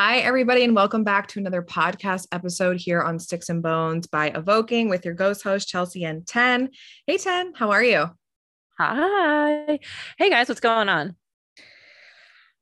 Hi, 0.00 0.18
everybody, 0.18 0.62
and 0.62 0.76
welcome 0.76 1.02
back 1.02 1.26
to 1.26 1.40
another 1.40 1.60
podcast 1.60 2.28
episode 2.30 2.76
here 2.76 3.02
on 3.02 3.18
Styx 3.18 3.48
and 3.48 3.60
Bones 3.60 4.06
by 4.06 4.28
Evoking 4.28 4.88
with 4.88 5.04
your 5.04 5.12
ghost 5.12 5.42
host, 5.42 5.66
Chelsea 5.66 6.04
and 6.04 6.24
Ten. 6.24 6.70
Hey, 7.08 7.18
Ten, 7.18 7.52
how 7.52 7.72
are 7.72 7.82
you? 7.82 8.08
Hi. 8.78 9.80
Hey, 10.16 10.30
guys, 10.30 10.48
what's 10.48 10.60
going 10.60 10.88
on? 10.88 11.16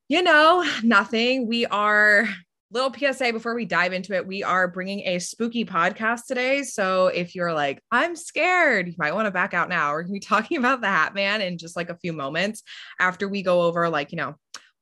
You 0.09 0.23
know, 0.23 0.65
nothing. 0.83 1.47
We 1.47 1.67
are 1.67 2.27
little 2.73 2.93
PSA 2.93 3.33
before 3.33 3.55
we 3.55 3.65
dive 3.65 3.93
into 3.93 4.15
it. 4.15 4.27
We 4.27 4.43
are 4.43 4.67
bringing 4.67 5.01
a 5.07 5.19
spooky 5.19 5.65
podcast 5.65 6.27
today. 6.27 6.63
So 6.63 7.09
if 7.09 7.35
you're 7.35 7.53
like, 7.53 7.81
I'm 7.93 8.17
scared, 8.17 8.89
you 8.89 8.95
might 8.99 9.15
want 9.15 9.27
to 9.27 9.31
back 9.31 9.55
out 9.55 9.69
now. 9.69 9.93
We're 9.93 10.03
going 10.03 10.15
to 10.15 10.21
be 10.21 10.21
talking 10.27 10.57
about 10.57 10.81
the 10.81 10.89
Hat 10.89 11.15
Man 11.15 11.43
in 11.43 11.59
just 11.59 11.77
like 11.77 11.91
a 11.91 11.99
few 11.99 12.13
moments 12.13 12.63
after 12.99 13.29
we 13.29 13.43
go 13.43 13.63
over, 13.63 13.89
like, 13.89 14.11
you 14.11 14.17
know, 14.17 14.37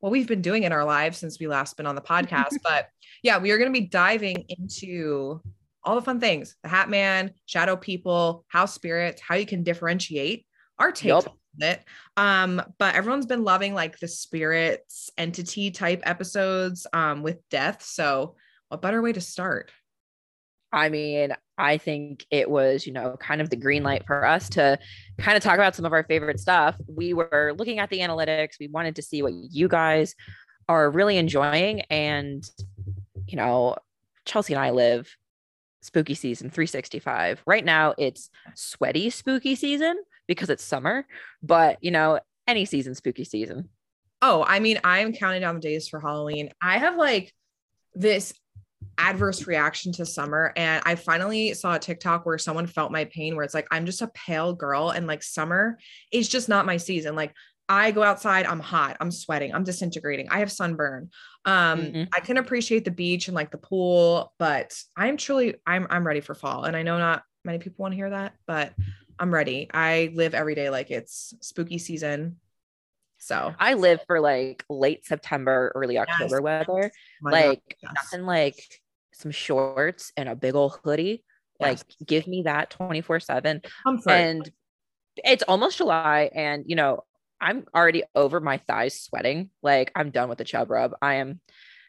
what 0.05 0.13
we've 0.13 0.29
been 0.29 0.43
doing 0.43 0.65
in 0.65 0.73
our 0.73 0.85
lives 0.85 1.17
since 1.17 1.41
we 1.41 1.47
last 1.47 1.79
been 1.79 1.87
on 1.87 1.95
the 1.95 2.01
podcast. 2.03 2.59
but 2.63 2.89
yeah, 3.23 3.39
we 3.39 3.51
are 3.53 3.57
going 3.57 3.73
to 3.73 3.81
be 3.81 3.87
diving 3.87 4.45
into 4.51 5.41
all 5.83 5.95
the 5.95 6.03
fun 6.03 6.21
things 6.21 6.57
the 6.63 6.69
Hat 6.69 6.91
Man, 6.91 7.31
shadow 7.47 7.75
people, 7.75 8.45
house 8.49 8.75
spirits, 8.75 9.23
how 9.23 9.35
you 9.35 9.47
can 9.47 9.63
differentiate 9.63 10.45
our 10.79 10.93
takes 10.93 11.07
yep. 11.07 11.29
on 11.29 11.69
it. 11.71 11.83
Um, 12.19 12.61
but 12.79 12.95
everyone's 12.95 13.25
been 13.25 13.45
loving 13.45 13.73
like 13.73 13.99
the 13.99 14.07
spirits 14.07 15.09
entity 15.17 15.71
type 15.71 16.03
episodes 16.05 16.87
um, 16.93 17.23
with 17.23 17.39
death. 17.49 17.83
So, 17.83 18.37
what 18.69 18.83
better 18.83 19.01
way 19.01 19.15
to 19.15 19.23
start? 19.23 19.71
I 20.71 20.91
mean, 20.91 21.35
I 21.57 21.79
think 21.79 22.27
it 22.31 22.51
was, 22.51 22.87
you 22.87 22.93
know, 22.93 23.17
kind 23.19 23.41
of 23.41 23.51
the 23.51 23.57
green 23.57 23.83
light 23.83 24.07
for 24.07 24.27
us 24.27 24.49
to 24.51 24.79
kind 25.19 25.37
of 25.37 25.43
talk 25.43 25.55
about 25.55 25.75
some 25.75 25.85
of 25.85 25.93
our 25.93 26.05
favorite 26.05 26.41
stuff. 26.41 26.77
We 26.89 27.15
were 27.15 27.55
looking 27.57 27.79
at 27.79 27.91
the 27.91 28.01
analytics. 28.01 28.59
We 28.59 28.69
wanted 28.69 28.97
to 28.97 29.03
see 29.03 29.23
what 29.23 29.33
you 29.33 29.69
guys 29.69 30.15
are 30.69 30.91
really 30.91 31.17
enjoying. 31.17 31.83
And, 31.83 32.49
you 33.27 33.37
know, 33.37 33.77
Chelsea 34.25 34.55
and 34.55 34.63
I 34.63 34.71
live 34.71 35.15
spooky 35.83 36.15
season 36.15 36.51
365. 36.51 37.43
Right 37.47 37.65
now, 37.65 37.95
it's 37.99 38.31
sweaty 38.55 39.11
spooky 39.11 39.55
season 39.55 39.97
because 40.27 40.51
it's 40.51 40.65
summer, 40.65 41.07
but, 41.43 41.79
you 41.83 41.91
know, 41.91 42.19
any 42.47 42.65
season, 42.65 42.95
spooky 42.95 43.25
season. 43.25 43.69
Oh, 44.23 44.45
I 44.47 44.59
mean, 44.59 44.81
I'm 44.83 45.13
counting 45.13 45.43
down 45.43 45.57
the 45.57 45.61
days 45.61 45.87
for 45.89 46.01
Halloween. 46.01 46.51
I 46.63 46.79
have 46.79 46.97
like 46.97 47.33
this 47.95 48.33
adverse 48.99 49.47
reaction 49.47 49.93
to 49.93 50.07
summer. 50.07 50.53
And 50.57 50.83
I 50.87 50.95
finally 50.95 51.55
saw 51.55 51.75
a 51.75 51.79
TikTok 51.79 52.27
where 52.27 52.39
someone 52.39 52.67
felt 52.67 52.93
my 52.93 53.05
pain, 53.05 53.37
where 53.37 53.45
it's 53.45 53.55
like, 53.55 53.69
I'm 53.71 53.87
just 53.87 54.03
a 54.03 54.09
pale 54.09 54.55
girl 54.55 54.91
and 54.91 55.07
like 55.07 55.23
summer 55.23 55.79
is 56.13 56.29
just 56.29 56.49
not 56.49 56.67
my 56.67 56.77
season. 56.77 57.15
Like, 57.15 57.35
I 57.69 57.93
go 57.93 58.03
outside, 58.03 58.45
I'm 58.45 58.61
hot, 58.61 58.99
I'm 59.01 59.11
sweating, 59.11 59.55
I'm 59.55 59.65
disintegrating, 59.65 60.29
I 60.29 60.41
have 60.41 60.53
sunburn. 60.53 61.11
Um, 61.47 61.81
mm-hmm. 61.81 62.03
I 62.15 62.21
can 62.21 62.37
appreciate 62.37 62.85
the 62.85 62.91
beach 62.91 63.29
and 63.29 63.35
like 63.35 63.51
the 63.51 63.59
pool, 63.59 64.35
but 64.39 64.79
I'm 64.97 65.17
truly 65.17 65.55
I'm 65.67 65.87
I'm 65.89 66.07
ready 66.07 66.21
for 66.21 66.35
fall. 66.35 66.65
And 66.65 66.77
I 66.77 66.83
know 66.83 66.99
not 66.99 67.23
many 67.45 67.59
people 67.59 67.83
want 67.83 67.93
to 67.93 67.97
hear 67.97 68.11
that, 68.11 68.35
but 68.47 68.75
I'm 69.19 69.33
ready. 69.33 69.71
I 69.73 70.13
live 70.15 70.35
every 70.35 70.55
day 70.55 70.69
like 70.69 70.91
it's 70.91 71.35
spooky 71.41 71.79
season. 71.79 72.37
So 73.19 73.55
I 73.59 73.75
live 73.75 74.01
for 74.07 74.21
like 74.21 74.63
late 74.69 75.07
September, 75.07 75.73
early 75.75 75.97
October 75.97 76.37
yes. 76.37 76.43
weather. 76.43 76.91
My 77.23 77.47
like 77.47 77.79
yes. 77.83 77.93
nothing 77.95 78.27
like 78.27 78.63
some 79.15 79.31
shorts 79.31 80.13
and 80.17 80.29
a 80.29 80.37
big 80.37 80.55
old 80.55 80.79
hoodie. 80.85 81.25
Yes. 81.61 81.85
Like 82.01 82.07
give 82.07 82.27
me 82.27 82.43
that 82.43 82.71
24 82.71 83.21
7. 83.21 83.63
And 84.09 84.51
it's 85.17 85.45
almost 85.45 85.79
July. 85.79 86.31
And 86.35 86.65
you 86.67 86.77
know, 86.77 87.05
I'm 87.41 87.65
already 87.75 88.05
over 88.15 88.41
my 88.41 88.59
thighs 88.59 89.01
sweating. 89.01 89.51
Like 89.63 89.93
I'm 89.95 90.11
done 90.11 90.29
with 90.29 90.39
the 90.39 90.45
chub 90.45 90.71
rub. 90.71 90.95
I 91.01 91.15
am 91.15 91.41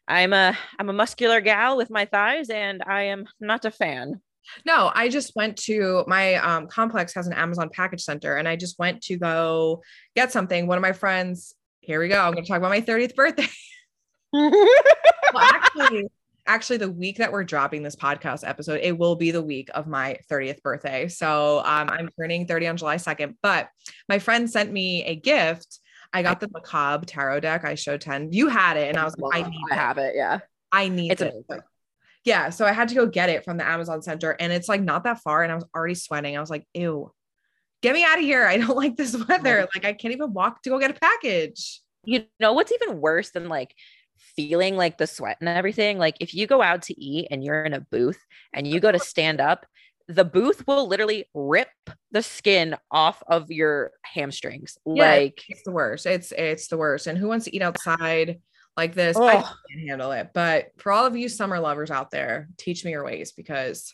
I'm 0.07 0.33
a 0.33 0.57
I'm 0.79 0.89
a 0.89 0.93
muscular 0.93 1.41
gal 1.41 1.77
with 1.77 1.89
my 1.89 2.05
thighs 2.05 2.49
and 2.49 2.83
I 2.85 3.03
am 3.03 3.25
not 3.39 3.65
a 3.65 3.71
fan. 3.71 4.21
No, 4.65 4.91
I 4.93 5.09
just 5.09 5.35
went 5.35 5.57
to 5.63 6.03
my 6.07 6.35
um, 6.35 6.67
complex 6.67 7.15
has 7.15 7.25
an 7.25 7.33
Amazon 7.33 7.69
package 7.73 8.03
center 8.03 8.35
and 8.35 8.47
I 8.47 8.55
just 8.55 8.77
went 8.77 9.01
to 9.03 9.17
go 9.17 9.81
get 10.15 10.31
something. 10.31 10.67
One 10.67 10.77
of 10.77 10.83
my 10.83 10.91
friends, 10.91 11.55
here 11.79 11.99
we 11.99 12.09
go. 12.09 12.21
I'm 12.21 12.33
going 12.33 12.43
to 12.43 12.47
talk 12.47 12.59
about 12.59 12.69
my 12.69 12.81
30th 12.81 13.15
birthday. 13.15 13.47
well, 14.33 14.51
actually, 15.35 16.07
actually, 16.47 16.77
the 16.77 16.91
week 16.91 17.17
that 17.17 17.31
we're 17.31 17.43
dropping 17.43 17.83
this 17.83 17.95
podcast 17.95 18.47
episode, 18.47 18.79
it 18.81 18.97
will 18.97 19.15
be 19.15 19.31
the 19.31 19.41
week 19.41 19.69
of 19.73 19.87
my 19.87 20.17
30th 20.29 20.61
birthday. 20.61 21.07
So 21.07 21.59
um, 21.59 21.89
I'm 21.89 22.09
turning 22.19 22.47
30 22.47 22.67
on 22.67 22.77
July 22.77 22.97
2nd. 22.97 23.35
But 23.41 23.69
my 24.09 24.19
friend 24.19 24.49
sent 24.49 24.71
me 24.71 25.03
a 25.03 25.15
gift. 25.15 25.79
I 26.13 26.23
got 26.23 26.39
the 26.39 26.49
macabre 26.49 27.05
tarot 27.05 27.41
deck. 27.41 27.65
I 27.65 27.75
showed 27.75 28.01
Ten. 28.01 28.31
You 28.31 28.47
had 28.47 28.77
it, 28.77 28.89
and 28.89 28.97
I 28.97 29.03
was 29.03 29.17
like, 29.17 29.45
I 29.45 29.49
need 29.49 29.63
I 29.71 29.75
have 29.75 29.97
it. 29.97 30.15
Yeah. 30.15 30.39
I 30.71 30.87
need 30.87 31.11
it's 31.11 31.21
it. 31.21 31.33
Amazing 31.49 31.63
yeah, 32.25 32.49
so 32.49 32.65
I 32.65 32.71
had 32.71 32.89
to 32.89 32.95
go 32.95 33.05
get 33.05 33.29
it 33.29 33.45
from 33.45 33.57
the 33.57 33.67
Amazon 33.67 34.01
Center, 34.01 34.31
and 34.31 34.51
it's 34.51 34.67
like 34.67 34.81
not 34.81 35.03
that 35.03 35.21
far, 35.21 35.43
and 35.43 35.51
I 35.51 35.55
was 35.55 35.65
already 35.75 35.93
sweating. 35.93 36.35
I 36.35 36.39
was 36.41 36.49
like, 36.49 36.67
"Ew, 36.73 37.13
get 37.83 37.93
me 37.93 38.03
out 38.03 38.17
of 38.17 38.23
here! 38.23 38.45
I 38.45 38.57
don't 38.57 38.75
like 38.75 38.97
this 38.97 39.15
weather. 39.27 39.67
Like, 39.73 39.85
I 39.85 39.93
can't 39.93 40.13
even 40.13 40.33
walk 40.33 40.63
to 40.63 40.71
go 40.71 40.79
get 40.79 40.91
a 40.91 40.99
package." 40.99 41.81
You 42.03 42.25
know 42.39 42.53
what's 42.53 42.71
even 42.71 42.99
worse 42.99 43.29
than 43.31 43.47
like 43.47 43.75
feeling 44.35 44.75
like 44.75 44.97
the 44.97 45.07
sweat 45.07 45.37
and 45.39 45.49
everything? 45.49 45.97
Like, 45.97 46.17
if 46.19 46.33
you 46.33 46.47
go 46.47 46.61
out 46.61 46.83
to 46.83 47.01
eat 47.01 47.27
and 47.31 47.43
you're 47.43 47.63
in 47.63 47.73
a 47.73 47.81
booth 47.81 48.19
and 48.53 48.67
you 48.67 48.79
go 48.79 48.91
to 48.91 48.99
stand 48.99 49.41
up, 49.41 49.65
the 50.07 50.25
booth 50.25 50.67
will 50.67 50.87
literally 50.87 51.25
rip 51.33 51.69
the 52.11 52.21
skin 52.21 52.75
off 52.91 53.23
of 53.27 53.49
your 53.49 53.91
hamstrings. 54.03 54.77
Yeah, 54.85 55.11
like, 55.11 55.43
it's 55.49 55.63
the 55.63 55.71
worst. 55.71 56.05
It's 56.05 56.31
it's 56.31 56.67
the 56.67 56.77
worst. 56.77 57.07
And 57.07 57.17
who 57.17 57.27
wants 57.27 57.45
to 57.45 57.55
eat 57.55 57.61
outside? 57.61 58.39
like 58.77 58.93
this. 58.93 59.17
Oh. 59.17 59.25
I 59.25 59.33
can't 59.33 59.87
handle 59.87 60.11
it. 60.11 60.31
But 60.33 60.71
for 60.77 60.91
all 60.91 61.05
of 61.05 61.15
you 61.15 61.29
summer 61.29 61.59
lovers 61.59 61.91
out 61.91 62.11
there, 62.11 62.49
teach 62.57 62.83
me 62.83 62.91
your 62.91 63.05
ways 63.05 63.31
because 63.31 63.93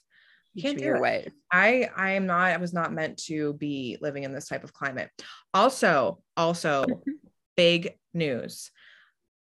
you 0.54 0.64
can't 0.64 0.78
do 0.78 0.84
your 0.84 1.02
way. 1.02 1.32
I 1.52 1.90
I 1.96 2.12
am 2.12 2.26
not. 2.26 2.50
I 2.52 2.58
was 2.58 2.74
not 2.74 2.92
meant 2.92 3.18
to 3.26 3.54
be 3.54 3.98
living 4.02 4.24
in 4.24 4.34
this 4.34 4.48
type 4.48 4.64
of 4.64 4.74
climate. 4.74 5.10
Also, 5.54 6.22
also, 6.36 6.86
big 7.56 7.98
news. 8.14 8.72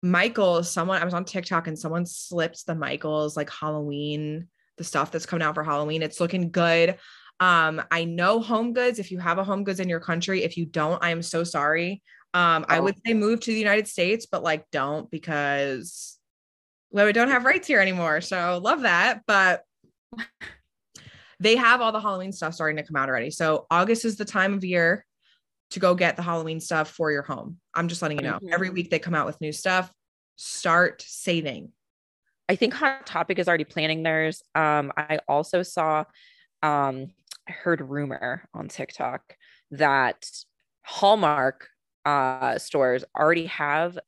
Michael, 0.04 0.64
someone 0.64 1.02
I 1.02 1.06
was 1.06 1.14
on 1.14 1.26
TikTok 1.26 1.68
and 1.68 1.78
someone 1.78 2.06
slipped 2.06 2.66
the 2.66 2.76
Michaels 2.76 3.36
like 3.36 3.50
Halloween, 3.50 4.48
the 4.78 4.84
stuff 4.84 5.12
that's 5.12 5.26
coming 5.26 5.44
out 5.44 5.56
for 5.56 5.64
Halloween. 5.64 6.04
It's 6.04 6.20
looking 6.20 6.52
good. 6.52 6.98
Um, 7.40 7.82
I 7.92 8.06
know 8.06 8.40
Home 8.40 8.74
Goods. 8.74 9.00
If 9.00 9.12
you 9.12 9.20
have 9.20 9.38
a 9.38 9.44
Home 9.44 9.64
Goods 9.64 9.80
in 9.80 9.90
your 9.90 10.00
country, 10.00 10.44
if 10.44 10.58
you 10.58 10.66
don't, 10.66 11.04
I 11.04 11.10
am 11.10 11.22
so 11.22 11.44
sorry. 11.44 12.02
Um, 12.34 12.66
oh. 12.70 12.74
I 12.74 12.80
would 12.80 12.96
say 13.06 13.14
move 13.14 13.40
to 13.42 13.52
the 13.52 13.60
United 13.60 13.88
States, 13.88 14.26
but 14.26 14.44
like 14.44 14.66
don't 14.72 15.10
because 15.10 16.18
well, 16.92 17.06
we 17.06 17.14
don't 17.14 17.30
have 17.30 17.46
rights 17.46 17.68
here 17.68 17.82
anymore. 17.82 18.22
So 18.22 18.60
love 18.64 18.82
that. 18.82 19.22
But 19.28 19.64
they 21.40 21.56
have 21.56 21.82
all 21.82 21.92
the 21.92 22.00
Halloween 22.00 22.32
stuff 22.32 22.54
starting 22.54 22.78
to 22.78 22.84
come 22.84 22.96
out 22.96 23.10
already. 23.10 23.32
So 23.32 23.66
August 23.70 24.06
is 24.06 24.18
the 24.18 24.26
time 24.26 24.54
of 24.54 24.64
year 24.64 25.06
to 25.72 25.80
go 25.80 25.96
get 25.96 26.16
the 26.16 26.22
Halloween 26.22 26.60
stuff 26.60 26.90
for 26.90 27.12
your 27.12 27.24
home. 27.24 27.58
I'm 27.74 27.88
just 27.88 28.02
letting 28.02 28.18
you 28.20 28.24
know. 28.24 28.36
Mm-hmm. 28.36 28.54
Every 28.54 28.70
week 28.70 28.90
they 28.90 29.00
come 29.00 29.16
out 29.16 29.26
with 29.26 29.42
new 29.42 29.52
stuff. 29.52 29.92
Start 30.36 31.04
saving. 31.06 31.72
I 32.50 32.56
think 32.56 32.74
Hot 32.76 33.06
Topic 33.06 33.40
is 33.40 33.48
already 33.48 33.66
planning 33.66 34.04
theirs. 34.04 34.42
Um, 34.56 34.92
I 34.96 35.20
also 35.28 35.64
saw, 35.64 36.06
um, 36.64 37.08
I 37.48 37.52
heard 37.52 37.82
rumor 37.82 38.48
on 38.54 38.70
TikTok 38.70 39.36
that 39.72 40.30
Hallmark 40.84 41.68
uh, 42.06 42.58
stores 42.58 43.04
already 43.18 43.48
have 43.48 44.00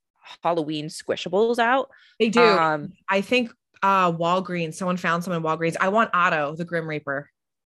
Halloween 0.44 0.88
squishables 0.88 1.60
out. 1.60 1.90
They 2.20 2.30
do. 2.30 2.42
Um, 2.42 2.94
I 3.10 3.20
think 3.22 3.52
uh, 3.84 4.12
Walgreens, 4.12 4.76
someone 4.76 4.98
found 4.98 5.24
some 5.24 5.34
in 5.34 5.44
Walgreens. 5.44 5.76
I 5.80 5.90
want 5.90 6.12
Otto, 6.14 6.56
the 6.56 6.66
Grim 6.66 6.88
Reaper. 6.88 7.30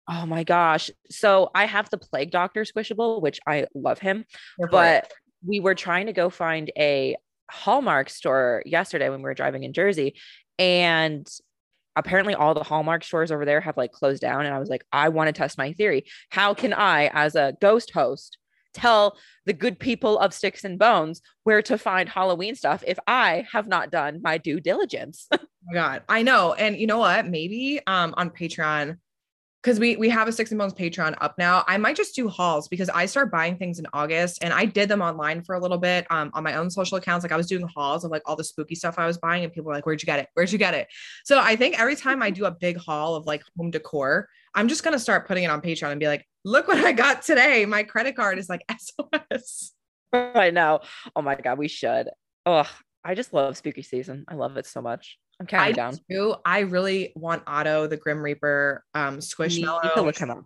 Oh 0.08 0.26
my 0.26 0.44
gosh. 0.44 0.92
So 1.10 1.50
I 1.56 1.66
have 1.66 1.90
the 1.90 1.98
Plague 1.98 2.32
Doctor 2.32 2.64
squishable, 2.64 3.22
which 3.22 3.40
I 3.48 3.68
love 3.74 4.00
him. 4.00 4.26
but 4.70 5.12
we 5.46 5.60
were 5.60 5.76
trying 5.76 6.08
to 6.08 6.14
go 6.14 6.30
find 6.30 6.72
a 6.78 7.16
Hallmark 7.50 8.10
store 8.10 8.64
yesterday 8.66 9.10
when 9.10 9.20
we 9.20 9.26
were 9.26 9.34
driving 9.34 9.64
in 9.64 9.74
Jersey. 9.74 10.16
And 10.60 11.28
apparently 11.96 12.34
all 12.34 12.54
the 12.54 12.64
Hallmark 12.64 13.04
stores 13.04 13.32
over 13.32 13.46
there 13.46 13.62
have 13.62 13.78
like 13.78 13.92
closed 13.92 14.22
down. 14.22 14.46
And 14.46 14.54
I 14.54 14.60
was 14.60 14.70
like, 14.70 14.86
I 14.92 15.10
want 15.10 15.28
to 15.28 15.34
test 15.34 15.58
my 15.58 15.74
theory. 15.74 16.06
How 16.30 16.54
can 16.54 16.74
I, 16.74 17.08
as 17.14 17.36
a 17.36 17.56
ghost 17.62 17.92
host, 17.92 18.38
tell 18.74 19.18
the 19.46 19.54
good 19.54 19.80
people 19.80 20.18
of 20.18 20.34
Styx 20.34 20.64
and 20.64 20.80
Bones 20.80 21.22
where 21.44 21.62
to 21.62 21.78
find 21.78 22.10
Halloween 22.10 22.56
stuff 22.56 22.84
if 22.86 22.98
I 23.08 23.46
have 23.52 23.68
not 23.68 23.92
done 23.92 24.22
my 24.24 24.38
due 24.38 24.60
diligence. 24.60 25.28
oh 25.32 25.38
my 25.66 25.74
God, 25.74 26.04
I 26.10 26.24
know. 26.24 26.54
And 26.54 26.76
you 26.78 26.88
know 26.88 26.98
what? 26.98 27.28
Maybe 27.28 27.80
um, 27.86 28.14
on 28.18 28.30
Patreon, 28.32 28.98
because 29.64 29.80
we 29.80 29.96
we 29.96 30.10
have 30.10 30.28
a 30.28 30.32
Styx 30.32 30.52
and 30.52 30.60
Bones 30.60 30.74
Patreon 30.74 31.16
up 31.22 31.38
now. 31.38 31.64
I 31.68 31.78
might 31.78 31.96
just 31.96 32.16
do 32.16 32.28
hauls 32.28 32.68
because 32.68 32.90
I 32.90 33.06
start 33.06 33.32
buying 33.32 33.58
things 33.58 33.80
in 33.80 33.88
August 33.94 34.44
and 34.44 34.54
I 34.54 34.66
did 34.66 34.90
them 34.90 35.02
online 35.02 35.42
for 35.42 35.56
a 35.56 35.60
little 35.60 35.78
bit 35.78 36.06
um, 36.10 36.32
on 36.34 36.44
my 36.44 36.56
own 36.56 36.70
social 36.70 36.98
accounts. 36.98 37.24
Like 37.24 37.32
I 37.32 37.38
was 37.38 37.48
doing 37.48 37.66
hauls 37.68 38.04
of 38.04 38.12
like 38.12 38.24
all 38.26 38.36
the 38.36 38.44
spooky 38.44 38.76
stuff 38.76 39.00
I 39.00 39.08
was 39.08 39.18
buying, 39.18 39.44
and 39.44 39.54
people 39.54 39.68
were 39.68 39.74
like, 39.74 39.86
"Where'd 39.86 40.02
you 40.02 40.06
get 40.06 40.20
it? 40.20 40.28
Where'd 40.34 40.52
you 40.52 40.58
get 40.58 40.74
it?" 40.74 40.88
So 41.24 41.40
I 41.40 41.56
think 41.56 41.80
every 41.80 41.96
time 41.96 42.22
I 42.22 42.30
do 42.30 42.46
a 42.46 42.52
big 42.52 42.78
haul 42.78 43.16
of 43.16 43.26
like 43.26 43.44
home 43.58 43.72
decor, 43.72 44.28
I'm 44.54 44.68
just 44.68 44.84
gonna 44.84 45.00
start 45.00 45.28
putting 45.28 45.46
it 45.46 45.50
on 45.50 45.62
Patreon 45.62 45.92
and 45.92 46.00
be 46.00 46.08
like, 46.08 46.28
look 46.44 46.68
what 46.68 46.78
I 46.84 46.92
got 46.92 47.22
today. 47.22 47.66
My 47.66 47.84
credit 47.84 48.16
card 48.16 48.38
is 48.38 48.50
like 48.50 48.64
SOS. 48.78 49.72
I 50.12 50.52
know. 50.52 50.82
Oh 51.16 51.22
my 51.22 51.36
God, 51.36 51.58
we 51.58 51.68
should. 51.68 52.10
Oh, 52.46 52.70
I 53.04 53.16
just 53.16 53.34
love 53.34 53.58
spooky 53.58 53.82
season. 53.82 54.26
I 54.28 54.36
love 54.36 54.58
it 54.58 54.66
so 54.66 54.82
much. 54.82 55.18
I'm 55.44 55.48
kind 55.48 55.72
of 55.72 55.76
down. 55.76 56.00
Do. 56.10 56.36
I 56.46 56.60
really 56.60 57.12
want 57.16 57.44
Otto, 57.48 57.88
the 57.88 57.98
Grim 57.98 58.22
Reaper, 58.22 58.84
um, 58.94 59.20
Squishmallow. 59.20 59.84
You 59.84 59.90
need 59.90 59.94
to 59.96 60.02
look 60.02 60.18
him 60.18 60.30
up. 60.32 60.46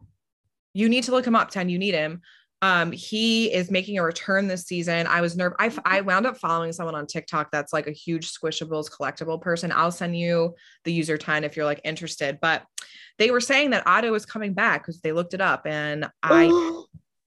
You 0.73 0.89
need 0.89 1.03
to 1.05 1.11
look 1.11 1.25
him 1.25 1.35
up, 1.35 1.49
Ten. 1.49 1.69
You 1.69 1.77
need 1.77 1.93
him. 1.93 2.21
Um, 2.63 2.91
he 2.91 3.53
is 3.53 3.69
making 3.69 3.99
a 3.99 4.03
return 4.03 4.47
this 4.47 4.65
season. 4.65 5.05
I 5.05 5.21
was 5.21 5.37
nervous. 5.37 5.57
I, 5.59 5.71
I 5.85 6.01
wound 6.01 6.25
up 6.25 6.37
following 6.37 6.73
someone 6.73 6.95
on 6.95 7.05
TikTok 7.05 7.51
that's 7.51 7.71
like 7.71 7.85
a 7.85 7.91
huge 7.91 8.31
Squishables 8.31 8.89
collectible 8.89 9.39
person. 9.39 9.71
I'll 9.71 9.91
send 9.91 10.17
you 10.17 10.55
the 10.83 10.91
user 10.91 11.17
Ten 11.17 11.43
if 11.43 11.55
you're 11.55 11.65
like 11.65 11.81
interested. 11.83 12.39
But 12.41 12.63
they 13.19 13.29
were 13.29 13.41
saying 13.41 13.71
that 13.71 13.85
Otto 13.85 14.13
is 14.15 14.25
coming 14.25 14.53
back 14.53 14.81
because 14.81 15.01
they 15.01 15.11
looked 15.11 15.35
it 15.35 15.41
up. 15.41 15.67
And 15.67 16.09
I 16.23 16.47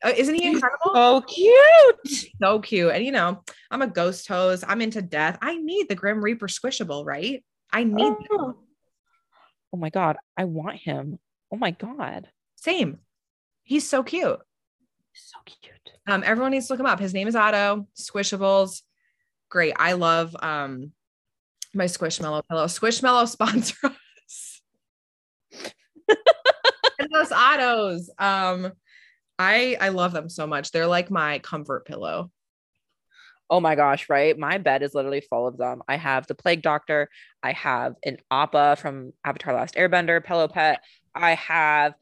Uh, 0.03 0.13
isn't 0.17 0.35
he 0.35 0.47
incredible? 0.47 0.93
So 0.95 1.21
cute. 1.23 2.31
So 2.43 2.59
cute. 2.61 2.93
And 2.93 3.05
you 3.05 3.13
know, 3.13 3.43
I'm 3.71 3.83
a 3.83 3.87
ghost 3.87 4.27
hose. 4.27 4.65
I'm 4.67 4.81
into 4.81 5.03
death. 5.03 5.39
I 5.43 5.59
need 5.59 5.89
the 5.89 5.95
Grim 5.95 6.25
Reaper 6.25 6.49
squishable, 6.49 7.05
right? 7.05 7.45
I 7.73 7.85
need 7.85 8.15
oh. 8.33 8.57
oh 9.73 9.77
my 9.77 9.91
god, 9.91 10.17
I 10.37 10.45
want 10.45 10.79
him. 10.79 11.19
Oh 11.53 11.57
my 11.57 11.71
god. 11.71 12.29
Same. 12.57 12.99
He's 13.63 13.89
so 13.89 14.03
cute. 14.03 14.39
So 15.15 15.39
cute. 15.45 15.75
Um, 16.07 16.23
everyone 16.25 16.53
needs 16.53 16.67
to 16.67 16.73
look 16.73 16.81
him 16.81 16.87
up. 16.87 17.01
His 17.01 17.15
name 17.15 17.29
is 17.29 17.37
Otto. 17.37 17.87
Squishables. 17.97 18.83
Great. 19.49 19.75
I 19.77 19.93
love 19.93 20.37
um 20.41 20.93
my 21.75 21.85
Squishmallow 21.85 22.43
pillow. 22.49 22.67
Squishmallow 22.67 23.29
sponsor 23.29 23.77
us. 23.87 24.63
and 26.99 27.09
those 27.13 27.31
Ottos. 27.31 28.09
Um, 28.19 28.73
I 29.39 29.77
I 29.81 29.89
love 29.91 30.13
them 30.13 30.29
so 30.29 30.47
much. 30.47 30.71
They're 30.71 30.87
like 30.87 31.11
my 31.11 31.39
comfort 31.41 31.87
pillow. 31.87 32.31
Oh 33.51 33.61
my 33.61 33.75
gosh, 33.75 34.09
right? 34.09 34.39
My 34.39 34.59
bed 34.59 34.83
is 34.83 34.95
literally 34.95 35.21
full 35.21 35.47
of 35.47 35.57
them. 35.57 35.83
I 35.89 35.97
have 35.97 36.27
the 36.27 36.37
plague 36.37 36.63
doctor. 36.63 37.09
I 37.43 37.53
have 37.53 37.97
an 38.05 38.19
Appa 38.31 38.77
from 38.77 39.13
Avatar 39.25 39.55
Last 39.55 39.75
Airbender 39.75 40.25
pillow 40.25 40.47
pet. 40.49 40.81
I 41.15 41.35
have 41.35 41.95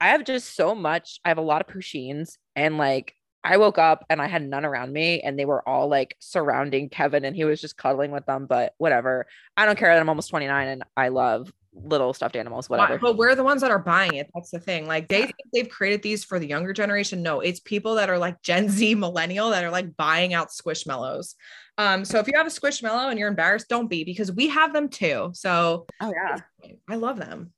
I 0.00 0.08
have 0.08 0.24
just 0.24 0.56
so 0.56 0.74
much. 0.74 1.20
I 1.24 1.28
have 1.28 1.38
a 1.38 1.42
lot 1.42 1.60
of 1.62 1.68
Pusheens 1.74 2.36
and 2.54 2.78
like 2.78 3.14
I 3.44 3.58
woke 3.58 3.78
up 3.78 4.04
and 4.10 4.20
I 4.20 4.26
had 4.26 4.42
none 4.42 4.64
around 4.64 4.92
me 4.92 5.20
and 5.20 5.38
they 5.38 5.44
were 5.44 5.66
all 5.68 5.88
like 5.88 6.16
surrounding 6.18 6.88
Kevin 6.88 7.24
and 7.24 7.36
he 7.36 7.44
was 7.44 7.60
just 7.60 7.76
cuddling 7.76 8.10
with 8.10 8.26
them, 8.26 8.46
but 8.46 8.72
whatever. 8.78 9.26
I 9.56 9.66
don't 9.66 9.78
care 9.78 9.94
that 9.94 10.00
I'm 10.00 10.08
almost 10.08 10.30
29 10.30 10.68
and 10.68 10.82
I 10.96 11.08
love 11.08 11.52
little 11.84 12.12
stuffed 12.12 12.36
animals, 12.36 12.68
whatever. 12.68 12.98
But 12.98 13.16
we're 13.16 13.34
the 13.34 13.44
ones 13.44 13.62
that 13.62 13.70
are 13.70 13.78
buying 13.78 14.14
it. 14.14 14.28
That's 14.34 14.50
the 14.50 14.58
thing. 14.58 14.86
Like 14.86 15.08
they 15.08 15.22
think 15.22 15.36
they've 15.52 15.68
created 15.68 16.02
these 16.02 16.24
for 16.24 16.38
the 16.38 16.46
younger 16.46 16.72
generation. 16.72 17.22
No, 17.22 17.40
it's 17.40 17.60
people 17.60 17.96
that 17.96 18.10
are 18.10 18.18
like 18.18 18.42
Gen 18.42 18.68
Z 18.68 18.94
millennial 18.96 19.50
that 19.50 19.64
are 19.64 19.70
like 19.70 19.96
buying 19.96 20.34
out 20.34 20.48
squishmallows. 20.48 21.34
Um, 21.78 22.04
so 22.04 22.18
if 22.18 22.26
you 22.26 22.34
have 22.36 22.46
a 22.46 22.50
squishmallow 22.50 23.10
and 23.10 23.18
you're 23.18 23.28
embarrassed, 23.28 23.68
don't 23.68 23.88
be 23.88 24.04
because 24.04 24.32
we 24.32 24.48
have 24.48 24.72
them 24.72 24.88
too. 24.88 25.30
So 25.34 25.86
oh 26.00 26.12
yeah, 26.14 26.72
I 26.88 26.96
love 26.96 27.18
them. 27.18 27.52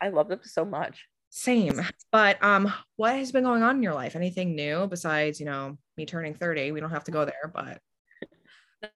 I 0.00 0.08
love 0.08 0.28
them 0.28 0.40
so 0.42 0.64
much. 0.64 1.06
Same. 1.30 1.80
But 2.10 2.42
um, 2.42 2.72
what 2.96 3.14
has 3.14 3.30
been 3.30 3.44
going 3.44 3.62
on 3.62 3.76
in 3.76 3.82
your 3.82 3.94
life? 3.94 4.16
Anything 4.16 4.56
new 4.56 4.88
besides, 4.88 5.38
you 5.38 5.46
know, 5.46 5.78
me 5.96 6.04
turning 6.04 6.34
30? 6.34 6.72
We 6.72 6.80
don't 6.80 6.90
have 6.90 7.04
to 7.04 7.12
go 7.12 7.24
there, 7.24 7.52
but 7.54 7.80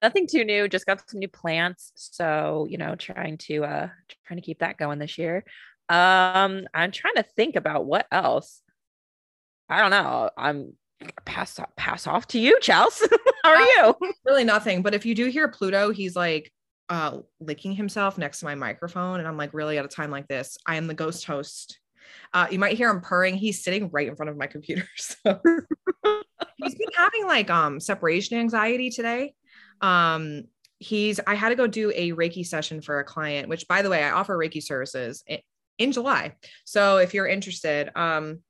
nothing 0.02 0.26
too 0.26 0.44
new 0.44 0.68
just 0.68 0.86
got 0.86 1.08
some 1.08 1.20
new 1.20 1.28
plants. 1.28 1.92
So 1.94 2.66
you 2.68 2.78
know 2.78 2.94
trying 2.94 3.38
to 3.38 3.64
uh 3.64 3.88
trying 4.26 4.40
to 4.40 4.44
keep 4.44 4.60
that 4.60 4.78
going 4.78 4.98
this 4.98 5.18
year. 5.18 5.44
Um 5.88 6.66
i'm 6.72 6.90
trying 6.90 7.14
to 7.16 7.24
think 7.36 7.56
about 7.56 7.86
what 7.86 8.06
else. 8.10 8.62
I 9.68 9.80
don't 9.80 9.90
know. 9.90 10.30
I'm 10.36 10.74
pass 11.24 11.58
pass 11.76 12.06
off 12.06 12.26
to 12.28 12.38
you 12.38 12.58
chels. 12.60 13.06
How 13.44 13.50
are 13.50 13.56
uh, 13.56 13.66
you 14.00 14.12
really 14.24 14.44
nothing 14.44 14.82
but 14.82 14.94
if 14.94 15.04
you 15.04 15.14
do 15.14 15.26
hear 15.26 15.48
pluto 15.48 15.90
he's 15.90 16.16
like 16.16 16.50
uh 16.88 17.18
licking 17.40 17.72
himself 17.72 18.16
next 18.16 18.38
to 18.38 18.46
my 18.46 18.54
microphone 18.54 19.18
and 19.18 19.28
i'm 19.28 19.36
like 19.36 19.52
really 19.52 19.76
at 19.76 19.84
a 19.84 19.88
time 19.88 20.10
like 20.10 20.28
this. 20.28 20.56
I 20.66 20.76
am 20.76 20.86
the 20.86 20.94
ghost 20.94 21.26
host. 21.26 21.78
Uh, 22.32 22.46
you 22.50 22.58
might 22.58 22.76
hear 22.76 22.90
him 22.90 23.00
purring. 23.00 23.34
He's 23.34 23.62
sitting 23.64 23.88
right 23.90 24.06
in 24.06 24.16
front 24.16 24.30
of 24.30 24.36
my 24.36 24.46
computer. 24.46 24.86
So. 24.96 25.40
He's 26.56 26.74
been 26.74 26.88
having 26.96 27.26
like 27.26 27.50
um 27.50 27.80
separation 27.80 28.38
anxiety 28.38 28.90
today 28.90 29.34
um 29.84 30.44
he's 30.78 31.20
i 31.26 31.34
had 31.34 31.50
to 31.50 31.54
go 31.54 31.66
do 31.66 31.92
a 31.94 32.12
reiki 32.12 32.44
session 32.44 32.80
for 32.80 33.00
a 33.00 33.04
client 33.04 33.48
which 33.48 33.68
by 33.68 33.82
the 33.82 33.90
way 33.90 34.02
i 34.02 34.10
offer 34.10 34.36
reiki 34.36 34.62
services 34.62 35.22
in, 35.26 35.38
in 35.78 35.92
july. 35.92 36.34
So 36.64 36.96
if 36.98 37.12
you're 37.12 37.26
interested 37.26 37.90
um 37.94 38.40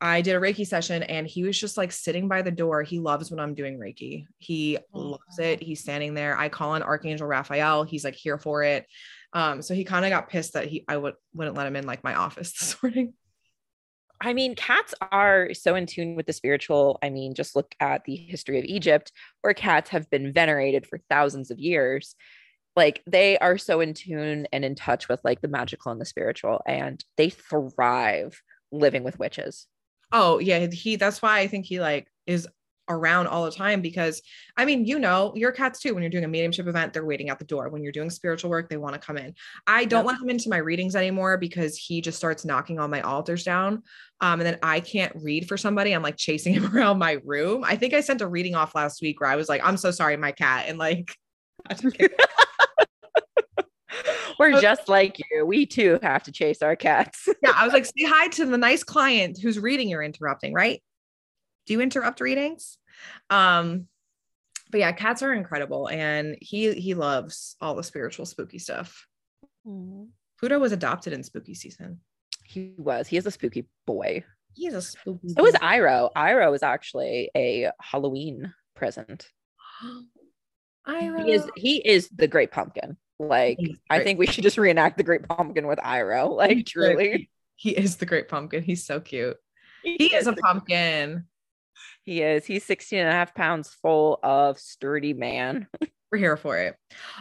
i 0.00 0.20
did 0.20 0.34
a 0.34 0.40
reiki 0.40 0.66
session 0.66 1.04
and 1.04 1.28
he 1.28 1.44
was 1.44 1.58
just 1.58 1.76
like 1.76 1.92
sitting 1.92 2.26
by 2.26 2.42
the 2.42 2.50
door. 2.50 2.82
He 2.82 2.98
loves 2.98 3.30
when 3.30 3.38
i'm 3.38 3.54
doing 3.54 3.78
reiki. 3.78 4.26
He 4.38 4.78
oh, 4.92 5.00
loves 5.00 5.38
it. 5.38 5.62
He's 5.62 5.80
standing 5.80 6.14
there. 6.14 6.36
I 6.36 6.48
call 6.48 6.70
on 6.70 6.82
archangel 6.82 7.28
raphael. 7.28 7.84
He's 7.84 8.04
like 8.04 8.16
here 8.16 8.38
for 8.38 8.64
it. 8.64 8.86
Um 9.32 9.62
so 9.62 9.74
he 9.74 9.84
kind 9.84 10.04
of 10.04 10.10
got 10.10 10.28
pissed 10.28 10.54
that 10.54 10.66
he 10.66 10.84
i 10.88 10.96
would 10.96 11.14
wouldn't 11.34 11.56
let 11.56 11.68
him 11.68 11.76
in 11.76 11.86
like 11.86 12.02
my 12.02 12.16
office 12.16 12.52
this 12.58 12.82
morning 12.82 13.14
I 14.24 14.32
mean, 14.34 14.54
cats 14.54 14.94
are 15.10 15.52
so 15.52 15.74
in 15.74 15.86
tune 15.86 16.14
with 16.14 16.26
the 16.26 16.32
spiritual. 16.32 16.98
I 17.02 17.10
mean, 17.10 17.34
just 17.34 17.56
look 17.56 17.74
at 17.80 18.04
the 18.04 18.14
history 18.14 18.58
of 18.58 18.64
Egypt, 18.64 19.10
where 19.40 19.52
cats 19.52 19.90
have 19.90 20.08
been 20.10 20.32
venerated 20.32 20.86
for 20.86 21.00
thousands 21.10 21.50
of 21.50 21.58
years. 21.58 22.14
Like 22.76 23.02
they 23.06 23.36
are 23.38 23.58
so 23.58 23.80
in 23.80 23.94
tune 23.94 24.46
and 24.52 24.64
in 24.64 24.76
touch 24.76 25.08
with 25.08 25.20
like 25.24 25.40
the 25.40 25.48
magical 25.48 25.90
and 25.90 26.00
the 26.00 26.06
spiritual, 26.06 26.62
and 26.66 27.04
they 27.16 27.30
thrive 27.30 28.40
living 28.70 29.02
with 29.02 29.18
witches. 29.18 29.66
Oh 30.12 30.38
yeah, 30.38 30.66
he. 30.66 30.96
That's 30.96 31.20
why 31.20 31.40
I 31.40 31.48
think 31.48 31.66
he 31.66 31.80
like 31.80 32.06
is 32.26 32.46
around 32.88 33.26
all 33.26 33.44
the 33.44 33.50
time 33.50 33.80
because 33.80 34.22
I 34.56 34.64
mean, 34.64 34.84
you 34.84 34.98
know, 34.98 35.32
your 35.36 35.52
cats 35.52 35.80
too. 35.80 35.94
When 35.94 36.02
you're 36.02 36.10
doing 36.10 36.24
a 36.24 36.28
mediumship 36.28 36.66
event, 36.66 36.92
they're 36.92 37.04
waiting 37.04 37.30
at 37.30 37.38
the 37.38 37.44
door. 37.44 37.68
When 37.68 37.82
you're 37.82 37.92
doing 37.92 38.10
spiritual 38.10 38.50
work, 38.50 38.68
they 38.68 38.76
want 38.76 38.94
to 38.94 39.00
come 39.00 39.16
in. 39.16 39.34
I 39.66 39.84
don't 39.84 40.04
yep. 40.04 40.12
let 40.12 40.20
him 40.20 40.30
into 40.30 40.48
my 40.48 40.58
readings 40.58 40.96
anymore 40.96 41.38
because 41.38 41.76
he 41.76 42.00
just 42.00 42.18
starts 42.18 42.44
knocking 42.44 42.78
all 42.78 42.88
my 42.88 43.00
altars 43.00 43.44
down. 43.44 43.82
Um, 44.20 44.40
and 44.40 44.42
then 44.42 44.58
I 44.62 44.80
can't 44.80 45.12
read 45.16 45.48
for 45.48 45.56
somebody. 45.56 45.92
I'm 45.92 46.02
like 46.02 46.16
chasing 46.16 46.54
him 46.58 46.74
around 46.74 46.98
my 46.98 47.18
room. 47.24 47.64
I 47.64 47.76
think 47.76 47.94
I 47.94 48.00
sent 48.00 48.20
a 48.20 48.28
reading 48.28 48.54
off 48.54 48.74
last 48.74 49.00
week 49.02 49.20
where 49.20 49.30
I 49.30 49.36
was 49.36 49.48
like, 49.48 49.62
I'm 49.64 49.76
so 49.76 49.90
sorry, 49.90 50.16
my 50.16 50.32
cat. 50.32 50.66
And 50.68 50.78
like, 50.78 51.14
We're 54.38 54.60
just 54.60 54.88
like 54.88 55.18
you. 55.30 55.46
We 55.46 55.66
too 55.66 55.98
have 56.02 56.22
to 56.24 56.32
chase 56.32 56.62
our 56.62 56.76
cats. 56.76 57.28
yeah. 57.42 57.52
I 57.54 57.64
was 57.64 57.72
like, 57.72 57.84
say 57.84 58.04
hi 58.04 58.28
to 58.28 58.46
the 58.46 58.58
nice 58.58 58.82
client 58.82 59.38
whose 59.40 59.58
reading 59.58 59.88
you're 59.88 60.02
interrupting, 60.02 60.52
right? 60.52 60.82
Do 61.66 61.74
you 61.74 61.80
interrupt 61.80 62.20
readings? 62.20 62.78
Um, 63.30 63.88
but 64.70 64.80
yeah, 64.80 64.92
cats 64.92 65.22
are 65.22 65.32
incredible, 65.32 65.88
and 65.88 66.36
he 66.40 66.72
he 66.72 66.94
loves 66.94 67.56
all 67.60 67.74
the 67.74 67.84
spiritual 67.84 68.26
spooky 68.26 68.58
stuff. 68.58 69.06
Mm. 69.66 70.08
Pluto 70.40 70.58
was 70.58 70.72
adopted 70.72 71.12
in 71.12 71.22
spooky 71.22 71.54
season. 71.54 72.00
He 72.44 72.74
was. 72.78 73.06
He 73.06 73.16
is 73.16 73.26
a 73.26 73.30
spooky 73.30 73.68
boy. 73.86 74.24
He 74.54 74.66
is 74.66 74.74
a 74.74 74.82
spooky. 74.82 75.28
So 75.28 75.42
was 75.42 75.54
Iroh. 75.54 76.10
Iroh 76.16 76.50
was 76.50 76.62
actually 76.62 77.30
a 77.36 77.70
Halloween 77.80 78.52
present. 78.74 79.28
Iroh. 80.88 81.24
He 81.24 81.32
is. 81.32 81.50
He 81.56 81.76
is 81.76 82.08
the 82.08 82.26
Great 82.26 82.50
Pumpkin. 82.50 82.96
Like 83.18 83.58
I 83.88 84.02
think 84.02 84.18
we 84.18 84.26
should 84.26 84.42
just 84.42 84.58
reenact 84.58 84.96
the 84.96 85.04
Great 85.04 85.28
Pumpkin 85.28 85.66
with 85.66 85.78
Iroh. 85.78 86.34
Like 86.36 86.66
truly, 86.66 87.30
he 87.56 87.70
is 87.70 87.96
the 87.96 88.06
Great 88.06 88.28
Pumpkin. 88.28 88.62
He's 88.62 88.84
so 88.84 89.00
cute. 89.00 89.36
He, 89.82 89.96
he 89.96 90.06
is, 90.14 90.22
is 90.22 90.26
a 90.28 90.32
pumpkin. 90.32 91.26
He 92.02 92.22
is. 92.22 92.44
He's 92.44 92.64
16 92.64 92.98
and 92.98 93.08
a 93.08 93.12
half 93.12 93.34
pounds 93.34 93.76
full 93.82 94.18
of 94.22 94.58
sturdy 94.58 95.14
man. 95.14 95.66
We're 96.12 96.18
here 96.18 96.36
for 96.36 96.58
it. 96.58 96.76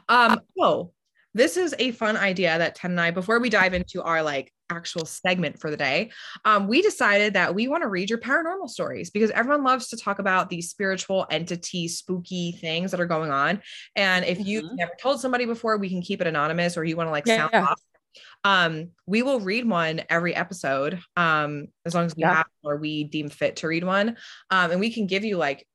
Um, 0.09 0.41
oh, 0.59 0.91
this 1.33 1.55
is 1.55 1.73
a 1.79 1.91
fun 1.91 2.17
idea 2.17 2.57
that 2.57 2.75
Ten 2.75 2.91
and 2.91 2.99
I, 2.99 3.11
before 3.11 3.39
we 3.39 3.49
dive 3.49 3.73
into 3.73 4.03
our 4.03 4.21
like 4.21 4.51
actual 4.69 5.05
segment 5.05 5.59
for 5.59 5.69
the 5.69 5.77
day, 5.77 6.11
um, 6.43 6.67
we 6.67 6.81
decided 6.81 7.33
that 7.35 7.55
we 7.55 7.67
want 7.67 7.83
to 7.83 7.89
read 7.89 8.09
your 8.09 8.19
paranormal 8.19 8.69
stories 8.69 9.09
because 9.09 9.31
everyone 9.31 9.63
loves 9.63 9.87
to 9.89 9.97
talk 9.97 10.19
about 10.19 10.49
these 10.49 10.69
spiritual 10.69 11.25
entity, 11.31 11.87
spooky 11.87 12.51
things 12.53 12.91
that 12.91 12.99
are 12.99 13.05
going 13.05 13.31
on. 13.31 13.61
And 13.95 14.25
if 14.25 14.45
you've 14.45 14.65
mm-hmm. 14.65 14.75
never 14.75 14.91
told 14.99 15.21
somebody 15.21 15.45
before, 15.45 15.77
we 15.77 15.89
can 15.89 16.01
keep 16.01 16.19
it 16.19 16.27
anonymous 16.27 16.75
or 16.75 16.83
you 16.83 16.97
want 16.97 17.07
to 17.07 17.11
like 17.11 17.25
yeah, 17.25 17.37
sound 17.37 17.51
yeah. 17.53 17.63
off 17.63 17.81
um 18.43 18.89
we 19.05 19.21
will 19.21 19.39
read 19.39 19.67
one 19.67 20.01
every 20.09 20.35
episode 20.35 20.99
um 21.15 21.67
as 21.85 21.93
long 21.93 22.05
as 22.05 22.15
we 22.15 22.21
yeah. 22.21 22.35
have 22.35 22.47
or 22.63 22.77
we 22.77 23.03
deem 23.03 23.29
fit 23.29 23.57
to 23.57 23.67
read 23.67 23.83
one. 23.83 24.17
Um 24.49 24.71
and 24.71 24.79
we 24.79 24.91
can 24.91 25.07
give 25.07 25.23
you 25.23 25.37
like 25.37 25.67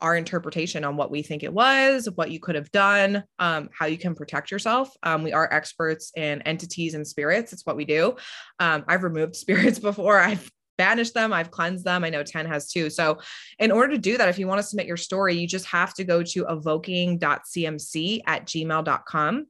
our 0.00 0.16
interpretation 0.16 0.84
on 0.84 0.96
what 0.96 1.10
we 1.10 1.22
think 1.22 1.42
it 1.42 1.52
was 1.52 2.08
what 2.14 2.30
you 2.30 2.40
could 2.40 2.54
have 2.54 2.70
done 2.72 3.24
um 3.38 3.68
how 3.78 3.86
you 3.86 3.98
can 3.98 4.14
protect 4.14 4.50
yourself. 4.50 4.94
Um 5.02 5.22
we 5.22 5.32
are 5.32 5.52
experts 5.52 6.12
in 6.16 6.42
entities 6.42 6.94
and 6.94 7.06
spirits. 7.06 7.52
It's 7.52 7.66
what 7.66 7.76
we 7.76 7.84
do. 7.84 8.16
Um 8.58 8.84
i've 8.88 9.02
removed 9.02 9.36
spirits 9.44 9.78
before. 9.78 10.18
I've 10.18 10.50
banished 10.76 11.14
them. 11.14 11.32
I've 11.32 11.52
cleansed 11.52 11.84
them. 11.84 12.02
I 12.02 12.10
know 12.10 12.24
Ten 12.24 12.46
has 12.46 12.72
too. 12.72 12.90
So 12.90 13.20
in 13.60 13.70
order 13.70 13.92
to 13.92 13.98
do 13.98 14.18
that 14.18 14.28
if 14.28 14.38
you 14.38 14.48
want 14.48 14.58
to 14.60 14.66
submit 14.66 14.86
your 14.86 14.96
story 14.96 15.34
you 15.34 15.46
just 15.46 15.66
have 15.66 15.94
to 15.94 16.04
go 16.04 16.22
to 16.22 16.46
evoking.cmc 16.48 18.20
at 18.26 18.46
gmail.com 18.46 19.46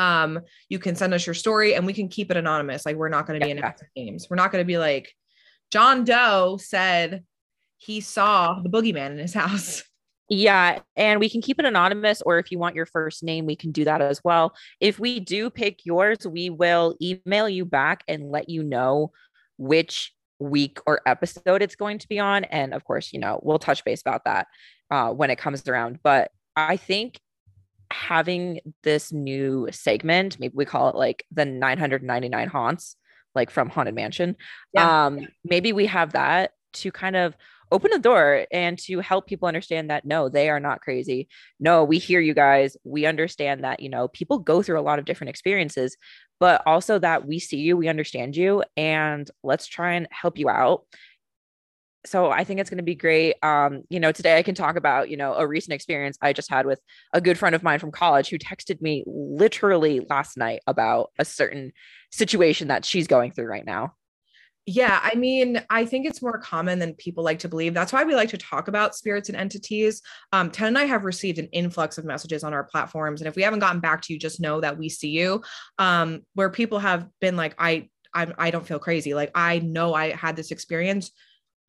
um, 0.00 0.40
you 0.70 0.78
can 0.78 0.96
send 0.96 1.12
us 1.12 1.26
your 1.26 1.34
story 1.34 1.74
and 1.74 1.84
we 1.84 1.92
can 1.92 2.08
keep 2.08 2.30
it 2.30 2.36
anonymous. 2.38 2.86
Like 2.86 2.96
we're 2.96 3.10
not 3.10 3.26
going 3.26 3.38
to 3.38 3.44
be 3.44 3.52
yeah. 3.52 3.72
in 3.96 4.04
names. 4.06 4.28
We're 4.30 4.36
not 4.36 4.50
going 4.50 4.62
to 4.62 4.66
be 4.66 4.78
like 4.78 5.12
John 5.70 6.04
Doe 6.04 6.58
said 6.58 7.22
he 7.76 8.00
saw 8.00 8.60
the 8.60 8.70
boogeyman 8.70 9.12
in 9.12 9.18
his 9.18 9.34
house. 9.34 9.84
Yeah, 10.32 10.78
and 10.94 11.18
we 11.18 11.28
can 11.28 11.42
keep 11.42 11.58
it 11.58 11.64
anonymous, 11.64 12.22
or 12.22 12.38
if 12.38 12.52
you 12.52 12.58
want 12.60 12.76
your 12.76 12.86
first 12.86 13.24
name, 13.24 13.46
we 13.46 13.56
can 13.56 13.72
do 13.72 13.84
that 13.84 14.00
as 14.00 14.22
well. 14.22 14.54
If 14.78 15.00
we 15.00 15.18
do 15.18 15.50
pick 15.50 15.84
yours, 15.84 16.18
we 16.24 16.50
will 16.50 16.94
email 17.02 17.48
you 17.48 17.64
back 17.64 18.04
and 18.06 18.30
let 18.30 18.48
you 18.48 18.62
know 18.62 19.10
which 19.58 20.14
week 20.38 20.78
or 20.86 21.00
episode 21.04 21.62
it's 21.62 21.74
going 21.74 21.98
to 21.98 22.06
be 22.06 22.20
on. 22.20 22.44
And 22.44 22.74
of 22.74 22.84
course, 22.84 23.12
you 23.12 23.18
know, 23.18 23.40
we'll 23.42 23.58
touch 23.58 23.84
base 23.84 24.02
about 24.02 24.24
that 24.24 24.46
uh, 24.92 25.10
when 25.10 25.30
it 25.30 25.38
comes 25.38 25.66
around. 25.66 25.98
But 26.00 26.30
I 26.54 26.76
think 26.76 27.18
having 27.90 28.60
this 28.82 29.12
new 29.12 29.68
segment, 29.70 30.38
maybe 30.38 30.54
we 30.54 30.64
call 30.64 30.88
it 30.88 30.96
like 30.96 31.24
the 31.32 31.44
999 31.44 32.48
haunts, 32.48 32.96
like 33.34 33.50
from 33.50 33.68
Haunted 33.68 33.94
Mansion. 33.94 34.36
Yeah. 34.72 35.06
Um, 35.06 35.28
maybe 35.44 35.72
we 35.72 35.86
have 35.86 36.12
that 36.12 36.52
to 36.74 36.92
kind 36.92 37.16
of 37.16 37.36
open 37.72 37.92
a 37.92 37.98
door 37.98 38.46
and 38.50 38.78
to 38.78 39.00
help 39.00 39.26
people 39.26 39.46
understand 39.46 39.90
that 39.90 40.04
no, 40.04 40.28
they 40.28 40.48
are 40.50 40.60
not 40.60 40.80
crazy. 40.80 41.28
No, 41.58 41.84
we 41.84 41.98
hear 41.98 42.20
you 42.20 42.34
guys. 42.34 42.76
We 42.84 43.06
understand 43.06 43.64
that, 43.64 43.80
you 43.80 43.88
know, 43.88 44.08
people 44.08 44.38
go 44.38 44.62
through 44.62 44.80
a 44.80 44.82
lot 44.82 44.98
of 44.98 45.04
different 45.04 45.30
experiences, 45.30 45.96
but 46.40 46.62
also 46.66 46.98
that 46.98 47.26
we 47.26 47.38
see 47.38 47.58
you, 47.58 47.76
we 47.76 47.88
understand 47.88 48.36
you, 48.36 48.64
and 48.76 49.30
let's 49.42 49.66
try 49.66 49.92
and 49.94 50.08
help 50.10 50.38
you 50.38 50.48
out. 50.48 50.84
So 52.06 52.30
I 52.30 52.44
think 52.44 52.60
it's 52.60 52.70
going 52.70 52.78
to 52.78 52.84
be 52.84 52.94
great. 52.94 53.34
Um, 53.42 53.82
you 53.90 54.00
know, 54.00 54.10
today 54.10 54.38
I 54.38 54.42
can 54.42 54.54
talk 54.54 54.76
about, 54.76 55.10
you 55.10 55.16
know, 55.16 55.34
a 55.34 55.46
recent 55.46 55.74
experience 55.74 56.16
I 56.22 56.32
just 56.32 56.50
had 56.50 56.64
with 56.64 56.80
a 57.12 57.20
good 57.20 57.38
friend 57.38 57.54
of 57.54 57.62
mine 57.62 57.78
from 57.78 57.92
college 57.92 58.30
who 58.30 58.38
texted 58.38 58.80
me 58.80 59.04
literally 59.06 60.06
last 60.08 60.38
night 60.38 60.60
about 60.66 61.10
a 61.18 61.24
certain 61.24 61.72
situation 62.10 62.68
that 62.68 62.84
she's 62.84 63.06
going 63.06 63.32
through 63.32 63.46
right 63.46 63.66
now. 63.66 63.94
Yeah, 64.66 65.00
I 65.02 65.14
mean, 65.14 65.60
I 65.68 65.84
think 65.84 66.06
it's 66.06 66.22
more 66.22 66.38
common 66.38 66.78
than 66.78 66.94
people 66.94 67.24
like 67.24 67.40
to 67.40 67.48
believe. 67.48 67.74
That's 67.74 67.92
why 67.92 68.04
we 68.04 68.14
like 68.14 68.28
to 68.28 68.38
talk 68.38 68.68
about 68.68 68.94
spirits 68.94 69.28
and 69.28 69.36
entities. 69.36 70.00
Um, 70.32 70.50
Ten 70.50 70.68
and 70.68 70.78
I 70.78 70.84
have 70.84 71.04
received 71.04 71.38
an 71.38 71.48
influx 71.52 71.98
of 71.98 72.04
messages 72.04 72.44
on 72.44 72.52
our 72.52 72.64
platforms, 72.64 73.20
and 73.20 73.26
if 73.26 73.36
we 73.36 73.42
haven't 73.42 73.60
gotten 73.60 73.80
back 73.80 74.02
to 74.02 74.12
you, 74.12 74.18
just 74.18 74.40
know 74.40 74.60
that 74.60 74.78
we 74.78 74.88
see 74.88 75.08
you. 75.08 75.42
Um, 75.78 76.20
where 76.34 76.50
people 76.50 76.78
have 76.78 77.08
been 77.20 77.36
like, 77.36 77.54
I, 77.58 77.88
I, 78.14 78.32
I 78.38 78.50
don't 78.50 78.66
feel 78.66 78.78
crazy. 78.78 79.12
Like 79.14 79.32
I 79.34 79.58
know 79.58 79.94
I 79.94 80.10
had 80.10 80.36
this 80.36 80.50
experience. 80.50 81.10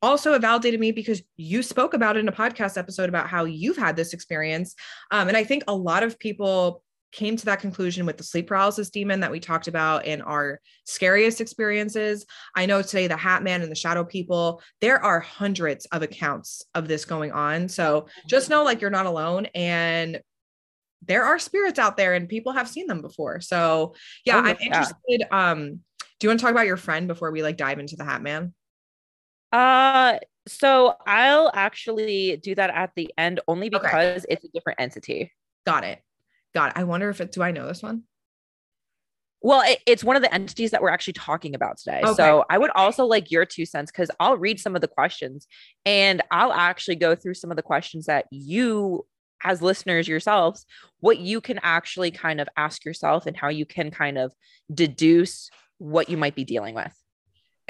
Also, 0.02 0.34
it 0.34 0.42
validated 0.42 0.80
me 0.80 0.92
because 0.92 1.22
you 1.36 1.62
spoke 1.62 1.94
about 1.94 2.16
it 2.16 2.20
in 2.20 2.28
a 2.28 2.32
podcast 2.32 2.76
episode 2.76 3.08
about 3.08 3.28
how 3.28 3.44
you've 3.44 3.76
had 3.76 3.96
this 3.96 4.12
experience. 4.12 4.74
Um, 5.10 5.28
and 5.28 5.36
I 5.36 5.44
think 5.44 5.62
a 5.68 5.74
lot 5.74 6.02
of 6.02 6.18
people 6.18 6.82
came 7.12 7.36
to 7.36 7.44
that 7.44 7.60
conclusion 7.60 8.06
with 8.06 8.16
the 8.16 8.24
sleep 8.24 8.48
paralysis 8.48 8.90
demon 8.90 9.20
that 9.20 9.30
we 9.30 9.38
talked 9.38 9.68
about 9.68 10.06
in 10.06 10.22
our 10.22 10.60
scariest 10.84 11.40
experiences. 11.40 12.26
I 12.56 12.66
know 12.66 12.82
today 12.82 13.06
the 13.06 13.16
Hat 13.16 13.42
Man 13.42 13.62
and 13.62 13.70
the 13.70 13.76
Shadow 13.76 14.02
People, 14.02 14.62
there 14.80 15.02
are 15.04 15.20
hundreds 15.20 15.84
of 15.86 16.02
accounts 16.02 16.64
of 16.74 16.88
this 16.88 17.04
going 17.04 17.30
on. 17.30 17.68
So 17.68 18.06
just 18.26 18.50
know 18.50 18.64
like 18.64 18.80
you're 18.80 18.90
not 18.90 19.06
alone 19.06 19.46
and 19.54 20.20
there 21.06 21.24
are 21.24 21.38
spirits 21.38 21.78
out 21.78 21.96
there 21.96 22.14
and 22.14 22.28
people 22.28 22.52
have 22.52 22.68
seen 22.68 22.86
them 22.86 23.02
before. 23.02 23.40
So 23.40 23.94
yeah, 24.24 24.36
oh, 24.36 24.40
I'm 24.40 24.56
interested. 24.60 25.24
Um, 25.30 25.80
do 26.18 26.26
you 26.26 26.30
want 26.30 26.40
to 26.40 26.44
talk 26.44 26.52
about 26.52 26.66
your 26.66 26.76
friend 26.76 27.08
before 27.08 27.30
we 27.30 27.42
like 27.42 27.56
dive 27.56 27.78
into 27.78 27.96
the 27.96 28.04
Hat 28.04 28.22
Man? 28.22 28.54
Uh 29.52 30.18
so 30.48 30.94
I'll 31.06 31.50
actually 31.54 32.36
do 32.38 32.54
that 32.54 32.70
at 32.70 32.92
the 32.96 33.12
end 33.16 33.40
only 33.46 33.68
because 33.68 34.24
okay. 34.24 34.26
it's 34.28 34.44
a 34.44 34.48
different 34.48 34.80
entity. 34.80 35.32
Got 35.64 35.84
it. 35.84 36.00
God, 36.54 36.72
I 36.74 36.84
wonder 36.84 37.08
if 37.10 37.20
it, 37.20 37.32
do 37.32 37.42
I 37.42 37.52
know 37.52 37.66
this 37.66 37.82
one? 37.82 38.02
Well, 39.40 39.62
it, 39.64 39.80
it's 39.86 40.04
one 40.04 40.16
of 40.16 40.22
the 40.22 40.32
entities 40.32 40.70
that 40.70 40.82
we're 40.82 40.90
actually 40.90 41.14
talking 41.14 41.54
about 41.54 41.78
today. 41.78 42.00
Okay. 42.04 42.14
So 42.14 42.44
I 42.48 42.58
would 42.58 42.70
also 42.70 43.06
like 43.06 43.30
your 43.30 43.44
two 43.44 43.66
cents 43.66 43.90
because 43.90 44.10
I'll 44.20 44.36
read 44.36 44.60
some 44.60 44.74
of 44.74 44.80
the 44.80 44.88
questions 44.88 45.46
and 45.84 46.22
I'll 46.30 46.52
actually 46.52 46.96
go 46.96 47.14
through 47.14 47.34
some 47.34 47.50
of 47.50 47.56
the 47.56 47.62
questions 47.62 48.06
that 48.06 48.26
you, 48.30 49.06
as 49.42 49.62
listeners 49.62 50.06
yourselves, 50.06 50.64
what 51.00 51.18
you 51.18 51.40
can 51.40 51.58
actually 51.62 52.12
kind 52.12 52.40
of 52.40 52.48
ask 52.56 52.84
yourself 52.84 53.26
and 53.26 53.36
how 53.36 53.48
you 53.48 53.66
can 53.66 53.90
kind 53.90 54.18
of 54.18 54.32
deduce 54.72 55.50
what 55.78 56.08
you 56.08 56.16
might 56.16 56.36
be 56.36 56.44
dealing 56.44 56.74
with. 56.74 56.94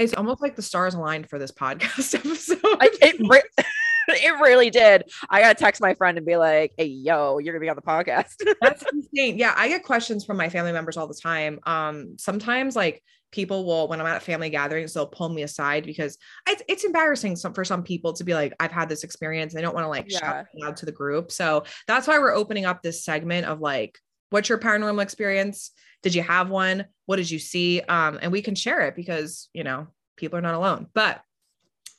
It's 0.03 0.15
almost 0.15 0.43
like 0.43 0.57
the 0.57 0.63
stars 0.63 0.95
aligned 0.95 1.29
for 1.29 1.39
this 1.39 1.53
podcast 1.53 2.15
episode. 2.15 2.59
I, 2.65 2.91
it, 3.01 3.67
it 4.09 4.41
really 4.41 4.71
did. 4.71 5.05
I 5.31 5.41
gotta 5.41 5.55
text 5.55 5.81
my 5.81 5.95
friend 5.95 6.19
and 6.19 6.27
be 6.27 6.37
like, 6.37 6.73
"Hey, 6.77 6.87
yo, 6.87 7.39
you're 7.39 7.53
gonna 7.53 7.61
be 7.61 7.69
on 7.69 7.77
the 7.77 7.83
podcast." 7.83 8.35
That's 8.61 8.85
insane. 8.93 9.39
Yeah, 9.39 9.55
I 9.57 9.69
get 9.69 9.85
questions 9.85 10.25
from 10.25 10.37
my 10.37 10.49
family 10.49 10.73
members 10.73 10.97
all 10.97 11.07
the 11.07 11.19
time. 11.21 11.61
Um, 11.65 12.17
sometimes 12.19 12.75
like 12.75 13.03
people 13.31 13.65
will, 13.65 13.89
when 13.89 14.01
I'm 14.01 14.07
at 14.07 14.23
family 14.23 14.51
gatherings, 14.51 14.93
they'll 14.93 15.07
pull 15.07 15.31
me 15.31 15.43
aside 15.43 15.87
because 15.87 16.19
it's, 16.47 16.63
it's 16.69 16.85
embarrassing 16.85 17.37
some, 17.37 17.55
for 17.55 17.65
some 17.65 17.83
people 17.83 18.13
to 18.15 18.25
be 18.25 18.35
like, 18.35 18.53
"I've 18.59 18.73
had 18.73 18.89
this 18.89 19.05
experience." 19.05 19.55
And 19.55 19.59
they 19.59 19.63
don't 19.63 19.75
want 19.75 19.85
to 19.85 19.89
like 19.89 20.11
yeah. 20.11 20.19
shout 20.19 20.47
out 20.65 20.77
to 20.79 20.87
the 20.87 20.93
group. 20.93 21.31
So 21.31 21.65
that's 21.87 22.09
why 22.09 22.19
we're 22.19 22.35
opening 22.35 22.65
up 22.65 22.83
this 22.83 23.05
segment 23.05 23.47
of 23.47 23.61
like, 23.61 23.99
"What's 24.31 24.49
your 24.49 24.59
paranormal 24.59 25.03
experience? 25.03 25.71
Did 26.03 26.15
you 26.15 26.23
have 26.23 26.51
one? 26.51 26.87
What 27.07 27.17
did 27.17 27.31
you 27.31 27.39
see?" 27.39 27.81
Um, 27.81 28.19
and 28.23 28.33
we 28.33 28.43
can 28.43 28.55
share 28.55 28.81
it 28.83 28.97
because 28.97 29.49
you 29.53 29.65
know 29.65 29.89
people 30.17 30.39
are 30.39 30.43
not 30.43 30.55
alone. 30.55 30.89
But 30.95 31.23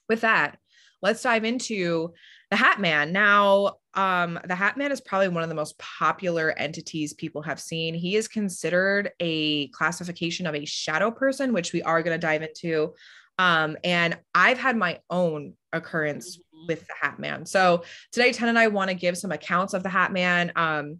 with 0.07 0.21
that 0.21 0.57
let's 1.03 1.21
dive 1.21 1.43
into 1.43 2.13
the 2.49 2.55
Hat 2.55 2.79
Man. 2.79 3.11
Now, 3.11 3.73
um, 3.93 4.39
the 4.45 4.55
Hat 4.55 4.77
Man 4.77 4.91
is 4.91 5.01
probably 5.01 5.27
one 5.27 5.43
of 5.43 5.49
the 5.49 5.55
most 5.55 5.77
popular 5.77 6.51
entities 6.57 7.13
people 7.13 7.43
have 7.43 7.59
seen. 7.59 7.93
He 7.93 8.15
is 8.15 8.27
considered 8.27 9.11
a 9.19 9.67
classification 9.67 10.47
of 10.47 10.55
a 10.55 10.65
shadow 10.65 11.11
person, 11.11 11.53
which 11.53 11.73
we 11.73 11.83
are 11.83 12.01
going 12.01 12.19
to 12.19 12.25
dive 12.25 12.41
into. 12.41 12.95
Um, 13.37 13.77
and 13.83 14.17
I've 14.33 14.57
had 14.57 14.77
my 14.77 14.99
own 15.09 15.53
occurrence 15.73 16.37
mm-hmm. 16.37 16.67
with 16.67 16.87
the 16.87 16.93
Hat 16.99 17.19
Man. 17.19 17.45
So 17.45 17.83
today, 18.11 18.31
Ten 18.31 18.49
and 18.49 18.57
I 18.57 18.67
want 18.67 18.89
to 18.89 18.95
give 18.95 19.17
some 19.17 19.31
accounts 19.31 19.73
of 19.73 19.83
the 19.83 19.89
Hat 19.89 20.11
Man. 20.11 20.51
Um, 20.55 20.99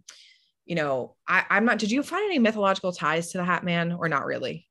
you 0.66 0.74
know, 0.74 1.16
I, 1.28 1.44
I'm 1.50 1.64
not. 1.64 1.78
Did 1.78 1.90
you 1.90 2.02
find 2.02 2.24
any 2.24 2.38
mythological 2.38 2.92
ties 2.92 3.30
to 3.32 3.38
the 3.38 3.44
Hat 3.44 3.64
Man, 3.64 3.92
or 3.92 4.08
not 4.08 4.24
really? 4.24 4.66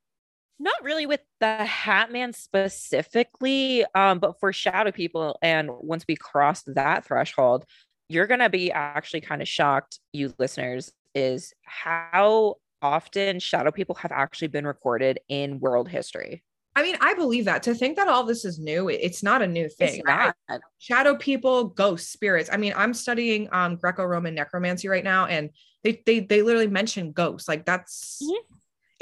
not 0.60 0.82
really 0.82 1.06
with 1.06 1.20
the 1.40 1.66
Hat 1.66 2.12
Man 2.12 2.32
specifically, 2.32 3.86
um, 3.96 4.20
but 4.20 4.40
for 4.40 4.54
Shadow 4.54 4.92
People. 4.92 5.38
And 5.42 5.70
once 5.82 6.06
we 6.08 6.16
cross 6.16 6.64
that 6.68 7.06
threshold, 7.06 7.66
you're 8.08 8.28
gonna 8.28 8.50
be 8.50 8.72
actually 8.72 9.22
kind 9.22 9.42
of 9.42 9.48
shocked, 9.48 10.00
you 10.14 10.34
listeners, 10.40 10.92
is 11.14 11.54
how 11.64 12.56
often 12.82 13.40
Shadow 13.40 13.72
People 13.72 13.96
have 13.96 14.12
actually 14.12 14.48
been 14.48 14.66
recorded 14.66 15.20
in 15.28 15.60
world 15.60 15.90
history. 15.90 16.44
I 16.76 16.84
mean, 16.84 16.98
I 17.02 17.14
believe 17.14 17.46
that. 17.46 17.64
To 17.64 17.76
think 17.76 17.98
that 17.98 18.08
all 18.08 18.24
this 18.24 18.46
is 18.46 18.60
new, 18.60 18.90
it's 18.90 19.22
not 19.22 19.42
a 19.42 19.48
new 19.48 19.70
thing. 19.70 20.02
Right? 20.06 20.34
Shadow 20.80 21.16
people, 21.16 21.66
ghosts, 21.66 22.12
spirits. 22.12 22.50
I 22.52 22.58
mean, 22.58 22.74
I'm 22.76 22.94
studying 22.94 23.48
um, 23.52 23.76
Greco-Roman 23.76 24.34
necromancy 24.34 24.88
right 24.88 25.04
now, 25.04 25.28
and 25.28 25.52
they 25.84 26.02
they 26.06 26.22
they 26.22 26.42
literally 26.42 26.68
mention 26.68 27.12
ghosts. 27.12 27.48
Like 27.48 27.66
that's 27.66 28.22
mm-hmm 28.24 28.54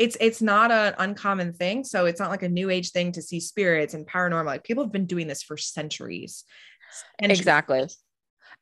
it's 0.01 0.17
it's 0.19 0.41
not 0.41 0.71
an 0.71 0.95
uncommon 0.97 1.53
thing 1.53 1.83
so 1.83 2.05
it's 2.07 2.19
not 2.19 2.31
like 2.31 2.41
a 2.41 2.49
new 2.49 2.71
age 2.71 2.91
thing 2.91 3.11
to 3.11 3.21
see 3.21 3.39
spirits 3.39 3.93
and 3.93 4.07
paranormal 4.07 4.45
like 4.45 4.63
people 4.63 4.83
have 4.83 4.91
been 4.91 5.05
doing 5.05 5.27
this 5.27 5.43
for 5.43 5.57
centuries 5.57 6.43
and 7.19 7.31
exactly 7.31 7.81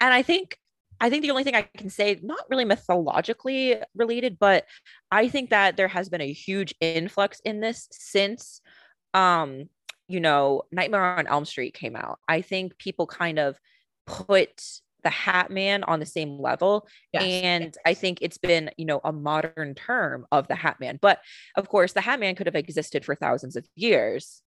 and 0.02 0.14
i 0.14 0.22
think 0.22 0.58
i 1.00 1.10
think 1.10 1.22
the 1.22 1.32
only 1.32 1.46
thing 1.46 1.56
i 1.56 1.62
can 1.78 1.90
say 1.90 2.20
not 2.22 2.44
really 2.50 2.66
mythologically 2.66 3.78
related 3.96 4.38
but 4.38 4.66
i 5.12 5.30
think 5.30 5.50
that 5.50 5.78
there 5.78 5.88
has 5.88 6.10
been 6.10 6.22
a 6.22 6.34
huge 6.34 6.76
influx 6.82 7.40
in 7.46 7.62
this 7.62 7.88
since 7.92 8.60
um 9.14 9.70
you 10.08 10.20
know 10.20 10.64
nightmare 10.72 11.18
on 11.18 11.28
elm 11.28 11.46
street 11.46 11.74
came 11.74 11.96
out. 11.96 12.20
I 12.28 12.42
think 12.42 12.78
people 12.78 13.08
kind 13.08 13.40
of 13.40 13.60
put 14.06 14.82
the 15.04 15.10
hat 15.10 15.50
man 15.50 15.84
on 15.84 16.00
the 16.00 16.06
same 16.06 16.40
level 16.42 16.86
yes. 17.14 17.24
and 17.24 17.78
i 17.86 17.94
think 17.94 18.18
it's 18.22 18.38
been 18.38 18.70
you 18.76 18.84
know 18.84 19.00
a 19.06 19.14
modern 19.14 19.74
term 19.74 20.26
of 20.32 20.48
the 20.48 20.56
hat 20.56 20.80
man. 20.80 21.00
But 21.02 21.20
of 21.56 21.70
course 21.70 21.94
the 21.94 22.02
hat 22.02 22.20
man 22.20 22.36
could 22.36 22.48
have 22.48 22.56
existed 22.56 23.06
for 23.06 23.16
thousands 23.16 23.56
of 23.56 23.66
years 23.76 24.42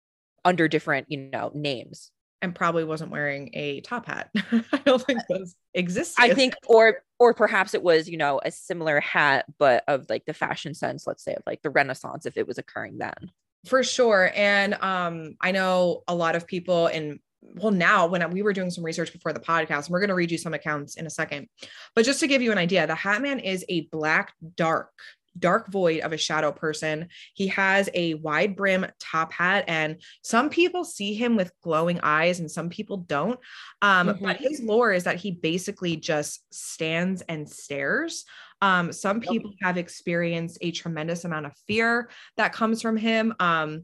under 0.44 0.68
different 0.68 1.08
you 1.10 1.18
know 1.18 1.52
names. 1.54 2.12
And 2.44 2.56
probably 2.56 2.84
wasn't 2.84 3.12
wearing 3.12 3.52
a 3.54 3.82
top 3.82 4.08
hat. 4.08 4.32
I 4.52 4.82
don't 4.84 5.00
think 5.04 5.22
those 5.30 5.54
exist. 5.76 6.16
I 6.20 6.34
think 6.34 6.56
or 6.66 7.04
or 7.20 7.36
perhaps 7.36 7.76
it 7.76 7.84
was 7.84 8.10
you 8.10 8.18
know 8.18 8.42
a 8.44 8.50
similar 8.50 9.00
hat 9.00 9.46
but 9.60 9.84
of 9.88 10.08
like 10.10 10.26
the 10.26 10.34
fashion 10.34 10.74
sense 10.74 11.06
let's 11.06 11.24
say 11.24 11.36
of 11.36 11.44
like 11.46 11.62
the 11.62 11.70
renaissance 11.70 12.26
if 12.26 12.38
it 12.38 12.48
was 12.48 12.58
occurring 12.58 12.98
then 12.98 13.32
for 13.66 13.84
sure. 13.84 14.32
And 14.36 14.74
um 14.76 15.36
i 15.42 15.52
know 15.52 16.04
a 16.08 16.16
lot 16.16 16.36
of 16.36 16.48
people 16.48 16.88
in 16.88 17.20
well 17.56 17.72
now 17.72 18.08
when 18.08 18.30
we 18.32 18.42
were 18.42 18.54
doing 18.54 18.70
some 18.70 18.84
research 18.84 19.12
before 19.12 19.34
the 19.34 19.40
podcast 19.40 19.86
and 19.86 19.90
we're 19.90 20.00
going 20.00 20.10
to 20.10 20.16
read 20.16 20.32
you 20.32 20.38
some 20.38 20.54
accounts 20.54 20.96
in 20.96 21.06
a 21.06 21.10
second. 21.10 21.48
But 21.96 22.06
just 22.06 22.20
to 22.20 22.28
give 22.28 22.42
you 22.42 22.52
an 22.52 22.58
idea 22.58 22.86
the 22.88 22.96
hat 22.96 23.22
man 23.22 23.40
is 23.40 23.66
a 23.68 23.82
black 23.88 24.34
dark 24.56 24.92
dark 25.38 25.72
void 25.72 26.02
of 26.02 26.14
a 26.14 26.18
shadow 26.18 26.52
person. 26.52 27.08
He 27.34 27.48
has 27.48 27.90
a 27.94 28.16
wide 28.16 28.56
brim 28.56 28.86
top 29.00 29.32
hat 29.32 29.66
and 29.68 30.02
some 30.24 30.50
people 30.50 30.84
see 30.84 31.14
him 31.14 31.36
with 31.36 31.54
glowing 31.62 32.00
eyes 32.04 32.40
and 32.40 32.52
some 32.52 32.70
people 32.70 32.98
don't. 32.98 33.40
Um, 33.82 34.10
mm-hmm. 34.10 34.26
but 34.26 34.38
his 34.38 34.62
lore 34.62 34.92
is 34.92 35.06
that 35.06 35.18
he 35.18 35.32
basically 35.32 35.96
just 35.96 36.42
stands 36.54 37.22
and 37.24 37.50
stares 37.50 38.26
um, 38.62 38.92
some 38.92 39.20
people 39.20 39.54
have 39.62 39.78
experienced 39.78 40.58
a 40.62 40.72
tremendous 40.72 41.26
amount 41.26 41.46
of 41.46 41.54
fear 41.68 42.10
that 42.38 42.54
comes 42.54 42.82
from 42.82 42.98
him 42.98 43.34
um, 43.40 43.84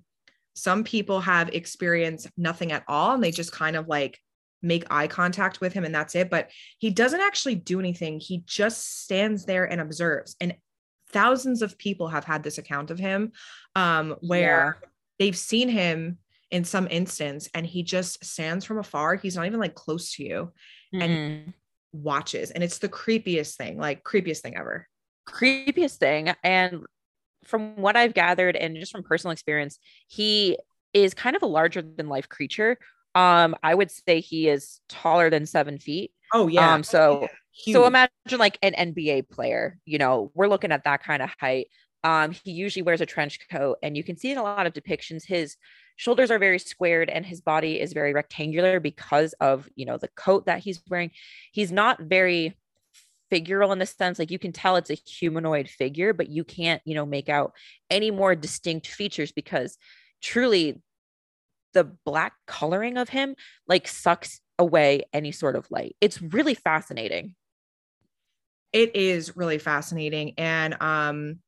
some 0.57 0.83
people 0.83 1.21
have 1.21 1.49
experienced 1.53 2.27
nothing 2.35 2.71
at 2.71 2.83
all 2.87 3.13
and 3.13 3.23
they 3.23 3.29
just 3.29 3.51
kind 3.51 3.75
of 3.75 3.87
like 3.87 4.19
make 4.63 4.85
eye 4.89 5.05
contact 5.05 5.61
with 5.61 5.71
him 5.71 5.85
and 5.85 5.93
that's 5.93 6.15
it. 6.15 6.31
But 6.31 6.49
he 6.79 6.89
doesn't 6.89 7.21
actually 7.21 7.53
do 7.53 7.79
anything. 7.79 8.19
He 8.19 8.43
just 8.47 9.03
stands 9.03 9.45
there 9.45 9.65
and 9.65 9.79
observes. 9.79 10.35
And 10.41 10.55
thousands 11.11 11.61
of 11.61 11.77
people 11.77 12.07
have 12.07 12.25
had 12.25 12.41
this 12.41 12.57
account 12.57 12.89
of 12.89 12.97
him 12.97 13.33
um, 13.75 14.15
where 14.21 14.79
yeah. 14.81 14.87
they've 15.19 15.37
seen 15.37 15.69
him 15.69 16.17
in 16.49 16.63
some 16.63 16.87
instance 16.89 17.47
and 17.53 17.63
he 17.63 17.83
just 17.83 18.25
stands 18.25 18.65
from 18.65 18.79
afar. 18.79 19.15
He's 19.15 19.35
not 19.35 19.45
even 19.45 19.59
like 19.59 19.75
close 19.75 20.13
to 20.13 20.23
you 20.23 20.51
mm-hmm. 20.91 21.01
and 21.01 21.53
watches. 22.03 22.51
And 22.51 22.63
it's 22.63 22.79
the 22.79 22.89
creepiest 22.89 23.55
thing, 23.55 23.77
like 23.77 24.03
creepiest 24.03 24.39
thing 24.39 24.57
ever. 24.57 24.87
Creepiest 25.27 25.97
thing. 25.97 26.33
And 26.43 26.85
from 27.43 27.75
what 27.77 27.95
I've 27.95 28.13
gathered 28.13 28.55
and 28.55 28.75
just 28.75 28.91
from 28.91 29.03
personal 29.03 29.31
experience, 29.31 29.79
he 30.07 30.57
is 30.93 31.13
kind 31.13 31.35
of 31.35 31.43
a 31.43 31.47
larger 31.47 31.81
than 31.81 32.07
life 32.07 32.29
creature. 32.29 32.77
Um, 33.15 33.55
I 33.63 33.73
would 33.73 33.91
say 33.91 34.19
he 34.19 34.47
is 34.47 34.79
taller 34.89 35.29
than 35.29 35.45
seven 35.45 35.79
feet. 35.79 36.11
Oh 36.33 36.47
yeah. 36.47 36.73
Um, 36.73 36.83
so 36.83 37.27
Huge. 37.51 37.73
so 37.73 37.85
imagine 37.87 38.11
like 38.37 38.57
an 38.61 38.73
NBA 38.73 39.29
player. 39.29 39.79
You 39.85 39.97
know, 39.97 40.31
we're 40.35 40.47
looking 40.47 40.71
at 40.71 40.83
that 40.83 41.03
kind 41.03 41.21
of 41.23 41.31
height. 41.39 41.67
Um, 42.03 42.31
he 42.31 42.51
usually 42.51 42.83
wears 42.83 43.01
a 43.01 43.05
trench 43.05 43.39
coat, 43.49 43.77
and 43.81 43.97
you 43.97 44.03
can 44.03 44.17
see 44.17 44.31
in 44.31 44.37
a 44.37 44.43
lot 44.43 44.67
of 44.67 44.73
depictions 44.73 45.25
his 45.25 45.55
shoulders 45.97 46.31
are 46.31 46.39
very 46.39 46.59
squared 46.59 47.09
and 47.09 47.25
his 47.25 47.41
body 47.41 47.81
is 47.81 47.91
very 47.91 48.13
rectangular 48.13 48.79
because 48.79 49.33
of 49.41 49.67
you 49.75 49.85
know 49.85 49.97
the 49.97 50.07
coat 50.09 50.45
that 50.45 50.59
he's 50.59 50.81
wearing. 50.89 51.11
He's 51.51 51.71
not 51.71 51.99
very 51.99 52.57
figural 53.31 53.73
in 53.73 53.79
the 53.79 53.85
sense 53.85 54.19
like 54.19 54.31
you 54.31 54.39
can 54.39 54.53
tell 54.53 54.77
it's 54.77 54.89
a 54.89 54.93
humanoid 54.93 55.67
figure, 55.67 56.13
but 56.13 56.29
you 56.29 56.43
can't 56.45 56.81
you 56.85 56.95
know 56.95 57.05
make 57.05 57.27
out 57.27 57.51
any 57.89 58.11
more 58.11 58.35
distinct 58.35 58.87
features 58.87 59.31
because 59.33 59.77
truly 60.21 60.81
the 61.73 61.83
black 62.05 62.33
coloring 62.45 62.97
of 62.97 63.09
him 63.09 63.35
like 63.67 63.87
sucks 63.87 64.39
away 64.57 65.03
any 65.13 65.31
sort 65.31 65.55
of 65.55 65.69
light. 65.69 65.95
It's 65.99 66.21
really 66.21 66.55
fascinating. 66.55 67.35
It 68.71 68.95
is 68.95 69.35
really 69.35 69.57
fascinating. 69.57 70.33
And 70.37 70.81
um 70.81 71.39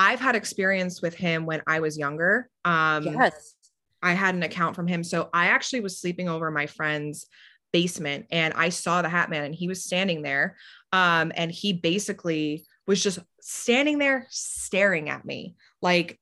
I've 0.00 0.20
had 0.20 0.34
experience 0.34 1.02
with 1.02 1.14
him 1.14 1.44
when 1.44 1.62
I 1.66 1.80
was 1.80 1.98
younger. 1.98 2.48
Um 2.64 3.04
yes. 3.04 3.54
I 4.02 4.14
had 4.14 4.34
an 4.34 4.42
account 4.42 4.76
from 4.76 4.86
him. 4.86 5.04
So 5.04 5.28
I 5.32 5.48
actually 5.48 5.80
was 5.80 6.00
sleeping 6.00 6.28
over 6.28 6.50
my 6.50 6.66
friend's 6.66 7.26
basement 7.72 8.26
and 8.30 8.54
I 8.54 8.70
saw 8.70 9.02
the 9.02 9.08
hat 9.08 9.30
man 9.30 9.44
and 9.44 9.54
he 9.54 9.68
was 9.68 9.84
standing 9.84 10.22
there. 10.22 10.56
Um, 10.92 11.32
and 11.36 11.52
he 11.52 11.72
basically 11.72 12.64
was 12.86 13.02
just 13.02 13.18
standing 13.40 13.98
there 13.98 14.26
staring 14.30 15.08
at 15.10 15.24
me 15.24 15.54
like 15.82 16.18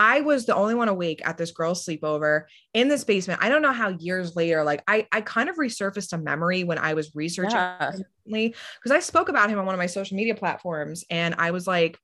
I 0.00 0.20
was 0.20 0.46
the 0.46 0.54
only 0.54 0.76
one 0.76 0.88
awake 0.88 1.20
at 1.24 1.36
this 1.36 1.50
girl's 1.50 1.84
sleepover 1.84 2.44
in 2.72 2.86
this 2.86 3.02
basement. 3.02 3.40
I 3.42 3.48
don't 3.48 3.62
know 3.62 3.72
how 3.72 3.88
years 3.88 4.36
later, 4.36 4.62
like 4.62 4.80
I, 4.86 5.08
I 5.10 5.22
kind 5.22 5.48
of 5.48 5.56
resurfaced 5.56 6.12
a 6.12 6.18
memory 6.18 6.62
when 6.62 6.78
I 6.78 6.94
was 6.94 7.16
researching 7.16 7.56
yeah. 7.56 7.92
because 8.24 8.92
I 8.92 9.00
spoke 9.00 9.28
about 9.28 9.50
him 9.50 9.58
on 9.58 9.66
one 9.66 9.74
of 9.74 9.78
my 9.80 9.86
social 9.86 10.16
media 10.16 10.36
platforms 10.36 11.04
and 11.10 11.34
I 11.36 11.50
was 11.50 11.66
like, 11.66 11.98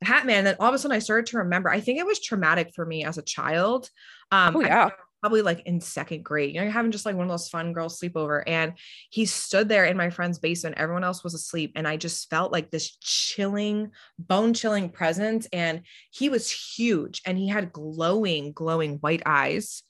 the 0.00 0.06
Hat 0.06 0.26
Man. 0.26 0.44
Then 0.44 0.56
all 0.60 0.68
of 0.68 0.74
a 0.74 0.78
sudden 0.78 0.96
I 0.96 1.00
started 1.00 1.26
to 1.26 1.38
remember, 1.38 1.68
I 1.68 1.80
think 1.80 1.98
it 1.98 2.06
was 2.06 2.20
traumatic 2.20 2.72
for 2.74 2.84
me 2.84 3.04
as 3.04 3.18
a 3.18 3.22
child. 3.22 3.88
Um, 4.30 4.56
oh, 4.56 4.60
yeah. 4.60 4.86
I, 4.86 4.92
probably 5.20 5.42
like 5.42 5.60
in 5.66 5.80
second 5.80 6.24
grade. 6.24 6.54
You 6.54 6.60
know, 6.60 6.64
you're 6.64 6.72
having 6.72 6.90
just 6.90 7.06
like 7.06 7.14
one 7.14 7.26
of 7.26 7.30
those 7.30 7.48
fun 7.48 7.72
girl 7.72 7.88
sleepover. 7.88 8.42
And 8.46 8.72
he 9.10 9.26
stood 9.26 9.68
there 9.68 9.84
in 9.84 9.96
my 9.96 10.10
friend's 10.10 10.38
basement. 10.38 10.78
Everyone 10.78 11.04
else 11.04 11.22
was 11.22 11.34
asleep. 11.34 11.72
And 11.76 11.86
I 11.86 11.96
just 11.96 12.28
felt 12.30 12.52
like 12.52 12.70
this 12.70 12.96
chilling, 12.96 13.90
bone 14.18 14.54
chilling 14.54 14.88
presence. 14.88 15.46
And 15.52 15.82
he 16.10 16.28
was 16.28 16.50
huge 16.50 17.22
and 17.26 17.36
he 17.36 17.48
had 17.48 17.72
glowing, 17.72 18.52
glowing 18.52 18.96
white 18.96 19.22
eyes. 19.26 19.82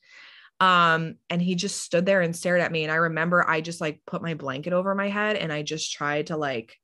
Um, 0.58 1.14
and 1.30 1.40
he 1.40 1.54
just 1.54 1.82
stood 1.82 2.04
there 2.04 2.20
and 2.20 2.36
stared 2.36 2.60
at 2.60 2.72
me. 2.72 2.82
And 2.82 2.92
I 2.92 2.96
remember 2.96 3.48
I 3.48 3.60
just 3.60 3.80
like 3.80 4.02
put 4.06 4.22
my 4.22 4.34
blanket 4.34 4.72
over 4.72 4.94
my 4.94 5.08
head 5.08 5.36
and 5.36 5.52
I 5.52 5.62
just 5.62 5.92
tried 5.92 6.26
to 6.26 6.36
like 6.36 6.76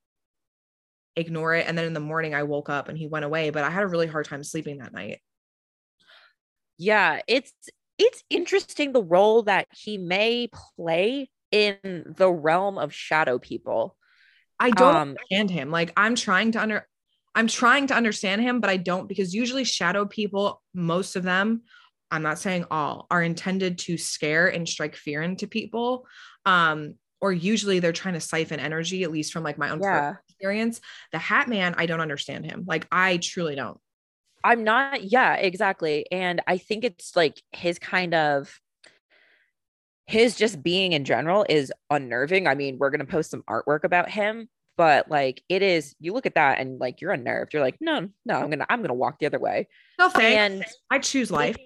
ignore 1.16 1.54
it. 1.54 1.66
And 1.66 1.76
then 1.76 1.86
in 1.86 1.94
the 1.94 2.00
morning 2.00 2.34
I 2.34 2.42
woke 2.42 2.68
up 2.68 2.88
and 2.88 2.98
he 2.98 3.06
went 3.06 3.24
away, 3.24 3.50
but 3.50 3.64
I 3.64 3.70
had 3.70 3.82
a 3.82 3.88
really 3.88 4.06
hard 4.06 4.26
time 4.26 4.44
sleeping 4.44 4.78
that 4.78 4.92
night. 4.92 5.20
Yeah, 6.78 7.20
it's 7.26 7.52
it's 7.98 8.22
interesting 8.28 8.92
the 8.92 9.02
role 9.02 9.44
that 9.44 9.66
he 9.72 9.96
may 9.96 10.50
play 10.76 11.30
in 11.50 12.14
the 12.16 12.30
realm 12.30 12.76
of 12.76 12.92
shadow 12.92 13.38
people. 13.38 13.96
I 14.60 14.70
don't 14.70 14.94
um, 14.94 15.08
understand 15.08 15.50
him. 15.50 15.70
Like 15.70 15.92
I'm 15.96 16.14
trying 16.14 16.52
to 16.52 16.60
under 16.60 16.86
I'm 17.34 17.48
trying 17.48 17.86
to 17.88 17.94
understand 17.94 18.42
him, 18.42 18.60
but 18.60 18.70
I 18.70 18.76
don't 18.76 19.08
because 19.08 19.34
usually 19.34 19.64
shadow 19.64 20.06
people, 20.06 20.62
most 20.74 21.16
of 21.16 21.22
them, 21.22 21.62
I'm 22.10 22.22
not 22.22 22.38
saying 22.38 22.66
all, 22.70 23.06
are 23.10 23.22
intended 23.22 23.78
to 23.80 23.98
scare 23.98 24.48
and 24.48 24.68
strike 24.68 24.96
fear 24.96 25.22
into 25.22 25.46
people. 25.46 26.06
Um, 26.44 26.94
or 27.20 27.32
usually 27.32 27.78
they're 27.78 27.92
trying 27.92 28.14
to 28.14 28.20
siphon 28.20 28.60
energy, 28.60 29.02
at 29.02 29.10
least 29.10 29.32
from 29.32 29.42
like 29.42 29.58
my 29.58 29.70
own 29.70 29.80
yeah. 29.80 30.14
Experience. 30.36 30.80
The 31.12 31.18
Hat 31.18 31.48
Man, 31.48 31.74
I 31.76 31.86
don't 31.86 32.00
understand 32.00 32.44
him. 32.44 32.64
Like 32.66 32.86
I 32.92 33.16
truly 33.16 33.54
don't. 33.54 33.78
I'm 34.44 34.62
not, 34.62 35.02
yeah, 35.02 35.34
exactly. 35.34 36.06
And 36.12 36.40
I 36.46 36.58
think 36.58 36.84
it's 36.84 37.16
like 37.16 37.42
his 37.52 37.78
kind 37.78 38.14
of 38.14 38.60
his 40.06 40.36
just 40.36 40.62
being 40.62 40.92
in 40.92 41.04
general 41.04 41.44
is 41.48 41.72
unnerving. 41.90 42.46
I 42.46 42.54
mean, 42.54 42.78
we're 42.78 42.90
gonna 42.90 43.06
post 43.06 43.30
some 43.30 43.42
artwork 43.50 43.82
about 43.82 44.08
him, 44.08 44.48
but 44.76 45.10
like 45.10 45.42
it 45.48 45.62
is, 45.62 45.96
you 45.98 46.12
look 46.12 46.26
at 46.26 46.36
that 46.36 46.60
and 46.60 46.78
like 46.78 47.00
you're 47.00 47.10
unnerved. 47.10 47.54
You're 47.54 47.62
like, 47.62 47.76
no, 47.80 48.08
no, 48.24 48.34
I'm 48.34 48.50
gonna 48.50 48.66
I'm 48.68 48.82
gonna 48.82 48.94
walk 48.94 49.18
the 49.18 49.26
other 49.26 49.40
way. 49.40 49.68
No 49.98 50.10
thanks. 50.10 50.36
And 50.36 50.64
I 50.90 51.00
choose 51.00 51.30
life. 51.30 51.56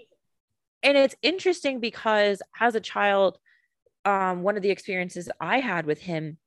And 0.82 0.96
it's 0.96 1.14
interesting 1.20 1.80
because 1.80 2.40
as 2.58 2.74
a 2.74 2.80
child, 2.80 3.36
um, 4.06 4.42
one 4.42 4.56
of 4.56 4.62
the 4.62 4.70
experiences 4.70 5.28
I 5.38 5.60
had 5.60 5.84
with 5.84 6.00
him 6.00 6.38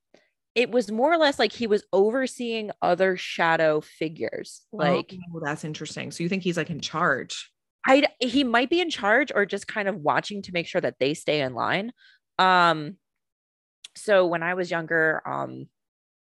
it 0.56 0.70
was 0.70 0.92
more 0.92 1.12
or 1.12 1.18
less 1.18 1.40
like 1.40 1.52
he 1.52 1.68
was 1.68 1.84
overseeing 1.92 2.72
other 2.82 3.18
shadow 3.18 3.82
figures. 3.82 4.62
Like 4.72 5.16
oh, 5.34 5.42
that's 5.44 5.64
interesting. 5.64 6.12
So 6.12 6.24
you 6.24 6.30
think 6.30 6.44
he's 6.44 6.58
like 6.58 6.70
in 6.70 6.80
charge? 6.80 7.52
I 7.86 8.04
he 8.20 8.44
might 8.44 8.70
be 8.70 8.80
in 8.80 8.90
charge 8.90 9.32
or 9.34 9.46
just 9.46 9.68
kind 9.68 9.88
of 9.88 9.98
watching 9.98 10.42
to 10.44 10.52
make 10.54 10.68
sure 10.68 10.82
that 10.82 11.00
they 11.00 11.14
stay 11.14 11.42
in 11.42 11.54
line. 11.54 11.92
Um 12.38 12.98
so 13.96 14.26
when 14.26 14.44
I 14.44 14.54
was 14.54 14.72
younger, 14.72 15.22
um 15.26 15.68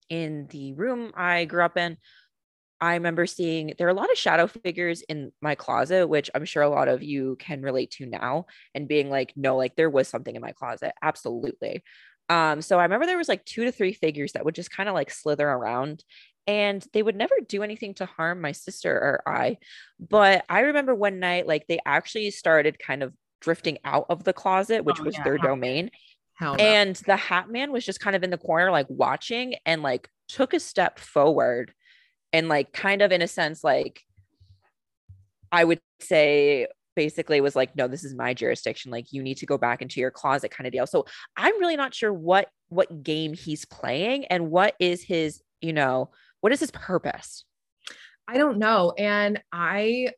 in 0.10 0.48
the 0.48 0.74
room 0.74 1.12
I 1.16 1.46
grew 1.46 1.64
up 1.64 1.78
in, 1.78 1.98
I 2.82 2.96
remember 2.96 3.28
seeing 3.28 3.74
there 3.78 3.88
are 3.88 3.92
a 3.92 3.96
lot 3.96 4.12
of 4.12 4.18
shadow 4.18 4.48
figures 4.48 5.02
in 5.04 5.32
my 5.40 5.54
closet, 5.54 6.08
which 6.08 6.32
I'm 6.34 6.46
sure 6.46 6.64
a 6.64 6.70
lot 6.70 6.88
of 6.88 7.04
you 7.04 7.38
can 7.40 7.62
relate 7.62 7.92
to 7.92 8.08
now, 8.08 8.48
and 8.74 8.88
being 8.88 9.10
like, 9.10 9.34
no, 9.36 9.56
like 9.56 9.76
there 9.76 9.90
was 9.90 10.08
something 10.08 10.36
in 10.36 10.42
my 10.42 10.52
closet. 10.52 10.94
Absolutely. 11.02 11.84
Um, 12.32 12.62
so 12.62 12.80
I 12.80 12.84
remember 12.84 13.06
there 13.06 13.18
was 13.18 13.28
like 13.28 13.44
two 13.44 13.66
to 13.66 13.74
three 13.74 13.92
figures 13.92 14.32
that 14.32 14.46
would 14.46 14.56
just 14.56 14.72
kind 14.72 14.88
of 14.88 14.96
like 14.96 15.12
slither 15.12 15.46
around 15.46 16.02
and 16.48 16.82
they 16.94 17.04
would 17.04 17.18
never 17.18 17.36
do 17.46 17.62
anything 17.62 17.94
to 17.96 18.06
harm 18.06 18.40
my 18.40 18.54
sister 18.54 18.94
or 18.94 19.22
I. 19.28 19.58
But 20.00 20.46
I 20.48 20.62
remember 20.62 20.96
one 20.96 21.20
night, 21.20 21.46
like 21.46 21.68
they 21.68 21.80
actually 21.86 22.32
started 22.32 22.80
kind 22.80 23.04
of 23.04 23.14
drifting 23.42 23.80
out 23.84 24.06
of 24.08 24.24
the 24.24 24.32
closet, 24.32 24.86
which 24.86 25.02
oh, 25.02 25.04
was 25.04 25.18
yeah. 25.18 25.26
their 25.26 25.38
domain. 25.40 25.92
No. 26.40 26.56
And 26.56 26.96
the 26.96 27.18
hat 27.18 27.50
man 27.50 27.74
was 27.74 27.86
just 27.86 28.00
kind 28.00 28.16
of 28.16 28.24
in 28.24 28.30
the 28.30 28.38
corner, 28.38 28.72
like 28.72 28.88
watching 28.90 29.56
and 29.66 29.84
like 29.84 30.08
took 30.30 30.54
a 30.54 30.60
step 30.62 31.00
forward 31.00 31.74
and 32.32 32.48
like 32.48 32.72
kind 32.72 33.02
of 33.02 33.12
in 33.12 33.22
a 33.22 33.28
sense, 33.28 33.62
like 33.62 34.04
I 35.52 35.66
would 35.66 35.82
say 36.00 36.68
basically 36.96 37.42
was 37.42 37.56
like 37.56 37.76
no 37.76 37.88
this 37.88 38.04
is 38.04 38.14
my 38.14 38.34
jurisdiction 38.34 38.92
like 38.92 39.12
you 39.12 39.24
need 39.24 39.38
to 39.38 39.46
go 39.46 39.58
back 39.58 39.82
into 39.82 40.00
your 40.00 40.12
closet 40.12 40.52
kind 40.52 40.68
of 40.68 40.74
deal. 40.74 40.88
So 40.88 41.06
i'm 41.38 41.60
really 41.60 41.78
not 41.78 41.94
sure 41.94 42.14
what 42.14 42.48
what 42.70 43.04
game 43.04 43.34
he's 43.34 43.66
playing 43.66 44.26
and 44.26 44.50
what 44.50 44.76
is 44.80 45.04
his 45.04 45.42
you 45.62 45.74
know 45.74 46.10
what 46.42 46.52
is 46.52 46.60
his 46.60 46.72
purpose? 46.72 47.46
I 48.28 48.38
don't 48.38 48.58
know 48.58 48.94
and 48.98 49.42
i 49.52 50.10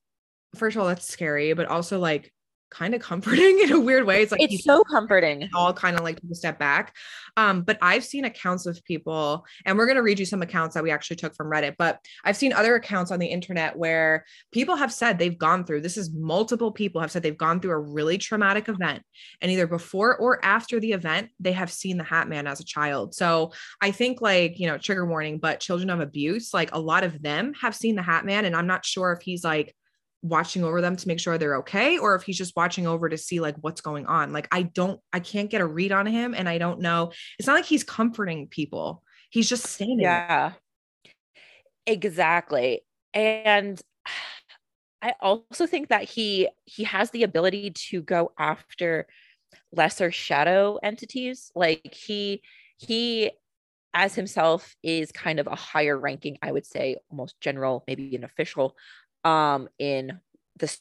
first 0.56 0.76
of 0.76 0.82
all 0.82 0.88
that's 0.88 1.08
scary 1.08 1.54
but 1.54 1.68
also 1.68 2.00
like 2.00 2.32
kind 2.74 2.96
of 2.96 3.02
comforting 3.02 3.60
in 3.64 3.72
a 3.72 3.80
weird 3.80 4.06
way. 4.06 4.22
It's 4.22 4.32
like 4.32 4.42
it's 4.42 4.64
so 4.64 4.84
comforting. 4.84 5.50
All 5.56 5.74
kind 5.74 5.96
of 5.96 6.04
like 6.04 6.20
take 6.22 6.32
a 6.32 6.36
step 6.36 6.60
back. 6.60 6.96
Um, 7.38 7.62
but 7.62 7.78
I've 7.82 8.04
seen 8.04 8.26
accounts 8.26 8.66
of 8.66 8.84
people, 8.84 9.46
and 9.66 9.78
we're 9.78 9.88
gonna 9.88 10.04
read 10.04 10.20
you 10.20 10.26
some 10.26 10.42
accounts 10.42 10.74
that 10.74 10.84
we 10.84 10.92
actually 10.92 11.18
took 11.18 11.36
from 11.36 11.50
Reddit, 11.50 11.76
but 11.78 12.00
I've 12.24 12.38
seen 12.38 12.54
other 12.54 12.76
accounts 12.76 13.12
on 13.12 13.20
the 13.20 13.28
internet 13.28 13.78
where 13.78 14.26
people 14.52 14.76
have 14.76 14.92
said 14.92 15.18
they've 15.18 15.38
gone 15.38 15.66
through 15.66 15.82
this 15.82 15.98
is 15.98 16.12
multiple 16.12 16.72
people 16.72 17.02
have 17.02 17.12
said 17.12 17.24
they've 17.24 17.38
gone 17.38 17.60
through 17.60 17.72
a 17.72 17.80
really 17.80 18.18
traumatic 18.18 18.68
event, 18.68 19.04
and 19.42 19.52
either 19.52 19.68
before 19.68 20.18
or 20.18 20.44
after 20.44 20.80
the 20.80 20.94
event, 20.94 21.30
they 21.40 21.54
have 21.54 21.72
seen 21.72 21.98
the 21.98 22.04
Hat 22.04 22.28
Man 22.28 22.48
as 22.48 22.60
a 22.60 22.66
child. 22.66 23.14
So 23.14 23.54
I 23.82 23.92
think 23.92 24.22
like 24.22 24.60
you 24.60 24.68
know, 24.68 24.78
trigger 24.78 25.06
warning, 25.06 25.38
but 25.40 25.60
children 25.60 25.90
of 25.90 26.00
abuse, 26.00 26.54
like 26.54 26.74
a 26.74 26.80
lot 26.80 27.04
of 27.04 27.22
them 27.22 27.54
have 27.62 27.76
seen 27.76 27.96
the 27.96 28.02
Hat 28.02 28.26
Man, 28.26 28.46
and 28.46 28.56
I'm 28.56 28.68
not 28.68 28.86
sure 28.86 29.12
if 29.14 29.22
he's 29.22 29.44
like 29.44 29.76
watching 30.24 30.64
over 30.64 30.82
them 30.82 30.96
to 30.96 31.08
make 31.08 31.20
sure 31.20 31.38
they're 31.38 31.58
okay 31.58 32.00
or 32.00 32.16
if 32.16 32.24
he's 32.24 32.38
just 32.38 32.56
watching 32.56 32.88
over 32.88 33.10
to 33.10 33.18
see 33.18 33.42
like 33.42 33.56
what's 33.62 33.82
going 33.82 34.06
on. 34.08 34.32
Like 34.32 34.48
i 34.52 34.64
don't 34.64 35.00
i 35.12 35.20
can't 35.20 35.50
get 35.50 35.62
a 35.62 35.66
read 35.66 35.92
on 35.92 36.06
him 36.06 36.34
and 36.34 36.50
i 36.50 36.58
don't 36.58 36.80
know. 36.80 37.12
It's 37.38 37.48
not 37.48 37.56
like 37.56 37.66
he's 37.66 37.84
comforting 37.84 38.48
people. 38.48 39.04
He's 39.30 39.50
just 39.50 39.68
standing 39.68 40.00
yeah. 40.00 40.54
Exactly. 41.86 42.82
And 43.14 43.80
i 45.02 45.14
also 45.20 45.68
think 45.68 45.90
that 45.90 46.06
he 46.06 46.48
he 46.64 46.86
has 46.86 47.12
the 47.12 47.24
ability 47.24 47.72
to 47.72 48.02
go 48.02 48.32
after 48.40 49.06
lesser 49.74 50.12
shadow 50.12 50.80
entities. 50.82 51.52
Like 51.54 51.94
he 51.94 52.42
he 52.78 53.32
as 53.94 54.16
himself 54.16 54.76
is 54.82 55.12
kind 55.12 55.40
of 55.40 55.48
a 55.48 55.56
higher 55.56 55.98
ranking, 55.98 56.38
I 56.42 56.52
would 56.52 56.66
say, 56.66 56.96
almost 57.12 57.40
general, 57.42 57.84
maybe 57.88 58.16
an 58.16 58.24
official 58.24 58.76
um 59.24 59.70
in 59.80 60.20
the 60.58 60.78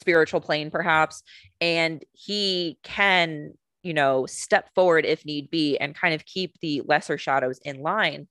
spiritual 0.00 0.40
plane 0.40 0.70
perhaps 0.70 1.22
and 1.60 2.04
he 2.12 2.78
can 2.82 3.52
you 3.82 3.94
know 3.94 4.26
step 4.26 4.70
forward 4.74 5.04
if 5.04 5.24
need 5.24 5.50
be 5.50 5.76
and 5.78 5.94
kind 5.94 6.14
of 6.14 6.24
keep 6.26 6.58
the 6.60 6.82
lesser 6.86 7.16
shadows 7.18 7.58
in 7.64 7.80
line. 7.80 8.26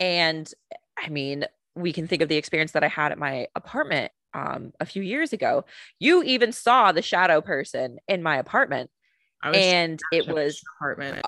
And 0.00 0.50
i 0.98 1.08
mean 1.08 1.44
we 1.76 1.92
can 1.92 2.06
think 2.06 2.22
of 2.22 2.28
the 2.28 2.36
experience 2.36 2.72
that 2.72 2.84
i 2.84 2.88
had 2.88 3.12
at 3.12 3.18
my 3.18 3.46
apartment 3.54 4.12
um, 4.34 4.72
a 4.80 4.86
few 4.86 5.02
years 5.02 5.32
ago. 5.32 5.64
You 6.00 6.22
even 6.24 6.52
saw 6.52 6.92
the 6.92 7.02
shadow 7.02 7.40
person 7.40 7.98
in 8.08 8.22
my 8.22 8.36
apartment 8.38 8.90
and 9.60 10.00
it 10.12 10.26
was 10.26 10.60
apartment. 10.76 11.24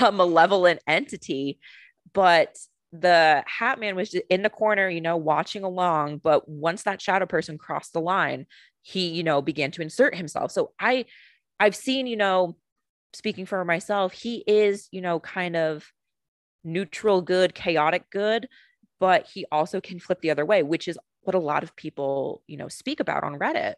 a 0.00 0.10
malevolent 0.12 0.80
entity 0.86 1.58
but 2.12 2.56
the 2.92 3.42
hat 3.46 3.80
man 3.80 3.96
was 3.96 4.14
in 4.28 4.42
the 4.42 4.50
corner 4.50 4.88
you 4.88 5.00
know 5.00 5.16
watching 5.16 5.64
along 5.64 6.18
but 6.18 6.46
once 6.48 6.82
that 6.82 7.00
shadow 7.00 7.24
person 7.24 7.56
crossed 7.56 7.94
the 7.94 8.00
line 8.00 8.46
he 8.82 9.08
you 9.08 9.22
know 9.22 9.40
began 9.40 9.70
to 9.70 9.82
insert 9.82 10.14
himself. 10.14 10.52
So 10.52 10.72
i 10.78 11.06
i've 11.58 11.76
seen 11.76 12.06
you 12.06 12.16
know 12.16 12.56
speaking 13.14 13.46
for 13.46 13.64
myself 13.64 14.12
he 14.12 14.44
is 14.46 14.88
you 14.90 15.00
know 15.00 15.20
kind 15.20 15.56
of 15.56 15.86
neutral 16.64 17.22
good 17.22 17.54
chaotic 17.54 18.10
good 18.10 18.48
but 19.00 19.26
he 19.26 19.46
also 19.50 19.80
can 19.80 19.98
flip 19.98 20.20
the 20.20 20.30
other 20.30 20.44
way 20.46 20.62
which 20.62 20.88
is 20.88 20.98
what 21.22 21.34
a 21.34 21.38
lot 21.38 21.62
of 21.62 21.74
people 21.76 22.42
you 22.46 22.56
know 22.56 22.68
speak 22.68 23.00
about 23.00 23.24
on 23.24 23.38
reddit 23.38 23.74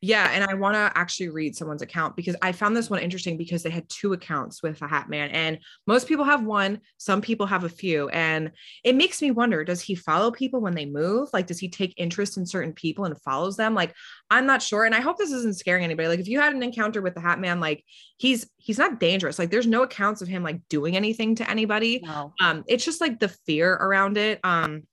yeah, 0.00 0.30
and 0.32 0.44
I 0.44 0.54
want 0.54 0.74
to 0.74 0.92
actually 0.98 1.28
read 1.28 1.56
someone's 1.56 1.82
account 1.82 2.16
because 2.16 2.36
I 2.42 2.52
found 2.52 2.76
this 2.76 2.90
one 2.90 3.00
interesting 3.00 3.36
because 3.36 3.62
they 3.62 3.70
had 3.70 3.88
two 3.88 4.12
accounts 4.12 4.62
with 4.62 4.80
a 4.82 4.88
hat 4.88 5.08
man 5.08 5.30
and 5.30 5.58
most 5.86 6.06
people 6.08 6.24
have 6.24 6.44
one, 6.44 6.80
some 6.98 7.20
people 7.20 7.46
have 7.46 7.64
a 7.64 7.68
few 7.68 8.08
and 8.10 8.52
it 8.82 8.94
makes 8.94 9.20
me 9.22 9.30
wonder 9.30 9.64
does 9.64 9.80
he 9.80 9.94
follow 9.94 10.30
people 10.30 10.60
when 10.60 10.74
they 10.74 10.86
move? 10.86 11.28
Like 11.32 11.46
does 11.46 11.58
he 11.58 11.68
take 11.68 11.94
interest 11.96 12.36
in 12.36 12.46
certain 12.46 12.72
people 12.72 13.04
and 13.04 13.20
follows 13.22 13.56
them? 13.56 13.74
Like 13.74 13.94
I'm 14.30 14.46
not 14.46 14.62
sure 14.62 14.84
and 14.84 14.94
I 14.94 15.00
hope 15.00 15.18
this 15.18 15.32
isn't 15.32 15.56
scaring 15.56 15.84
anybody. 15.84 16.08
Like 16.08 16.20
if 16.20 16.28
you 16.28 16.40
had 16.40 16.54
an 16.54 16.62
encounter 16.62 17.02
with 17.02 17.14
the 17.14 17.20
hat 17.20 17.40
man 17.40 17.60
like 17.60 17.84
he's 18.16 18.48
he's 18.56 18.78
not 18.78 19.00
dangerous. 19.00 19.38
Like 19.38 19.50
there's 19.50 19.66
no 19.66 19.82
accounts 19.82 20.22
of 20.22 20.28
him 20.28 20.42
like 20.42 20.60
doing 20.68 20.96
anything 20.96 21.34
to 21.36 21.50
anybody. 21.50 22.00
No. 22.04 22.32
Um 22.40 22.64
it's 22.66 22.84
just 22.84 23.00
like 23.00 23.20
the 23.20 23.28
fear 23.28 23.72
around 23.72 24.16
it. 24.16 24.40
Um 24.44 24.84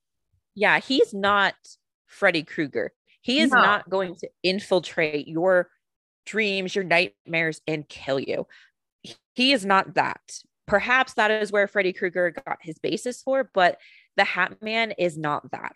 yeah, 0.55 0.79
he's 0.79 1.13
not 1.13 1.55
Freddy 2.07 2.43
Krueger. 2.43 2.91
He 3.21 3.39
is 3.39 3.51
no. 3.51 3.61
not 3.61 3.89
going 3.89 4.15
to 4.17 4.29
infiltrate 4.43 5.27
your 5.27 5.69
dreams, 6.25 6.75
your 6.75 6.83
nightmares, 6.83 7.61
and 7.67 7.87
kill 7.87 8.19
you. 8.19 8.47
He 9.33 9.53
is 9.53 9.65
not 9.65 9.95
that. 9.95 10.21
Perhaps 10.67 11.15
that 11.15 11.31
is 11.31 11.51
where 11.51 11.67
Freddy 11.67 11.93
Krueger 11.93 12.31
got 12.31 12.57
his 12.61 12.77
basis 12.79 13.21
for, 13.21 13.49
but 13.53 13.77
the 14.17 14.23
Hat 14.23 14.61
Man 14.61 14.91
is 14.97 15.17
not 15.17 15.49
that. 15.51 15.75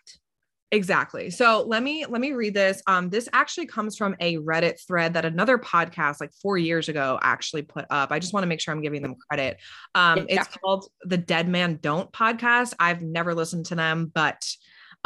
Exactly. 0.72 1.30
So 1.30 1.64
let 1.66 1.82
me 1.82 2.06
let 2.06 2.20
me 2.20 2.32
read 2.32 2.54
this. 2.54 2.82
Um, 2.88 3.08
this 3.08 3.28
actually 3.32 3.66
comes 3.66 3.96
from 3.96 4.16
a 4.18 4.36
Reddit 4.38 4.84
thread 4.84 5.14
that 5.14 5.24
another 5.24 5.58
podcast 5.58 6.20
like 6.20 6.32
four 6.42 6.58
years 6.58 6.88
ago 6.88 7.20
actually 7.22 7.62
put 7.62 7.86
up. 7.88 8.10
I 8.10 8.18
just 8.18 8.32
want 8.32 8.42
to 8.42 8.48
make 8.48 8.60
sure 8.60 8.74
I'm 8.74 8.82
giving 8.82 9.00
them 9.00 9.14
credit. 9.30 9.58
Um, 9.94 10.26
yeah. 10.28 10.40
it's 10.40 10.48
called 10.56 10.88
the 11.02 11.18
Dead 11.18 11.48
Man 11.48 11.78
Don't 11.80 12.10
podcast. 12.10 12.74
I've 12.80 13.00
never 13.00 13.32
listened 13.32 13.66
to 13.66 13.76
them, 13.76 14.10
but 14.12 14.44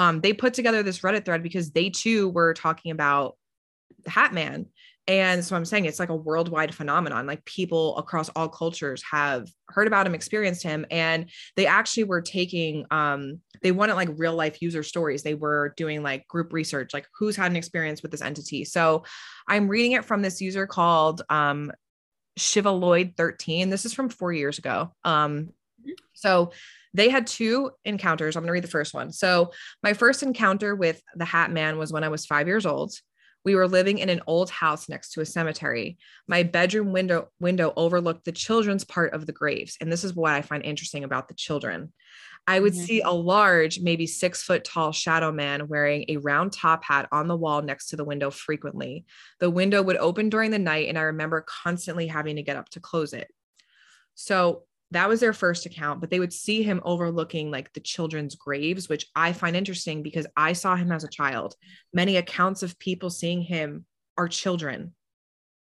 um, 0.00 0.22
they 0.22 0.32
put 0.32 0.54
together 0.54 0.82
this 0.82 1.00
Reddit 1.00 1.26
thread 1.26 1.42
because 1.42 1.72
they 1.72 1.90
too 1.90 2.30
were 2.30 2.54
talking 2.54 2.90
about 2.90 3.36
the 4.02 4.08
Hat 4.08 4.32
Man. 4.32 4.64
And 5.06 5.44
so 5.44 5.54
I'm 5.54 5.66
saying 5.66 5.84
it's 5.84 6.00
like 6.00 6.08
a 6.08 6.16
worldwide 6.16 6.74
phenomenon. 6.74 7.26
Like 7.26 7.44
people 7.44 7.98
across 7.98 8.30
all 8.30 8.48
cultures 8.48 9.02
have 9.10 9.46
heard 9.68 9.86
about 9.86 10.06
him, 10.06 10.14
experienced 10.14 10.62
him, 10.62 10.86
and 10.90 11.28
they 11.54 11.66
actually 11.66 12.04
were 12.04 12.22
taking 12.22 12.86
um 12.90 13.40
they 13.60 13.72
wanted 13.72 13.94
like 13.94 14.08
real 14.16 14.34
life 14.34 14.62
user 14.62 14.82
stories. 14.82 15.22
They 15.22 15.34
were 15.34 15.74
doing 15.76 16.02
like 16.02 16.26
group 16.28 16.54
research, 16.54 16.94
like 16.94 17.06
who's 17.18 17.36
had 17.36 17.50
an 17.50 17.56
experience 17.56 18.00
with 18.00 18.10
this 18.10 18.22
entity. 18.22 18.64
So 18.64 19.04
I'm 19.48 19.68
reading 19.68 19.92
it 19.92 20.06
from 20.06 20.22
this 20.22 20.40
user 20.40 20.66
called 20.66 21.20
um 21.28 21.72
Shivaloid 22.38 23.18
13. 23.18 23.68
This 23.68 23.84
is 23.84 23.92
from 23.92 24.08
four 24.08 24.32
years 24.32 24.56
ago. 24.56 24.94
Um 25.04 25.50
mm-hmm. 25.82 25.90
so 26.14 26.52
they 26.94 27.08
had 27.08 27.26
two 27.26 27.70
encounters. 27.84 28.36
I'm 28.36 28.42
going 28.42 28.48
to 28.48 28.52
read 28.52 28.64
the 28.64 28.68
first 28.68 28.94
one. 28.94 29.12
So, 29.12 29.52
my 29.82 29.92
first 29.92 30.22
encounter 30.22 30.74
with 30.74 31.00
the 31.14 31.24
Hat 31.24 31.50
Man 31.50 31.78
was 31.78 31.92
when 31.92 32.04
I 32.04 32.08
was 32.08 32.26
five 32.26 32.46
years 32.46 32.66
old. 32.66 32.92
We 33.44 33.54
were 33.54 33.68
living 33.68 33.98
in 33.98 34.10
an 34.10 34.20
old 34.26 34.50
house 34.50 34.88
next 34.88 35.12
to 35.12 35.22
a 35.22 35.26
cemetery. 35.26 35.96
My 36.28 36.42
bedroom 36.42 36.92
window 36.92 37.28
window 37.40 37.72
overlooked 37.76 38.24
the 38.24 38.32
children's 38.32 38.84
part 38.84 39.14
of 39.14 39.26
the 39.26 39.32
graves, 39.32 39.76
and 39.80 39.90
this 39.90 40.04
is 40.04 40.14
what 40.14 40.32
I 40.32 40.42
find 40.42 40.64
interesting 40.64 41.04
about 41.04 41.28
the 41.28 41.34
children. 41.34 41.92
I 42.46 42.58
would 42.58 42.72
mm-hmm. 42.72 42.84
see 42.84 43.00
a 43.00 43.10
large, 43.10 43.80
maybe 43.80 44.06
six 44.06 44.42
foot 44.42 44.64
tall 44.64 44.92
shadow 44.92 45.30
man 45.30 45.68
wearing 45.68 46.04
a 46.08 46.16
round 46.16 46.52
top 46.52 46.84
hat 46.84 47.08
on 47.12 47.28
the 47.28 47.36
wall 47.36 47.62
next 47.62 47.88
to 47.88 47.96
the 47.96 48.04
window 48.04 48.30
frequently. 48.30 49.04
The 49.40 49.50
window 49.50 49.82
would 49.82 49.96
open 49.96 50.30
during 50.30 50.50
the 50.50 50.58
night, 50.58 50.88
and 50.88 50.98
I 50.98 51.02
remember 51.02 51.44
constantly 51.46 52.06
having 52.08 52.36
to 52.36 52.42
get 52.42 52.56
up 52.56 52.68
to 52.70 52.80
close 52.80 53.12
it. 53.12 53.28
So 54.14 54.64
that 54.92 55.08
was 55.08 55.20
their 55.20 55.32
first 55.32 55.66
account, 55.66 56.00
but 56.00 56.10
they 56.10 56.18
would 56.18 56.32
see 56.32 56.62
him 56.62 56.80
overlooking 56.84 57.50
like 57.50 57.72
the 57.72 57.80
children's 57.80 58.34
graves, 58.34 58.88
which 58.88 59.06
I 59.14 59.32
find 59.32 59.54
interesting 59.54 60.02
because 60.02 60.26
I 60.36 60.52
saw 60.52 60.74
him 60.74 60.90
as 60.90 61.04
a 61.04 61.08
child. 61.08 61.54
Many 61.92 62.16
accounts 62.16 62.62
of 62.62 62.78
people 62.78 63.08
seeing 63.08 63.40
him 63.40 63.84
are 64.18 64.28
children. 64.28 64.94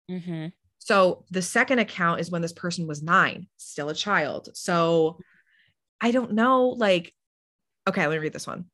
Mm-hmm. 0.10 0.48
So 0.78 1.26
the 1.32 1.42
second 1.42 1.80
account 1.80 2.20
is 2.20 2.30
when 2.30 2.44
this 2.44 2.54
person 2.54 2.86
was 2.86 3.02
nine, 3.02 3.48
still 3.58 3.90
a 3.90 3.96
child. 3.96 4.50
So 4.54 5.18
I 6.00 6.12
don't 6.12 6.34
know, 6.34 6.68
like, 6.70 7.12
okay, 7.88 8.06
let 8.06 8.12
me 8.12 8.20
read 8.20 8.34
this 8.34 8.46
one. 8.46 8.66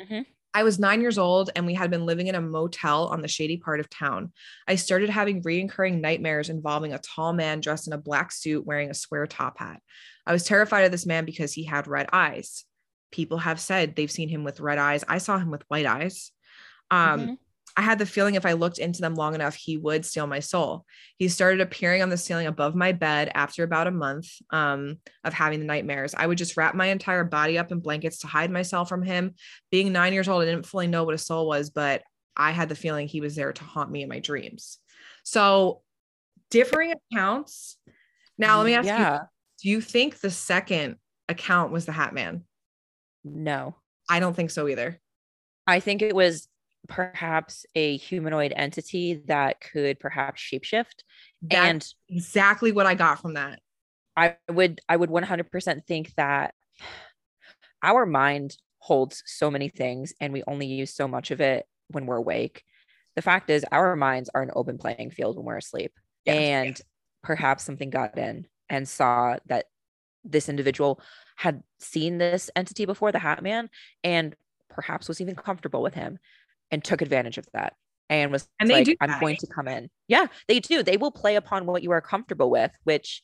Mm-hmm. 0.00 0.22
I 0.56 0.62
was 0.62 0.78
nine 0.78 1.02
years 1.02 1.18
old 1.18 1.50
and 1.54 1.66
we 1.66 1.74
had 1.74 1.90
been 1.90 2.06
living 2.06 2.28
in 2.28 2.34
a 2.34 2.40
motel 2.40 3.08
on 3.08 3.20
the 3.20 3.28
shady 3.28 3.58
part 3.58 3.78
of 3.78 3.90
town. 3.90 4.32
I 4.66 4.76
started 4.76 5.10
having 5.10 5.42
recurring 5.42 6.00
nightmares 6.00 6.48
involving 6.48 6.94
a 6.94 6.98
tall 6.98 7.34
man 7.34 7.60
dressed 7.60 7.88
in 7.88 7.92
a 7.92 7.98
black 7.98 8.32
suit 8.32 8.64
wearing 8.64 8.88
a 8.88 8.94
square 8.94 9.26
top 9.26 9.58
hat. 9.58 9.82
I 10.26 10.32
was 10.32 10.44
terrified 10.44 10.86
of 10.86 10.92
this 10.92 11.04
man 11.04 11.26
because 11.26 11.52
he 11.52 11.64
had 11.64 11.86
red 11.86 12.08
eyes. 12.10 12.64
People 13.12 13.36
have 13.36 13.60
said 13.60 13.96
they've 13.96 14.10
seen 14.10 14.30
him 14.30 14.44
with 14.44 14.58
red 14.58 14.78
eyes. 14.78 15.04
I 15.06 15.18
saw 15.18 15.36
him 15.36 15.50
with 15.50 15.62
white 15.68 15.84
eyes. 15.84 16.32
Um, 16.90 17.20
mm-hmm. 17.20 17.34
I 17.76 17.82
had 17.82 17.98
the 17.98 18.06
feeling 18.06 18.36
if 18.36 18.46
I 18.46 18.54
looked 18.54 18.78
into 18.78 19.02
them 19.02 19.14
long 19.14 19.34
enough, 19.34 19.54
he 19.54 19.76
would 19.76 20.06
steal 20.06 20.26
my 20.26 20.40
soul. 20.40 20.86
He 21.18 21.28
started 21.28 21.60
appearing 21.60 22.02
on 22.02 22.08
the 22.08 22.16
ceiling 22.16 22.46
above 22.46 22.74
my 22.74 22.92
bed 22.92 23.30
after 23.34 23.64
about 23.64 23.86
a 23.86 23.90
month 23.90 24.30
um, 24.50 24.98
of 25.24 25.34
having 25.34 25.60
the 25.60 25.66
nightmares. 25.66 26.14
I 26.16 26.26
would 26.26 26.38
just 26.38 26.56
wrap 26.56 26.74
my 26.74 26.86
entire 26.86 27.24
body 27.24 27.58
up 27.58 27.72
in 27.72 27.80
blankets 27.80 28.20
to 28.20 28.28
hide 28.28 28.50
myself 28.50 28.88
from 28.88 29.02
him. 29.02 29.34
Being 29.70 29.92
nine 29.92 30.14
years 30.14 30.26
old, 30.26 30.42
I 30.42 30.46
didn't 30.46 30.66
fully 30.66 30.86
know 30.86 31.04
what 31.04 31.14
a 31.14 31.18
soul 31.18 31.46
was, 31.46 31.68
but 31.68 32.02
I 32.34 32.52
had 32.52 32.70
the 32.70 32.74
feeling 32.74 33.08
he 33.08 33.20
was 33.20 33.36
there 33.36 33.52
to 33.52 33.64
haunt 33.64 33.90
me 33.90 34.02
in 34.02 34.08
my 34.08 34.20
dreams. 34.20 34.78
So, 35.22 35.82
differing 36.50 36.94
accounts. 37.12 37.76
Now, 38.38 38.58
let 38.58 38.66
me 38.66 38.74
ask 38.74 38.86
yeah. 38.86 39.14
you 39.14 39.20
do 39.62 39.70
you 39.70 39.80
think 39.80 40.20
the 40.20 40.30
second 40.30 40.96
account 41.28 41.72
was 41.72 41.86
the 41.86 41.92
Hat 41.92 42.14
Man? 42.14 42.44
No. 43.24 43.74
I 44.08 44.20
don't 44.20 44.34
think 44.34 44.50
so 44.50 44.68
either. 44.68 45.00
I 45.66 45.80
think 45.80 46.02
it 46.02 46.14
was 46.14 46.48
perhaps 46.88 47.66
a 47.74 47.96
humanoid 47.96 48.52
entity 48.56 49.22
that 49.26 49.60
could 49.60 49.98
perhaps 49.98 50.40
shapeshift. 50.40 51.02
That's 51.42 51.68
and 51.68 51.94
exactly 52.08 52.72
what 52.72 52.86
I 52.86 52.94
got 52.94 53.20
from 53.20 53.34
that. 53.34 53.60
I 54.16 54.36
would 54.50 54.80
I 54.88 54.96
would 54.96 55.10
100% 55.10 55.84
think 55.86 56.14
that 56.16 56.54
our 57.82 58.06
mind 58.06 58.56
holds 58.78 59.22
so 59.26 59.50
many 59.50 59.68
things 59.68 60.14
and 60.20 60.32
we 60.32 60.42
only 60.46 60.66
use 60.66 60.94
so 60.94 61.06
much 61.06 61.30
of 61.30 61.40
it 61.40 61.66
when 61.88 62.06
we're 62.06 62.16
awake. 62.16 62.64
The 63.14 63.22
fact 63.22 63.50
is 63.50 63.64
our 63.72 63.96
minds 63.96 64.30
are 64.34 64.42
an 64.42 64.50
open 64.54 64.78
playing 64.78 65.10
field 65.10 65.36
when 65.36 65.46
we're 65.46 65.56
asleep. 65.56 65.92
Yes. 66.24 66.36
And 66.36 66.80
perhaps 67.22 67.64
something 67.64 67.90
got 67.90 68.16
in 68.16 68.46
and 68.68 68.88
saw 68.88 69.36
that 69.46 69.66
this 70.24 70.48
individual 70.48 71.00
had 71.36 71.62
seen 71.78 72.18
this 72.18 72.50
entity 72.56 72.84
before 72.84 73.12
the 73.12 73.18
hat 73.18 73.42
man 73.42 73.68
and 74.02 74.34
perhaps 74.68 75.08
was 75.08 75.20
even 75.20 75.34
comfortable 75.34 75.82
with 75.82 75.94
him 75.94 76.18
and 76.70 76.82
took 76.82 77.02
advantage 77.02 77.38
of 77.38 77.46
that 77.52 77.74
and 78.08 78.30
was 78.30 78.48
and 78.60 78.68
like, 78.68 78.96
I'm 79.00 79.20
going 79.20 79.36
to 79.36 79.46
come 79.46 79.68
in. 79.68 79.88
Yeah, 80.08 80.26
they 80.48 80.60
do. 80.60 80.82
They 80.82 80.96
will 80.96 81.10
play 81.10 81.36
upon 81.36 81.66
what 81.66 81.82
you 81.82 81.90
are 81.90 82.00
comfortable 82.00 82.50
with, 82.50 82.72
which 82.84 83.22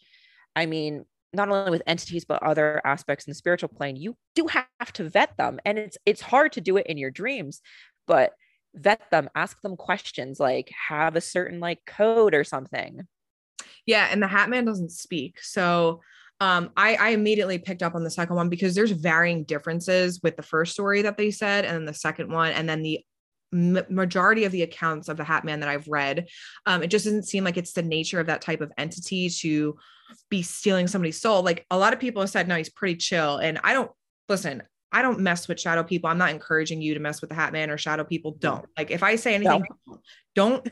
I 0.57 0.67
mean, 0.67 1.05
not 1.33 1.49
only 1.49 1.71
with 1.71 1.83
entities, 1.87 2.25
but 2.25 2.43
other 2.43 2.81
aspects 2.85 3.27
in 3.27 3.31
the 3.31 3.37
spiritual 3.37 3.69
plane, 3.69 3.97
you 3.97 4.17
do 4.35 4.47
have 4.49 4.93
to 4.95 5.09
vet 5.09 5.37
them. 5.37 5.61
And 5.65 5.79
it's 5.79 5.97
it's 6.05 6.21
hard 6.21 6.53
to 6.53 6.61
do 6.61 6.77
it 6.77 6.87
in 6.87 6.99
your 6.99 7.11
dreams, 7.11 7.61
but 8.07 8.33
vet 8.75 9.11
them, 9.11 9.31
ask 9.35 9.61
them 9.63 9.77
questions, 9.77 10.41
like 10.41 10.71
have 10.89 11.17
a 11.17 11.21
certain 11.21 11.61
like 11.61 11.81
code 11.87 12.35
or 12.35 12.45
something. 12.45 13.07
Yeah, 13.87 14.09
and 14.11 14.23
the 14.23 14.29
Hat 14.29 14.51
Man 14.51 14.65
doesn't 14.65 14.93
speak. 14.93 15.41
So 15.41 16.01
um, 16.41 16.71
I, 16.77 16.97
I 16.97 17.09
immediately 17.11 17.59
picked 17.59 17.83
up 17.83 17.95
on 17.95 18.03
the 18.03 18.11
second 18.11 18.35
one 18.35 18.49
because 18.49 18.75
there's 18.75 18.91
varying 18.91 19.45
differences 19.45 20.21
with 20.23 20.37
the 20.37 20.43
first 20.43 20.73
story 20.73 21.03
that 21.03 21.17
they 21.17 21.31
said 21.31 21.65
and 21.65 21.77
then 21.77 21.85
the 21.85 21.95
second 21.95 22.33
one 22.33 22.51
and 22.51 22.69
then 22.69 22.83
the 22.83 23.05
majority 23.53 24.45
of 24.45 24.53
the 24.53 24.63
accounts 24.63 25.09
of 25.09 25.17
the 25.17 25.25
Hat 25.25 25.45
Man 25.45 25.61
that 25.61 25.69
I've 25.69 25.89
read, 25.89 26.27
um, 26.67 26.83
it 26.83 26.89
just 26.89 27.05
doesn't 27.05 27.25
seem 27.25 27.45
like 27.45 27.57
it's 27.57 27.73
the 27.73 27.83
nature 27.83 28.19
of 28.19 28.27
that 28.27 28.41
type 28.41 28.61
of 28.61 28.73
entity 28.79 29.29
to 29.29 29.77
be 30.31 30.43
stealing 30.43 30.87
somebody's 30.87 31.21
soul. 31.21 31.43
Like 31.43 31.67
a 31.71 31.79
lot 31.79 31.93
of 31.93 32.01
people 32.01 32.23
have 32.23 32.31
said, 32.31 32.49
no, 32.49 32.57
he's 32.57 32.71
pretty 32.71 32.97
chill. 32.97 33.39
And 33.39 33.61
I 33.63 33.75
don't 33.75 33.91
listen, 34.29 34.63
I 34.91 35.03
don't 35.03 35.21
mess 35.21 35.49
with 35.49 35.61
shadow 35.61 35.83
people. 35.83 36.11
I'm 36.11 36.19
not 36.19 36.31
encouraging 36.31 36.83
you 36.83 36.95
to 36.95 37.01
mess 37.01 37.21
with 37.21 37.31
the 37.31 37.37
Hat 37.37 37.53
Man 37.53 37.71
or 37.71 37.79
shadow 37.79 38.05
people. 38.05 38.33
Don't 38.39 38.65
like 38.77 38.91
if 38.91 39.03
I 39.03 39.17
say 39.17 39.35
anything, 39.35 39.65
no. 39.87 39.99
don't 40.35 40.69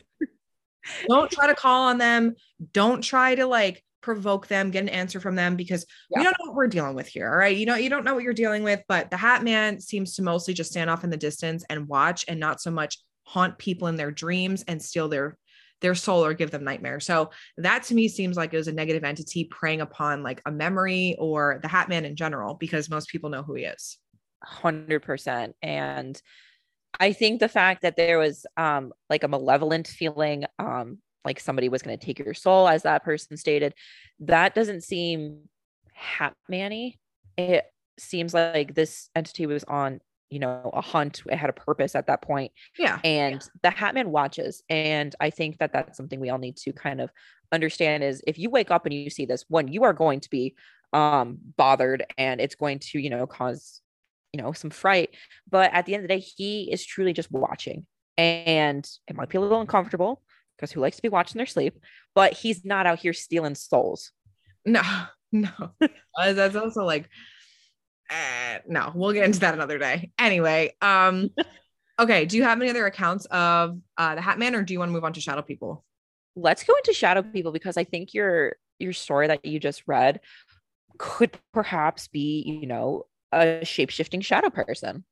don't 1.09 1.31
try 1.31 1.47
to 1.47 1.55
call 1.55 1.88
on 1.88 1.99
them. 1.99 2.35
Don't 2.73 3.03
try 3.03 3.35
to 3.35 3.47
like 3.47 3.83
provoke 4.00 4.46
them, 4.46 4.70
get 4.70 4.82
an 4.82 4.88
answer 4.88 5.20
from 5.20 5.34
them 5.34 5.56
because 5.56 5.86
yeah. 6.10 6.18
we 6.18 6.24
don't 6.24 6.36
know 6.38 6.46
what 6.46 6.56
we're 6.56 6.66
dealing 6.66 6.94
with 6.94 7.06
here. 7.06 7.30
All 7.30 7.36
right. 7.36 7.56
You 7.56 7.66
know, 7.66 7.76
you 7.76 7.90
don't 7.90 8.04
know 8.04 8.14
what 8.14 8.24
you're 8.24 8.32
dealing 8.32 8.62
with, 8.62 8.82
but 8.88 9.10
the 9.10 9.16
Hat 9.16 9.42
Man 9.42 9.80
seems 9.80 10.14
to 10.16 10.22
mostly 10.22 10.54
just 10.54 10.70
stand 10.70 10.90
off 10.90 11.04
in 11.04 11.10
the 11.10 11.16
distance 11.16 11.64
and 11.68 11.88
watch 11.88 12.24
and 12.28 12.40
not 12.40 12.60
so 12.60 12.70
much 12.70 12.98
haunt 13.24 13.58
people 13.58 13.88
in 13.88 13.96
their 13.96 14.10
dreams 14.10 14.64
and 14.66 14.82
steal 14.82 15.08
their 15.08 15.36
their 15.80 15.94
soul 15.94 16.24
or 16.24 16.34
give 16.34 16.50
them 16.50 16.64
nightmares. 16.64 17.06
So 17.06 17.30
that 17.56 17.84
to 17.84 17.94
me 17.94 18.08
seems 18.08 18.36
like 18.36 18.52
it 18.52 18.58
was 18.58 18.68
a 18.68 18.72
negative 18.72 19.02
entity 19.04 19.44
preying 19.44 19.80
upon 19.80 20.22
like 20.22 20.42
a 20.44 20.52
memory 20.52 21.16
or 21.18 21.58
the 21.62 21.68
Hat 21.68 21.88
Man 21.88 22.04
in 22.04 22.16
general, 22.16 22.54
because 22.54 22.90
most 22.90 23.08
people 23.08 23.30
know 23.30 23.42
who 23.42 23.54
he 23.54 23.64
is. 23.64 23.98
100%. 24.46 25.54
And 25.62 26.20
I 26.98 27.12
think 27.12 27.40
the 27.40 27.48
fact 27.48 27.82
that 27.82 27.96
there 27.96 28.18
was 28.18 28.46
um 28.56 28.92
like 29.08 29.22
a 29.22 29.28
malevolent 29.28 29.86
feeling 29.86 30.44
um 30.58 30.98
like 31.24 31.40
somebody 31.40 31.68
was 31.68 31.83
going 31.83 31.98
to 31.98 32.04
take 32.04 32.18
your 32.18 32.35
soul, 32.35 32.68
as 32.68 32.83
that 32.83 33.04
person 33.04 33.37
stated, 33.37 33.74
that 34.20 34.54
doesn't 34.54 34.83
seem 34.83 35.48
Hatmanny. 36.18 36.98
It 37.37 37.64
seems 37.98 38.33
like 38.35 38.74
this 38.74 39.11
entity 39.14 39.46
was 39.46 39.64
on, 39.64 40.00
you 40.30 40.38
know, 40.38 40.70
a 40.72 40.80
hunt. 40.80 41.22
It 41.30 41.37
had 41.37 41.50
a 41.50 41.54
purpose 41.54 41.94
at 41.94 42.06
that 42.06 42.22
point. 42.22 42.52
Yeah. 42.78 42.98
And 43.04 43.35
yeah. 43.35 43.70
the 43.70 43.76
Hatman 43.76 44.06
watches. 44.06 44.62
And 44.68 45.14
I 45.20 45.30
think 45.30 45.59
that 45.59 45.72
that's 45.72 45.96
something 45.96 46.20
we 46.20 46.30
all 46.30 46.38
need 46.38 46.56
to 46.59 46.72
kind 46.72 47.00
of 47.00 47.11
understand 47.52 48.04
is 48.04 48.22
if 48.26 48.38
you 48.38 48.48
wake 48.48 48.70
up 48.70 48.87
and 48.87 48.94
you 48.94 49.11
see 49.11 49.26
this, 49.26 49.44
one, 49.48 49.68
you 49.68 49.85
are 49.85 49.92
going 49.92 50.20
to 50.20 50.30
be 50.30 50.54
um 50.92 51.38
bothered 51.56 52.04
and 52.18 52.40
it's 52.40 52.56
going 52.56 52.78
to, 52.80 52.98
you 52.98 53.11
know, 53.11 53.26
cause, 53.26 53.80
you 54.33 54.40
know, 54.40 54.52
some 54.52 54.70
fright. 54.70 55.11
But 55.48 55.72
at 55.72 55.87
the 55.87 55.94
end 55.94 56.04
of 56.04 56.09
the 56.09 56.14
day, 56.14 56.20
he 56.20 56.72
is 56.72 56.85
truly 56.85 57.12
just 57.12 57.30
watching. 57.30 57.87
And 58.16 58.88
it 59.09 59.16
might 59.16 59.28
be 59.28 59.38
a 59.38 59.40
little 59.40 59.61
uncomfortable 59.61 60.22
because 60.61 60.73
who 60.73 60.81
likes 60.81 60.96
to 60.96 61.03
be 61.03 61.09
watching 61.09 61.38
their 61.38 61.46
sleep? 61.46 61.79
But 62.14 62.35
he's 62.35 62.64
not 62.64 62.87
out 62.87 62.99
here 62.99 63.12
stealing 63.12 63.55
souls. 63.55 64.12
No, 64.66 64.83
no. 65.33 65.51
That's 66.16 66.57
also 66.57 66.85
like, 66.85 67.09
uh, 68.11 68.59
no, 68.68 68.92
we'll 68.94 69.12
get 69.12 69.25
into 69.25 69.40
that 69.40 69.55
another 69.55 69.79
day. 69.79 70.11
Anyway, 70.18 70.77
um, 70.83 71.31
okay. 71.99 72.27
Do 72.27 72.37
you 72.37 72.42
have 72.42 72.61
any 72.61 72.70
other 72.70 72.87
accounts 72.87 73.27
of 73.27 73.79
uh, 73.96 74.14
the 74.14 74.20
Hat 74.20 74.38
Man, 74.38 74.55
or 74.55 74.62
do 74.62 74.73
you 74.73 74.79
want 74.79 74.90
to 74.90 74.92
move 74.92 75.05
on 75.05 75.12
to 75.14 75.20
Shadow 75.20 75.42
People? 75.42 75.85
Let's 76.37 76.64
go 76.64 76.75
into 76.77 76.92
Shadow 76.92 77.23
People 77.23 77.53
because 77.53 77.77
I 77.77 77.85
think 77.85 78.14
your 78.14 78.57
your 78.79 78.92
story 78.92 79.29
that 79.29 79.44
you 79.44 79.61
just 79.61 79.83
read 79.87 80.20
could 80.99 81.38
perhaps 81.53 82.09
be, 82.09 82.42
you 82.61 82.66
know, 82.66 83.07
a 83.33 83.64
shape 83.64 83.90
shifting 83.90 84.20
shadow 84.20 84.51
person 84.51 85.05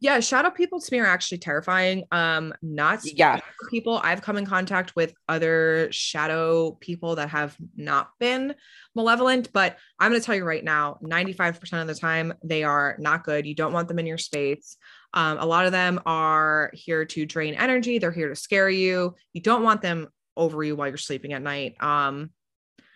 yeah 0.00 0.20
shadow 0.20 0.50
people 0.50 0.80
to 0.80 0.92
me 0.92 1.00
are 1.00 1.06
actually 1.06 1.38
terrifying. 1.38 2.04
Um 2.12 2.52
not 2.62 3.00
yeah. 3.04 3.40
people. 3.70 4.00
I've 4.02 4.22
come 4.22 4.36
in 4.36 4.46
contact 4.46 4.94
with 4.94 5.14
other 5.28 5.88
shadow 5.90 6.72
people 6.80 7.16
that 7.16 7.30
have 7.30 7.56
not 7.76 8.10
been 8.20 8.54
malevolent 8.94 9.52
but 9.52 9.76
i'm 10.00 10.10
going 10.10 10.20
to 10.20 10.24
tell 10.24 10.34
you 10.34 10.44
right 10.44 10.64
now 10.64 10.98
95% 11.02 11.82
of 11.82 11.86
the 11.86 11.94
time 11.94 12.32
they 12.42 12.64
are 12.64 12.96
not 12.98 13.24
good. 13.24 13.46
You 13.46 13.54
don't 13.54 13.72
want 13.72 13.88
them 13.88 13.98
in 13.98 14.06
your 14.06 14.18
space. 14.18 14.76
Um, 15.14 15.38
a 15.38 15.46
lot 15.46 15.66
of 15.66 15.72
them 15.72 16.00
are 16.04 16.70
here 16.74 17.04
to 17.06 17.24
drain 17.24 17.54
energy. 17.54 17.98
They're 17.98 18.12
here 18.12 18.28
to 18.28 18.36
scare 18.36 18.68
you. 18.68 19.14
You 19.32 19.40
don't 19.40 19.62
want 19.62 19.80
them 19.82 20.08
over 20.36 20.62
you 20.62 20.76
while 20.76 20.88
you're 20.88 20.96
sleeping 20.96 21.32
at 21.32 21.42
night. 21.42 21.76
Um 21.80 22.30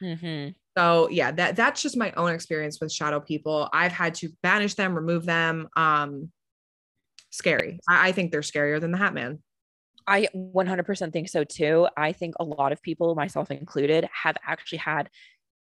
mm-hmm. 0.03 0.51
so 0.77 1.09
yeah 1.11 1.31
that 1.33 1.57
that's 1.57 1.83
just 1.83 1.97
my 1.97 2.13
own 2.13 2.33
experience 2.33 2.79
with 2.81 2.93
shadow 2.93 3.21
people. 3.21 3.69
I've 3.73 3.93
had 3.93 4.15
to 4.17 4.31
banish 4.43 4.75
them 4.75 4.95
remove 4.95 5.25
them. 5.25 5.69
Um 5.77 6.31
scary. 7.31 7.81
I, 7.88 8.09
I 8.09 8.12
think 8.12 8.31
they're 8.31 8.40
scarier 8.40 8.81
than 8.81 8.93
the 8.93 8.99
Hat 8.99 9.14
Man. 9.14 9.40
I 10.07 10.29
100% 10.35 11.12
think 11.12 11.29
so 11.29 11.45
too. 11.45 11.88
I 11.97 12.12
think 12.12 12.35
a 12.40 12.45
lot 12.45 12.73
of 12.73 12.83
people, 12.83 13.14
myself 13.14 13.51
included, 13.51 14.09
have 14.12 14.37
actually 14.47 14.79
had 14.79 15.09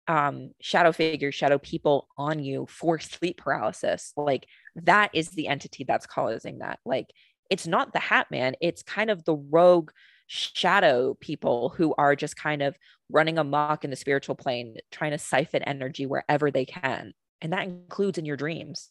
um, 0.08 0.52
shadow 0.62 0.92
figures, 0.92 1.34
shadow 1.34 1.58
people 1.58 2.08
on 2.18 2.40
you 2.40 2.68
for 2.70 3.00
sleep 3.00 3.38
paralysis. 3.38 4.14
Like 4.16 4.46
that 4.76 5.10
is 5.14 5.30
the 5.30 5.48
entity 5.48 5.84
that's 5.84 6.06
causing 6.06 6.60
that. 6.60 6.80
Like 6.86 7.08
it's 7.50 7.68
not 7.68 7.94
the 7.94 8.00
Hat 8.00 8.28
Man, 8.30 8.56
it's 8.62 8.84
kind 8.84 9.10
of 9.10 9.24
the 9.26 9.36
rogue 9.36 9.92
shadow 10.28 11.16
people 11.20 11.70
who 11.70 11.94
are 11.98 12.16
just 12.16 12.36
kind 12.36 12.62
of 12.62 12.78
running 13.10 13.38
amok 13.38 13.84
in 13.84 13.90
the 13.90 13.96
spiritual 13.96 14.36
plane, 14.36 14.78
trying 14.92 15.12
to 15.12 15.18
siphon 15.18 15.64
energy 15.64 16.06
wherever 16.06 16.52
they 16.52 16.66
can. 16.66 17.14
And 17.42 17.54
that 17.54 17.66
includes 17.66 18.18
in 18.18 18.26
your 18.26 18.38
dreams. 18.38 18.90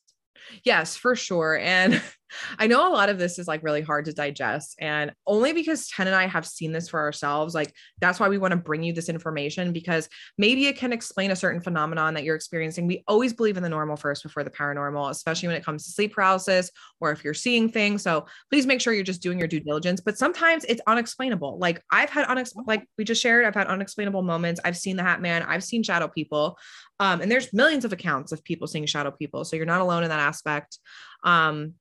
Yes, 0.65 0.97
for 0.97 1.17
sure. 1.17 1.59
And 1.59 2.03
I 2.59 2.67
know 2.67 2.89
a 2.89 2.93
lot 2.93 3.09
of 3.09 3.19
this 3.19 3.39
is 3.39 3.49
like 3.49 3.63
really 3.63 3.83
hard 3.83 4.05
to 4.07 4.13
digest. 4.13 4.77
And 4.81 5.13
only 5.27 5.53
because 5.53 5.89
Ten 5.89 6.07
and 6.07 6.17
I 6.17 6.27
have 6.27 6.47
seen 6.47 6.73
this 6.73 6.89
for 6.89 7.01
ourselves, 7.01 7.55
like 7.55 7.75
that's 8.01 8.21
why 8.21 8.29
we 8.29 8.39
want 8.39 8.53
to 8.53 8.57
bring 8.57 8.83
you 8.83 8.93
this 8.93 9.09
information 9.09 9.73
because 9.73 10.09
maybe 10.39 10.67
it 10.67 10.77
can 10.77 10.93
explain 10.93 11.31
a 11.31 11.37
certain 11.37 11.61
phenomenon 11.61 12.15
that 12.15 12.25
you're 12.25 12.37
experiencing. 12.37 12.87
We 12.87 13.05
always 13.07 13.33
believe 13.33 13.57
in 13.57 13.63
the 13.63 13.69
normal 13.69 13.97
first 13.97 14.23
before 14.23 14.45
the 14.45 14.51
paranormal, 14.51 15.11
especially 15.11 15.49
when 15.49 15.57
it 15.57 15.65
comes 15.65 15.85
to 15.85 15.91
sleep 15.91 16.15
paralysis 16.15 16.71
or 17.01 17.11
if 17.11 17.25
you're 17.25 17.35
seeing 17.35 17.69
things. 17.69 18.03
So 18.03 18.27
please 18.51 18.67
make 18.67 18.81
sure 18.81 18.93
you're 18.93 19.05
just 19.05 19.23
doing 19.23 19.39
your 19.39 19.49
due 19.49 19.61
diligence. 19.61 20.01
But 20.01 20.19
sometimes 20.19 20.65
it's 20.65 20.81
unexplainable. 20.87 21.59
Like 21.59 21.83
I've 21.91 22.11
had 22.11 22.27
unexplainable, 22.27 22.71
like 22.73 22.89
we 22.99 23.05
just 23.05 23.23
shared, 23.23 23.45
I've 23.45 23.55
had 23.55 23.67
unexplainable 23.67 24.23
moments. 24.23 24.61
I've 24.65 24.77
seen 24.77 24.97
the 24.97 25.03
Hat 25.03 25.21
Man, 25.21 25.43
I've 25.43 25.65
seen 25.65 25.83
shadow 25.83 26.09
people. 26.09 26.59
Um, 27.01 27.21
and 27.21 27.31
there's 27.31 27.53
millions 27.53 27.85
of 27.85 27.93
accounts 27.93 28.33
of 28.33 28.45
people 28.45 28.67
seeing 28.67 28.87
shadow 28.87 29.11
people. 29.11 29.45
So 29.45 29.57
you're 29.57 29.67
not 29.67 29.81
alone 29.81 30.05
in 30.05 30.11
that 30.11 30.21
aspect. 30.21 30.79
Um, 31.25 31.75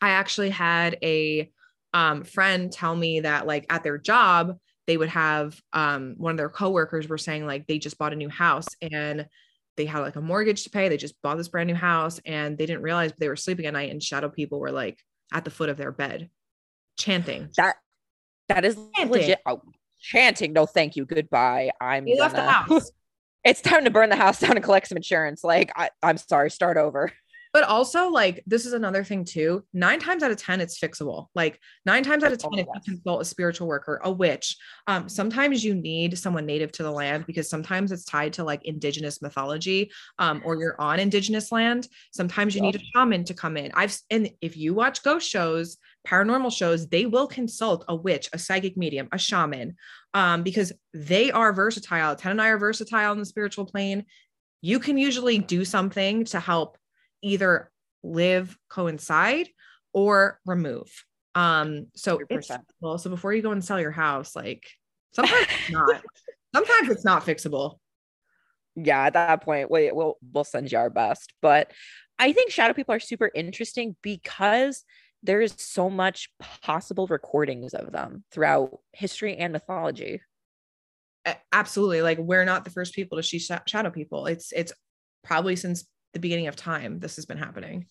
I 0.00 0.10
actually 0.10 0.50
had 0.50 0.98
a 1.02 1.50
um, 1.94 2.24
friend 2.24 2.70
tell 2.70 2.94
me 2.94 3.20
that, 3.20 3.46
like, 3.46 3.66
at 3.70 3.82
their 3.82 3.98
job, 3.98 4.58
they 4.86 4.96
would 4.96 5.08
have 5.08 5.60
um, 5.72 6.14
one 6.18 6.32
of 6.32 6.36
their 6.36 6.48
coworkers 6.48 7.08
were 7.08 7.18
saying, 7.18 7.46
like, 7.46 7.66
they 7.66 7.78
just 7.78 7.98
bought 7.98 8.12
a 8.12 8.16
new 8.16 8.28
house 8.28 8.68
and 8.82 9.26
they 9.76 9.86
had 9.86 10.00
like 10.00 10.16
a 10.16 10.20
mortgage 10.20 10.64
to 10.64 10.70
pay. 10.70 10.88
They 10.88 10.96
just 10.96 11.20
bought 11.22 11.36
this 11.36 11.48
brand 11.48 11.68
new 11.68 11.74
house 11.74 12.20
and 12.24 12.56
they 12.56 12.66
didn't 12.66 12.82
realize 12.82 13.12
they 13.18 13.28
were 13.28 13.36
sleeping 13.36 13.66
at 13.66 13.74
night 13.74 13.90
and 13.90 14.02
shadow 14.02 14.28
people 14.28 14.58
were 14.58 14.72
like 14.72 14.98
at 15.32 15.44
the 15.44 15.50
foot 15.50 15.68
of 15.68 15.76
their 15.76 15.92
bed 15.92 16.30
chanting. 16.98 17.50
That 17.56 17.76
that 18.48 18.64
is 18.64 18.76
chanting. 18.96 19.12
legit. 19.12 19.40
Oh, 19.46 19.60
chanting. 20.00 20.52
No, 20.52 20.66
thank 20.66 20.96
you. 20.96 21.04
Goodbye. 21.04 21.70
I'm 21.80 22.04
they 22.04 22.16
gonna... 22.16 22.22
left 22.22 22.36
the 22.36 22.50
house. 22.50 22.90
it's 23.44 23.60
time 23.60 23.84
to 23.84 23.90
burn 23.90 24.08
the 24.08 24.16
house 24.16 24.40
down 24.40 24.52
and 24.52 24.64
collect 24.64 24.88
some 24.88 24.96
insurance. 24.96 25.44
Like, 25.44 25.72
I, 25.76 25.90
I'm 26.02 26.16
sorry, 26.16 26.50
start 26.50 26.76
over. 26.76 27.12
But 27.56 27.64
also, 27.64 28.10
like, 28.10 28.42
this 28.46 28.66
is 28.66 28.74
another 28.74 29.02
thing 29.02 29.24
too. 29.24 29.64
Nine 29.72 29.98
times 29.98 30.22
out 30.22 30.30
of 30.30 30.36
10, 30.36 30.60
it's 30.60 30.78
fixable. 30.78 31.28
Like, 31.34 31.58
nine 31.86 32.02
times 32.02 32.22
out 32.22 32.30
of 32.30 32.36
10, 32.36 32.50
oh, 32.52 32.58
if 32.58 32.66
you 32.66 32.80
consult 32.96 33.22
a 33.22 33.24
spiritual 33.24 33.66
worker, 33.66 33.98
a 34.04 34.12
witch, 34.12 34.58
um, 34.86 35.08
sometimes 35.08 35.64
you 35.64 35.74
need 35.74 36.18
someone 36.18 36.44
native 36.44 36.70
to 36.72 36.82
the 36.82 36.90
land 36.90 37.24
because 37.26 37.48
sometimes 37.48 37.92
it's 37.92 38.04
tied 38.04 38.34
to 38.34 38.44
like 38.44 38.66
indigenous 38.66 39.22
mythology, 39.22 39.90
um, 40.18 40.42
or 40.44 40.56
you're 40.56 40.78
on 40.78 41.00
indigenous 41.00 41.50
land. 41.50 41.88
Sometimes 42.12 42.54
you 42.54 42.60
need 42.60 42.76
a 42.76 42.80
shaman 42.94 43.24
to 43.24 43.32
come 43.32 43.56
in. 43.56 43.72
I've, 43.72 43.98
and 44.10 44.28
if 44.42 44.54
you 44.54 44.74
watch 44.74 45.02
ghost 45.02 45.26
shows, 45.26 45.78
paranormal 46.06 46.52
shows, 46.52 46.86
they 46.88 47.06
will 47.06 47.26
consult 47.26 47.86
a 47.88 47.96
witch, 47.96 48.28
a 48.34 48.38
psychic 48.38 48.76
medium, 48.76 49.08
a 49.12 49.18
shaman, 49.18 49.76
um, 50.12 50.42
because 50.42 50.74
they 50.92 51.30
are 51.30 51.54
versatile. 51.54 52.16
Ten 52.16 52.32
and 52.32 52.42
I 52.42 52.48
are 52.48 52.58
versatile 52.58 53.12
in 53.12 53.18
the 53.18 53.24
spiritual 53.24 53.64
plane. 53.64 54.04
You 54.60 54.78
can 54.78 54.98
usually 54.98 55.38
do 55.38 55.64
something 55.64 56.26
to 56.26 56.38
help 56.38 56.76
either 57.26 57.70
live 58.02 58.56
coincide 58.68 59.48
or 59.92 60.38
remove. 60.46 60.88
Um, 61.34 61.88
so 61.94 62.20
it's 62.30 62.50
well, 62.80 62.98
so 62.98 63.10
before 63.10 63.34
you 63.34 63.42
go 63.42 63.50
and 63.50 63.64
sell 63.64 63.80
your 63.80 63.90
house, 63.90 64.34
like 64.34 64.64
sometimes 65.12 65.46
it's 65.50 65.70
not, 65.70 66.02
sometimes 66.54 66.88
it's 66.88 67.04
not 67.04 67.26
fixable. 67.26 67.78
Yeah, 68.74 69.04
at 69.04 69.14
that 69.14 69.42
point, 69.42 69.70
we, 69.70 69.90
we'll 69.92 70.16
we'll 70.32 70.44
send 70.44 70.70
you 70.70 70.78
our 70.78 70.90
best. 70.90 71.32
But 71.42 71.72
I 72.18 72.32
think 72.32 72.50
shadow 72.50 72.72
people 72.72 72.94
are 72.94 73.00
super 73.00 73.30
interesting 73.34 73.96
because 74.02 74.84
there's 75.22 75.60
so 75.60 75.90
much 75.90 76.30
possible 76.62 77.06
recordings 77.06 77.74
of 77.74 77.92
them 77.92 78.24
throughout 78.30 78.78
history 78.92 79.36
and 79.36 79.52
mythology 79.52 80.20
absolutely 81.52 82.02
like 82.02 82.18
we're 82.18 82.44
not 82.44 82.64
the 82.64 82.70
first 82.70 82.94
people 82.94 83.18
to 83.18 83.22
see 83.22 83.38
shadow 83.38 83.90
people 83.90 84.26
it's 84.26 84.52
it's 84.52 84.72
probably 85.24 85.56
since 85.56 85.84
the 86.16 86.20
beginning 86.20 86.46
of 86.46 86.56
time 86.56 86.98
this 86.98 87.16
has 87.16 87.26
been 87.26 87.38
happening 87.38 87.86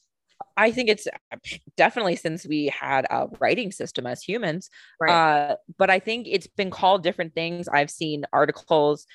I 0.58 0.72
think 0.72 0.90
it's 0.90 1.08
uh, 1.08 1.38
definitely 1.78 2.16
since 2.16 2.46
we 2.46 2.68
had 2.68 3.06
a 3.10 3.28
writing 3.40 3.72
system 3.72 4.06
as 4.06 4.22
humans. 4.22 4.70
Right. 5.00 5.12
Uh, 5.12 5.56
but 5.78 5.90
I 5.90 6.00
think 6.00 6.28
it's 6.30 6.48
been 6.48 6.72
called 6.72 7.04
different 7.04 7.34
things. 7.34 7.68
I've 7.68 7.90
seen 7.90 8.26
articles 8.34 9.06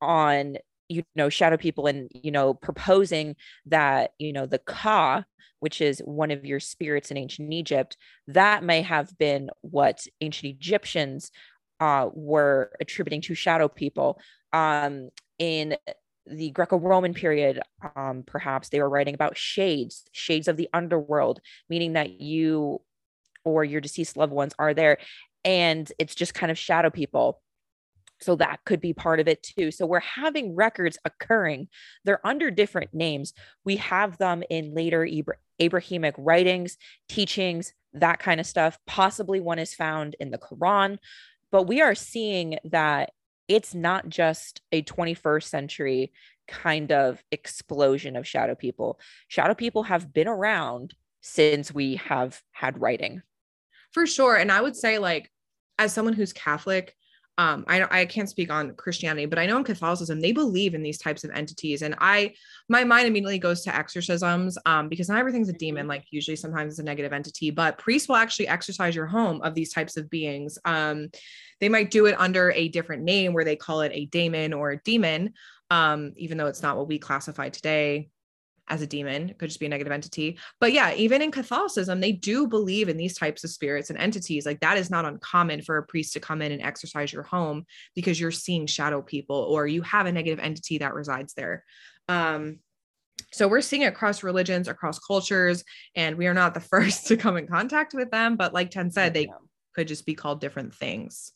on 0.00 0.56
you 0.88 1.04
know 1.14 1.28
shadow 1.28 1.56
people 1.56 1.86
and 1.86 2.10
you 2.14 2.30
know 2.30 2.54
proposing 2.54 3.36
that 3.66 4.12
you 4.18 4.32
know 4.32 4.46
the 4.46 4.58
ka 4.58 5.22
which 5.60 5.80
is 5.82 6.00
one 6.00 6.30
of 6.30 6.44
your 6.44 6.58
spirits 6.58 7.10
in 7.10 7.16
ancient 7.16 7.52
egypt 7.52 7.96
that 8.26 8.64
may 8.64 8.82
have 8.82 9.16
been 9.18 9.50
what 9.60 10.04
ancient 10.20 10.52
egyptians 10.52 11.30
uh, 11.78 12.08
were 12.12 12.72
attributing 12.80 13.20
to 13.20 13.34
shadow 13.34 13.68
people 13.68 14.18
um, 14.52 15.10
in 15.38 15.76
the 16.26 16.50
greco-roman 16.50 17.14
period 17.14 17.60
um, 17.96 18.22
perhaps 18.26 18.68
they 18.68 18.80
were 18.80 18.88
writing 18.88 19.14
about 19.14 19.36
shades 19.36 20.04
shades 20.12 20.48
of 20.48 20.56
the 20.56 20.68
underworld 20.72 21.40
meaning 21.68 21.94
that 21.94 22.20
you 22.20 22.80
or 23.44 23.64
your 23.64 23.80
deceased 23.80 24.16
loved 24.16 24.32
ones 24.32 24.54
are 24.58 24.74
there 24.74 24.98
and 25.44 25.90
it's 25.98 26.14
just 26.14 26.34
kind 26.34 26.50
of 26.50 26.58
shadow 26.58 26.90
people 26.90 27.40
so 28.20 28.36
that 28.36 28.60
could 28.64 28.80
be 28.80 28.92
part 28.92 29.20
of 29.20 29.28
it 29.28 29.42
too. 29.42 29.70
So 29.70 29.86
we're 29.86 30.00
having 30.00 30.54
records 30.54 30.98
occurring. 31.04 31.68
They're 32.04 32.24
under 32.26 32.50
different 32.50 32.92
names. 32.92 33.32
We 33.64 33.76
have 33.76 34.18
them 34.18 34.42
in 34.50 34.74
later 34.74 35.08
Abrahamic 35.58 36.14
writings, 36.18 36.76
teachings, 37.08 37.72
that 37.94 38.18
kind 38.18 38.40
of 38.40 38.46
stuff. 38.46 38.78
Possibly 38.86 39.40
one 39.40 39.58
is 39.58 39.74
found 39.74 40.16
in 40.20 40.30
the 40.30 40.38
Quran. 40.38 40.98
But 41.50 41.64
we 41.64 41.80
are 41.80 41.94
seeing 41.94 42.58
that 42.64 43.10
it's 43.50 43.74
not 43.74 44.08
just 44.08 44.62
a 44.70 44.80
21st 44.84 45.42
century 45.42 46.12
kind 46.46 46.92
of 46.92 47.20
explosion 47.32 48.14
of 48.14 48.24
shadow 48.26 48.54
people. 48.54 49.00
Shadow 49.26 49.54
people 49.54 49.82
have 49.82 50.12
been 50.12 50.28
around 50.28 50.94
since 51.20 51.74
we 51.74 51.96
have 51.96 52.40
had 52.52 52.80
writing. 52.80 53.22
For 53.92 54.06
sure. 54.06 54.36
And 54.36 54.52
I 54.52 54.60
would 54.60 54.76
say, 54.76 54.98
like, 54.98 55.32
as 55.80 55.92
someone 55.92 56.14
who's 56.14 56.32
Catholic, 56.32 56.94
um, 57.40 57.64
I, 57.68 58.02
I 58.02 58.04
can't 58.04 58.28
speak 58.28 58.50
on 58.50 58.74
Christianity, 58.74 59.24
but 59.24 59.38
I 59.38 59.46
know 59.46 59.56
in 59.56 59.64
Catholicism 59.64 60.20
they 60.20 60.32
believe 60.32 60.74
in 60.74 60.82
these 60.82 60.98
types 60.98 61.24
of 61.24 61.30
entities, 61.30 61.80
and 61.80 61.94
I 61.98 62.34
my 62.68 62.84
mind 62.84 63.06
immediately 63.06 63.38
goes 63.38 63.62
to 63.62 63.74
exorcisms 63.74 64.58
um, 64.66 64.90
because 64.90 65.08
not 65.08 65.18
everything's 65.18 65.48
a 65.48 65.54
demon. 65.54 65.84
Mm-hmm. 65.84 65.88
Like 65.88 66.04
usually, 66.10 66.36
sometimes 66.36 66.74
it's 66.74 66.80
a 66.80 66.82
negative 66.82 67.14
entity, 67.14 67.50
but 67.50 67.78
priests 67.78 68.10
will 68.10 68.16
actually 68.16 68.48
exorcise 68.48 68.94
your 68.94 69.06
home 69.06 69.40
of 69.40 69.54
these 69.54 69.72
types 69.72 69.96
of 69.96 70.10
beings. 70.10 70.58
Um, 70.66 71.08
they 71.60 71.70
might 71.70 71.90
do 71.90 72.04
it 72.04 72.20
under 72.20 72.52
a 72.52 72.68
different 72.68 73.04
name 73.04 73.32
where 73.32 73.44
they 73.44 73.56
call 73.56 73.80
it 73.80 73.92
a 73.94 74.04
daemon 74.04 74.52
or 74.52 74.72
a 74.72 74.82
demon, 74.82 75.32
um, 75.70 76.12
even 76.16 76.36
though 76.36 76.46
it's 76.46 76.62
not 76.62 76.76
what 76.76 76.88
we 76.88 76.98
classify 76.98 77.48
today 77.48 78.10
as 78.70 78.80
a 78.80 78.86
demon. 78.86 79.28
It 79.28 79.38
could 79.38 79.50
just 79.50 79.60
be 79.60 79.66
a 79.66 79.68
negative 79.68 79.92
entity. 79.92 80.38
But 80.60 80.72
yeah, 80.72 80.94
even 80.94 81.20
in 81.20 81.32
Catholicism, 81.32 82.00
they 82.00 82.12
do 82.12 82.46
believe 82.46 82.88
in 82.88 82.96
these 82.96 83.18
types 83.18 83.44
of 83.44 83.50
spirits 83.50 83.90
and 83.90 83.98
entities. 83.98 84.46
Like 84.46 84.60
that 84.60 84.78
is 84.78 84.90
not 84.90 85.04
uncommon 85.04 85.62
for 85.62 85.76
a 85.76 85.82
priest 85.82 86.14
to 86.14 86.20
come 86.20 86.40
in 86.40 86.52
and 86.52 86.62
exorcise 86.62 87.12
your 87.12 87.24
home 87.24 87.66
because 87.94 88.18
you're 88.18 88.30
seeing 88.30 88.66
shadow 88.66 89.02
people 89.02 89.36
or 89.36 89.66
you 89.66 89.82
have 89.82 90.06
a 90.06 90.12
negative 90.12 90.38
entity 90.38 90.78
that 90.78 90.94
resides 90.94 91.34
there. 91.34 91.64
Um, 92.08 92.60
so 93.32 93.48
we're 93.48 93.60
seeing 93.60 93.82
it 93.82 93.86
across 93.86 94.22
religions, 94.22 94.68
across 94.68 94.98
cultures, 94.98 95.64
and 95.94 96.16
we 96.16 96.26
are 96.26 96.34
not 96.34 96.54
the 96.54 96.60
first 96.72 97.08
to 97.08 97.16
come 97.16 97.36
in 97.36 97.46
contact 97.46 97.92
with 97.92 98.10
them. 98.10 98.36
But 98.36 98.54
like 98.54 98.70
Ten 98.70 98.90
said, 98.90 99.12
they 99.12 99.28
could 99.74 99.88
just 99.88 100.06
be 100.06 100.14
called 100.14 100.40
different 100.40 100.74
things. 100.74 101.32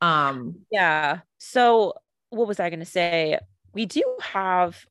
Um, 0.00 0.62
yeah. 0.70 1.20
So 1.38 1.94
what 2.30 2.48
was 2.48 2.58
I 2.58 2.70
going 2.70 2.80
to 2.80 2.86
say? 2.86 3.38
We 3.72 3.86
do 3.86 4.02
have 4.20 4.84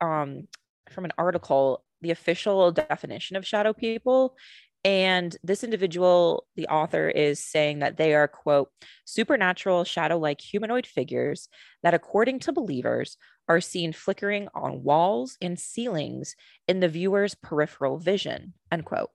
um 0.00 0.46
from 0.90 1.04
an 1.04 1.12
article 1.18 1.84
the 2.02 2.10
official 2.10 2.72
definition 2.72 3.36
of 3.36 3.46
shadow 3.46 3.72
people. 3.72 4.36
And 4.84 5.36
this 5.42 5.64
individual, 5.64 6.46
the 6.54 6.68
author, 6.68 7.08
is 7.08 7.40
saying 7.40 7.80
that 7.80 7.96
they 7.96 8.14
are, 8.14 8.28
quote, 8.28 8.70
supernatural 9.04 9.82
shadow 9.82 10.16
like 10.16 10.40
humanoid 10.40 10.86
figures 10.86 11.48
that, 11.82 11.94
according 11.94 12.38
to 12.40 12.52
believers, 12.52 13.16
are 13.48 13.60
seen 13.60 13.92
flickering 13.92 14.48
on 14.54 14.84
walls 14.84 15.36
and 15.40 15.58
ceilings 15.58 16.36
in 16.68 16.80
the 16.80 16.88
viewer's 16.88 17.34
peripheral 17.34 17.98
vision, 17.98 18.54
end 18.70 18.84
quote. 18.84 19.10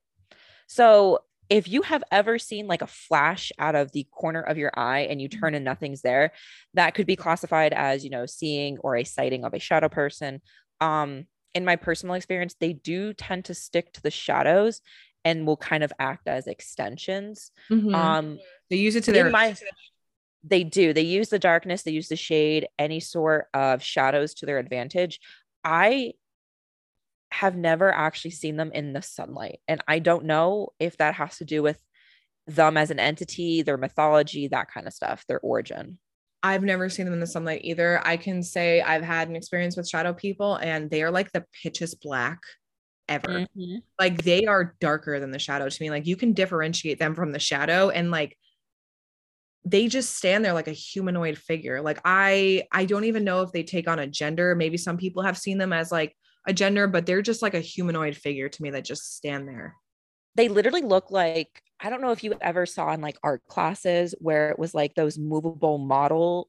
So, 0.67 1.19
if 1.49 1.67
you 1.67 1.81
have 1.81 2.03
ever 2.12 2.39
seen 2.39 2.67
like 2.67 2.81
a 2.81 2.88
flash 2.88 3.51
out 3.60 3.75
of 3.75 3.91
the 3.91 4.07
corner 4.10 4.41
of 4.41 4.57
your 4.57 4.71
eye 4.77 5.01
and 5.10 5.21
you 5.21 5.27
turn 5.27 5.53
and 5.53 5.65
nothing's 5.65 6.01
there, 6.01 6.31
that 6.75 6.93
could 6.93 7.05
be 7.05 7.17
classified 7.17 7.73
as, 7.73 8.05
you 8.05 8.10
know, 8.10 8.25
seeing 8.25 8.77
or 8.77 8.95
a 8.95 9.03
sighting 9.03 9.43
of 9.43 9.53
a 9.53 9.60
shadow 9.60 9.89
person. 9.89 10.41
Um, 10.79 11.25
in 11.54 11.66
my 11.66 11.76
personal 11.76 12.16
experience, 12.16 12.56
they 12.60 12.74
do 12.74 13.14
tend 13.14 13.46
to 13.46 13.54
stick 13.54 13.94
to 13.94 14.02
the 14.02 14.12
shadows 14.12 14.82
and 15.24 15.46
will 15.46 15.58
kind 15.58 15.84
of 15.84 15.94
act 16.00 16.28
as 16.28 16.48
extensions. 16.48 17.52
Mm-hmm. 17.70 17.94
Um, 17.94 18.40
they 18.70 18.78
use 18.78 18.96
it 18.96 19.04
to 19.06 19.12
their 19.12 19.30
my, 19.30 19.56
they 20.44 20.64
do. 20.64 20.94
They 20.94 21.02
use 21.02 21.30
the 21.30 21.40
darkness, 21.40 21.84
they 21.84 21.92
use 21.92 22.08
the 22.08 22.16
shade, 22.16 22.68
any 22.80 23.00
sort 23.00 23.48
of 23.54 23.84
shadows 23.84 24.34
to 24.36 24.46
their 24.46 24.58
advantage. 24.58 25.20
I 25.64 26.14
have 27.32 27.56
never 27.56 27.92
actually 27.94 28.32
seen 28.32 28.58
them 28.58 28.72
in 28.74 28.94
the 28.94 29.02
sunlight. 29.02 29.60
And 29.68 29.82
I 29.88 30.00
don't 30.00 30.26
know 30.26 30.70
if 30.80 30.98
that 30.98 31.16
has 31.16 31.38
to 31.38 31.46
do 31.46 31.64
with 31.64 31.82
them 32.48 32.76
as 32.76 32.92
an 32.92 33.00
entity, 33.00 33.62
their 33.62 33.78
mythology, 33.78 34.48
that 34.48 34.72
kind 34.72 34.88
of 34.88 34.94
stuff, 34.94 35.26
their 35.28 35.40
origin. 35.40 35.98
I've 36.43 36.63
never 36.63 36.89
seen 36.89 37.06
them 37.06 37.13
in 37.13 37.19
the 37.19 37.27
sunlight 37.27 37.62
either. 37.63 38.06
I 38.06 38.17
can 38.17 38.41
say 38.41 38.82
I've 38.82 39.04
had 39.04 39.30
an 39.30 39.36
experience 39.36 39.77
with 39.77 39.88
shadow 39.88 40.13
people 40.13 40.56
and 40.56 40.89
they 40.89 41.04
are 41.04 41.12
like 41.12 41.32
the 41.32 41.45
pitchest 41.63 42.01
black 42.01 42.39
ever. 43.08 43.27
Mm-hmm. 43.27 43.77
Like 43.99 44.23
they 44.23 44.45
are 44.45 44.75
darker 44.80 45.19
than 45.19 45.32
the 45.32 45.39
shadow 45.39 45.69
to 45.69 45.84
me. 45.84 45.89
Like 45.89 46.08
you 46.08 46.15
can 46.15 46.34
differentiate 46.34 46.97
them 46.97 47.13
from 47.13 47.32
the 47.32 47.39
shadow 47.39 47.89
and 47.89 48.10
like 48.10 48.38
they 49.63 49.88
just 49.88 50.15
stand 50.15 50.43
there 50.43 50.54
like 50.54 50.67
a 50.67 50.71
humanoid 50.71 51.38
figure. 51.38 51.82
Like 51.82 51.99
I 52.04 52.63
I 52.71 52.86
don't 52.86 53.04
even 53.06 53.23
know 53.23 53.41
if 53.41 53.51
they 53.51 53.63
take 53.63 53.88
on 53.88 53.99
a 53.99 54.08
gender. 54.08 54.56
Maybe 54.56 54.77
some 54.77 54.97
people 54.97 55.21
have 55.23 55.38
seen 55.38 55.60
them 55.60 55.73
as 55.73 55.91
like 55.91 56.15
a 56.47 56.54
gender, 56.54 56.88
but 56.88 57.06
they're 57.06 57.21
just 57.21 57.43
like 57.43 57.54
a 57.54 57.60
humanoid 57.60 58.15
figure 58.15 58.49
to 58.49 58.63
me 58.63 58.71
that 58.71 58.86
just 58.86 59.15
stand 59.15 59.47
there. 59.47 59.75
They 60.36 60.48
literally 60.48 60.82
look 60.82 61.12
like 61.12 61.62
I 61.82 61.89
don't 61.89 62.02
know 62.02 62.12
if 62.12 62.24
you 62.24 62.36
ever 62.41 62.65
saw 62.65 62.94
in 62.94 63.02
like 63.02 63.17
art 63.24 63.41
classes 63.48 64.13
where 64.20 64.52
it 64.52 64.60
was 64.60 64.74
like 64.76 64.94
those 64.94 65.17
movable 65.17 65.80
model 65.80 66.48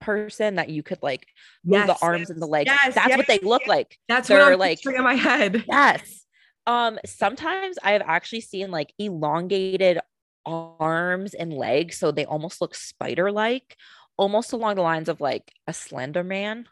person 0.00 0.56
that 0.56 0.68
you 0.68 0.82
could 0.82 1.02
like 1.02 1.26
move 1.64 1.86
yes, 1.86 1.98
the 1.98 2.04
arms 2.04 2.20
yes, 2.20 2.30
and 2.30 2.42
the 2.42 2.46
legs. 2.46 2.70
Yes, 2.70 2.94
That's 2.94 3.16
what 3.16 3.26
they 3.26 3.38
look 3.38 3.66
like. 3.66 3.98
That's 4.06 4.28
They're 4.28 4.38
what 4.38 4.52
I'm 4.52 4.58
like 4.58 4.84
in 4.84 5.02
my 5.02 5.14
head. 5.14 5.64
Yes. 5.66 6.26
Um, 6.66 6.98
sometimes 7.06 7.78
I've 7.82 8.02
actually 8.02 8.42
seen 8.42 8.70
like 8.70 8.92
elongated 8.98 9.98
arms 10.44 11.32
and 11.32 11.52
legs, 11.52 11.98
so 11.98 12.10
they 12.10 12.26
almost 12.26 12.60
look 12.60 12.74
spider-like, 12.74 13.76
almost 14.18 14.52
along 14.52 14.76
the 14.76 14.82
lines 14.82 15.08
of 15.08 15.20
like 15.20 15.50
a 15.66 15.72
slender 15.72 16.24
man. 16.24 16.66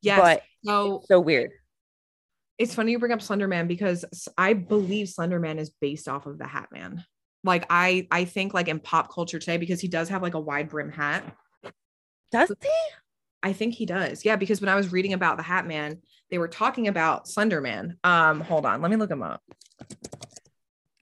Yes. 0.00 0.20
But 0.20 0.42
so, 0.64 1.02
so 1.06 1.20
weird 1.20 1.50
it's 2.58 2.74
funny 2.74 2.92
you 2.92 2.98
bring 2.98 3.12
up 3.12 3.22
Slender 3.22 3.48
Man 3.48 3.66
because 3.66 4.04
I 4.36 4.52
believe 4.52 5.08
Slender 5.08 5.40
Man 5.40 5.58
is 5.58 5.70
based 5.70 6.08
off 6.08 6.26
of 6.26 6.38
the 6.38 6.46
Hat 6.46 6.68
Man. 6.72 7.04
Like 7.44 7.66
I 7.70 8.06
I 8.10 8.24
think 8.24 8.54
like 8.54 8.68
in 8.68 8.78
pop 8.78 9.12
culture 9.12 9.38
today 9.38 9.56
because 9.56 9.80
he 9.80 9.88
does 9.88 10.08
have 10.10 10.22
like 10.22 10.34
a 10.34 10.40
wide 10.40 10.68
brim 10.68 10.90
hat. 10.90 11.24
Does 12.30 12.52
he? 12.60 12.70
I 13.42 13.52
think 13.52 13.74
he 13.74 13.86
does. 13.86 14.24
Yeah, 14.24 14.36
because 14.36 14.60
when 14.60 14.68
I 14.68 14.76
was 14.76 14.92
reading 14.92 15.12
about 15.12 15.36
the 15.36 15.42
Hat 15.42 15.66
Man, 15.66 16.00
they 16.30 16.38
were 16.38 16.48
talking 16.48 16.88
about 16.88 17.26
Slender 17.26 17.60
Man. 17.60 17.98
Um, 18.04 18.40
hold 18.40 18.64
on, 18.64 18.80
let 18.80 18.90
me 18.90 18.96
look 18.96 19.10
him 19.10 19.22
up. 19.22 19.42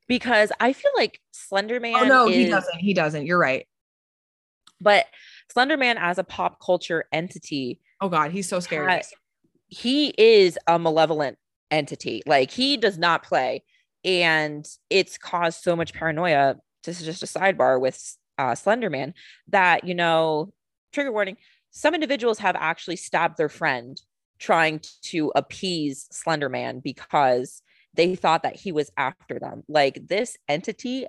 Because 0.09 0.51
I 0.59 0.73
feel 0.73 0.91
like 0.97 1.21
Slender 1.33 1.79
Man. 1.79 1.95
Oh 1.97 2.05
no, 2.05 2.29
is... 2.29 2.35
he 2.35 2.47
doesn't. 2.49 2.79
He 2.79 2.95
doesn't. 2.95 3.27
You're 3.27 3.39
right. 3.39 3.67
But 4.81 5.07
Slender 5.53 5.77
Man 5.77 5.99
as 5.99 6.19
a 6.19 6.25
pop 6.25 6.59
culture 6.65 7.05
entity. 7.13 7.81
Oh 8.01 8.09
God, 8.09 8.31
he's 8.31 8.49
so 8.49 8.61
scary. 8.61 8.91
Has, 8.91 9.13
he 9.71 10.09
is 10.19 10.59
a 10.67 10.79
malevolent 10.79 11.39
entity. 11.71 12.23
Like 12.27 12.51
he 12.51 12.77
does 12.77 12.99
not 12.99 13.23
play. 13.23 13.63
And 14.05 14.67
it's 14.89 15.17
caused 15.17 15.63
so 15.63 15.77
much 15.77 15.95
paranoia. 15.95 16.57
This 16.85 17.01
is 17.01 17.07
just 17.07 17.23
a 17.23 17.39
sidebar 17.39 17.81
with 17.81 18.17
uh, 18.39 18.53
Slenderman 18.53 19.13
that, 19.49 19.85
you 19.85 19.95
know, 19.95 20.53
trigger 20.93 21.13
warning, 21.13 21.37
some 21.71 21.95
individuals 21.95 22.39
have 22.39 22.57
actually 22.57 22.97
stabbed 22.97 23.37
their 23.37 23.49
friend 23.49 24.01
trying 24.39 24.81
to 25.03 25.31
appease 25.37 26.09
Slenderman 26.13 26.83
because 26.83 27.63
they 27.95 28.17
thought 28.17 28.43
that 28.43 28.57
he 28.57 28.73
was 28.73 28.91
after 28.97 29.39
them. 29.39 29.63
Like 29.69 30.09
this 30.09 30.37
entity 30.49 31.07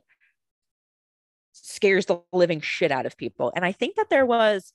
scares 1.53 2.05
the 2.05 2.21
living 2.33 2.61
shit 2.61 2.91
out 2.91 3.05
of 3.05 3.17
people. 3.17 3.51
And 3.55 3.65
I 3.65 3.71
think 3.71 3.95
that 3.95 4.09
there 4.09 4.25
was 4.25 4.73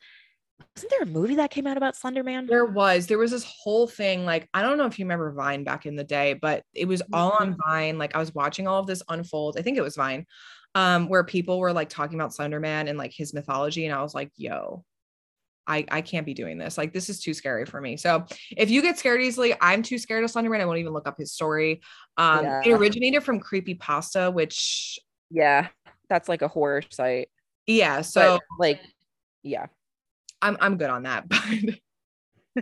wasn't 0.76 0.90
there 0.90 1.02
a 1.02 1.06
movie 1.06 1.36
that 1.36 1.50
came 1.50 1.66
out 1.66 1.76
about 1.76 1.96
Slender 1.96 2.22
Man? 2.22 2.46
There 2.46 2.66
was. 2.66 3.06
There 3.06 3.18
was 3.18 3.30
this 3.30 3.44
whole 3.44 3.86
thing. 3.86 4.24
Like, 4.24 4.48
I 4.52 4.62
don't 4.62 4.78
know 4.78 4.86
if 4.86 4.98
you 4.98 5.04
remember 5.04 5.32
Vine 5.32 5.64
back 5.64 5.86
in 5.86 5.96
the 5.96 6.04
day, 6.04 6.34
but 6.34 6.64
it 6.74 6.86
was 6.86 7.02
all 7.12 7.32
on 7.32 7.52
mm-hmm. 7.52 7.70
Vine. 7.70 7.98
Like, 7.98 8.14
I 8.14 8.18
was 8.18 8.34
watching 8.34 8.68
all 8.68 8.80
of 8.80 8.86
this 8.86 9.02
unfold. 9.08 9.58
I 9.58 9.62
think 9.62 9.78
it 9.78 9.82
was 9.82 9.96
Vine, 9.96 10.26
um, 10.74 11.08
where 11.08 11.24
people 11.24 11.58
were 11.58 11.72
like 11.72 11.88
talking 11.88 12.18
about 12.18 12.34
Slender 12.34 12.60
Man 12.60 12.88
and 12.88 12.98
like 12.98 13.12
his 13.12 13.32
mythology. 13.32 13.86
And 13.86 13.94
I 13.94 14.02
was 14.02 14.14
like, 14.14 14.30
yo, 14.36 14.84
I, 15.66 15.84
I 15.90 16.00
can't 16.02 16.26
be 16.26 16.34
doing 16.34 16.58
this. 16.58 16.76
Like, 16.78 16.92
this 16.92 17.08
is 17.08 17.20
too 17.20 17.34
scary 17.34 17.64
for 17.64 17.80
me. 17.80 17.96
So 17.96 18.26
if 18.56 18.70
you 18.70 18.82
get 18.82 18.98
scared 18.98 19.22
easily, 19.22 19.54
I'm 19.60 19.82
too 19.82 19.98
scared 19.98 20.24
of 20.24 20.30
Slender 20.30 20.50
Man. 20.50 20.60
I 20.60 20.66
won't 20.66 20.78
even 20.78 20.92
look 20.92 21.08
up 21.08 21.18
his 21.18 21.32
story. 21.32 21.80
Um, 22.16 22.44
yeah. 22.44 22.62
it 22.64 22.72
originated 22.72 23.22
from 23.24 23.40
Creepy 23.40 23.74
Pasta, 23.74 24.30
which 24.30 24.98
yeah, 25.30 25.68
that's 26.08 26.28
like 26.28 26.42
a 26.42 26.48
horror 26.48 26.82
site. 26.90 27.28
Yeah. 27.66 28.02
So 28.02 28.34
but, 28.34 28.42
like, 28.58 28.80
yeah 29.42 29.66
I'm 30.42 30.56
I'm 30.60 30.76
good 30.76 30.90
on 30.90 31.04
that. 31.04 31.26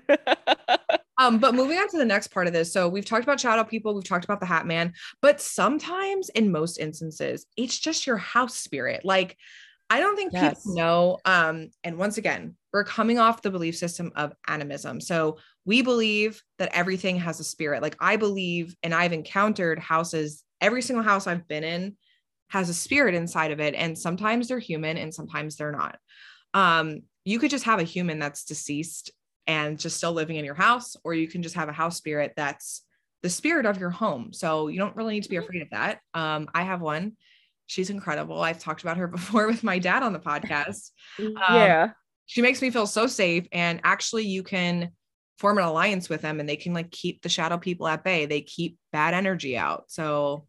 But 0.09 1.01
um, 1.19 1.39
but 1.39 1.55
moving 1.55 1.79
on 1.79 1.89
to 1.91 1.99
the 1.99 2.05
next 2.05 2.29
part 2.29 2.49
of 2.49 2.53
this. 2.53 2.73
So 2.73 2.89
we've 2.89 3.05
talked 3.05 3.23
about 3.23 3.39
shadow 3.39 3.63
people, 3.63 3.95
we've 3.95 4.03
talked 4.03 4.25
about 4.25 4.41
the 4.41 4.47
Hat 4.47 4.67
Man, 4.67 4.93
but 5.23 5.41
sometimes 5.41 6.31
in 6.31 6.51
most 6.51 6.79
instances, 6.79 7.47
it's 7.57 7.79
just 7.79 8.05
your 8.05 8.17
house 8.17 8.57
spirit. 8.57 9.05
Like 9.05 9.37
I 9.91 10.01
don't 10.01 10.17
think 10.17 10.33
yes. 10.33 10.63
people 10.63 10.75
know. 10.75 11.19
Um, 11.25 11.71
and 11.85 11.99
once 11.99 12.19
again, 12.19 12.57
we're 12.73 12.85
coming 12.85 13.19
off 13.19 13.43
the 13.43 13.51
belief 13.51 13.77
system 13.77 14.11
of 14.17 14.33
animism. 14.49 15.01
So 15.01 15.39
we 15.65 15.83
believe 15.83 16.43
that 16.59 16.75
everything 16.75 17.17
has 17.19 17.39
a 17.39 17.45
spirit. 17.45 17.83
Like 17.83 17.97
I 18.01 18.17
believe, 18.17 18.75
and 18.83 18.95
I've 18.95 19.13
encountered 19.13 19.79
houses, 19.79 20.43
every 20.61 20.83
single 20.83 21.05
house 21.05 21.27
I've 21.27 21.47
been 21.47 21.65
in 21.65 21.97
has 22.49 22.69
a 22.69 22.75
spirit 22.75 23.15
inside 23.15 23.51
of 23.51 23.61
it. 23.61 23.75
And 23.75 23.97
sometimes 23.97 24.49
they're 24.49 24.59
human 24.59 24.97
and 24.97 25.15
sometimes 25.15 25.57
they're 25.57 25.73
not. 25.73 25.99
Um, 26.55 27.03
you 27.25 27.39
could 27.39 27.51
just 27.51 27.65
have 27.65 27.81
a 27.81 27.85
human 27.85 28.19
that's 28.19 28.45
deceased 28.45 29.11
and 29.47 29.79
just 29.79 29.97
still 29.97 30.13
living 30.13 30.37
in 30.37 30.45
your 30.45 30.55
house, 30.55 30.97
or 31.05 31.15
you 31.15 31.29
can 31.29 31.43
just 31.43 31.55
have 31.55 31.69
a 31.69 31.73
house 31.73 31.97
spirit 31.97 32.33
that's 32.37 32.83
the 33.23 33.31
spirit 33.31 33.67
of 33.67 33.79
your 33.79 33.91
home. 33.91 34.33
So 34.33 34.69
you 34.69 34.79
don't 34.79 34.95
really 34.97 35.15
need 35.15 35.23
to 35.23 35.29
be 35.29 35.37
mm-hmm. 35.37 35.45
afraid 35.45 35.63
of 35.63 35.71
that. 35.71 36.01
Um, 36.13 36.49
I 36.55 36.63
have 36.63 36.81
one. 36.81 37.17
She's 37.67 37.91
incredible. 37.91 38.41
I've 38.41 38.59
talked 38.59 38.83
about 38.83 38.99
her 38.99 39.07
before 39.09 39.47
with 39.47 39.65
my 39.65 39.79
dad 39.79 40.03
on 40.03 40.13
the 40.13 40.19
podcast. 40.19 40.91
Um, 41.19 41.35
yeah. 41.51 41.91
She 42.27 42.43
makes 42.43 42.61
me 42.63 42.71
feel 42.71 42.87
so 42.87 43.07
safe. 43.07 43.47
And 43.53 43.81
actually, 43.85 44.27
you 44.27 44.43
can 44.43 44.91
form 45.39 45.59
an 45.59 45.65
alliance 45.65 46.09
with 46.09 46.23
them 46.23 46.41
and 46.41 46.49
they 46.49 46.57
can 46.57 46.73
like 46.73 46.91
keep 46.91 47.23
the 47.23 47.29
shadow 47.29 47.59
people 47.59 47.87
at 47.87 48.03
bay. 48.03 48.27
They 48.27 48.41
keep 48.41 48.79
bad 48.93 49.15
energy 49.15 49.57
out. 49.57 49.85
So, 49.89 50.47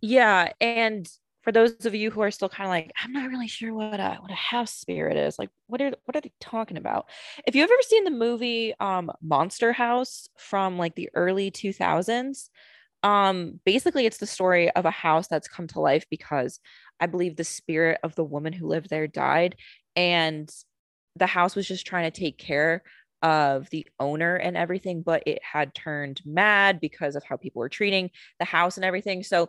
yeah. 0.00 0.52
And 0.60 1.08
for 1.44 1.52
those 1.52 1.84
of 1.84 1.94
you 1.94 2.10
who 2.10 2.22
are 2.22 2.30
still 2.30 2.48
kind 2.48 2.66
of 2.66 2.70
like, 2.70 2.90
I'm 3.02 3.12
not 3.12 3.28
really 3.28 3.48
sure 3.48 3.74
what 3.74 4.00
a 4.00 4.16
what 4.20 4.30
a 4.30 4.34
house 4.34 4.72
spirit 4.72 5.16
is. 5.18 5.38
Like, 5.38 5.50
what 5.66 5.80
are 5.82 5.92
what 6.06 6.16
are 6.16 6.20
they 6.22 6.32
talking 6.40 6.78
about? 6.78 7.06
If 7.46 7.54
you've 7.54 7.70
ever 7.70 7.82
seen 7.82 8.04
the 8.04 8.10
movie 8.10 8.74
um, 8.80 9.12
Monster 9.22 9.72
House 9.72 10.26
from 10.38 10.78
like 10.78 10.94
the 10.94 11.10
early 11.14 11.50
2000s, 11.50 12.48
um, 13.02 13.60
basically 13.66 14.06
it's 14.06 14.16
the 14.16 14.26
story 14.26 14.70
of 14.70 14.86
a 14.86 14.90
house 14.90 15.28
that's 15.28 15.46
come 15.46 15.66
to 15.68 15.80
life 15.80 16.06
because 16.10 16.60
I 16.98 17.06
believe 17.06 17.36
the 17.36 17.44
spirit 17.44 17.98
of 18.02 18.14
the 18.14 18.24
woman 18.24 18.54
who 18.54 18.66
lived 18.66 18.88
there 18.88 19.06
died, 19.06 19.56
and 19.94 20.50
the 21.16 21.26
house 21.26 21.54
was 21.54 21.68
just 21.68 21.86
trying 21.86 22.10
to 22.10 22.20
take 22.20 22.38
care 22.38 22.82
of 23.22 23.68
the 23.70 23.86
owner 23.98 24.36
and 24.36 24.56
everything, 24.56 25.02
but 25.02 25.22
it 25.26 25.40
had 25.42 25.74
turned 25.74 26.20
mad 26.26 26.78
because 26.78 27.16
of 27.16 27.24
how 27.24 27.36
people 27.36 27.60
were 27.60 27.70
treating 27.70 28.10
the 28.38 28.44
house 28.44 28.76
and 28.76 28.84
everything. 28.84 29.22
So 29.22 29.48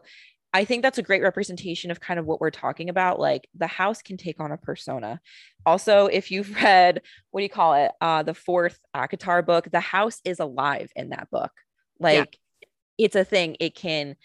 I 0.55 0.63
think 0.63 0.83
that's 0.83 0.97
a 0.97 1.03
great 1.03 1.21
representation 1.21 1.91
of 1.91 1.99
kind 1.99 2.17
of 2.17 2.25
what 2.25 2.39
we're 2.39 2.49
talking 2.49 2.87
about. 2.87 3.19
Like 3.19 3.49
the 3.55 3.67
house 3.67 4.01
can 4.01 4.15
take 4.15 4.39
on 4.39 4.53
a 4.53 4.57
persona. 4.57 5.19
Also, 5.65 6.05
if 6.05 6.31
you've 6.31 6.55
read, 6.63 7.01
what 7.31 7.41
do 7.41 7.43
you 7.43 7.49
call 7.49 7.73
it? 7.73 7.91
Uh, 7.99 8.23
the 8.23 8.33
fourth 8.33 8.79
ACOTAR 8.95 9.45
book, 9.45 9.69
the 9.69 9.81
house 9.81 10.21
is 10.23 10.39
alive 10.39 10.93
in 10.95 11.09
that 11.09 11.29
book. 11.29 11.51
Like 11.99 12.39
yeah. 12.61 12.67
it's 13.05 13.17
a 13.17 13.25
thing. 13.25 13.57
It 13.59 13.75
can 13.75 14.15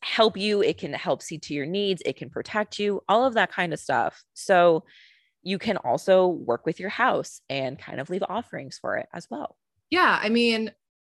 help 0.00 0.38
you, 0.38 0.62
it 0.62 0.78
can 0.78 0.94
help 0.94 1.20
see 1.20 1.36
to 1.36 1.52
your 1.52 1.66
needs, 1.66 2.00
it 2.06 2.16
can 2.16 2.30
protect 2.30 2.78
you, 2.78 3.02
all 3.06 3.26
of 3.26 3.34
that 3.34 3.52
kind 3.52 3.74
of 3.74 3.78
stuff. 3.78 4.24
So 4.32 4.84
you 5.42 5.58
can 5.58 5.76
also 5.76 6.28
work 6.28 6.64
with 6.64 6.80
your 6.80 6.88
house 6.88 7.42
and 7.50 7.78
kind 7.78 8.00
of 8.00 8.08
leave 8.08 8.24
offerings 8.26 8.78
for 8.80 8.96
it 8.96 9.08
as 9.12 9.26
well. 9.28 9.54
Yeah. 9.90 10.18
I 10.22 10.30
mean, 10.30 10.70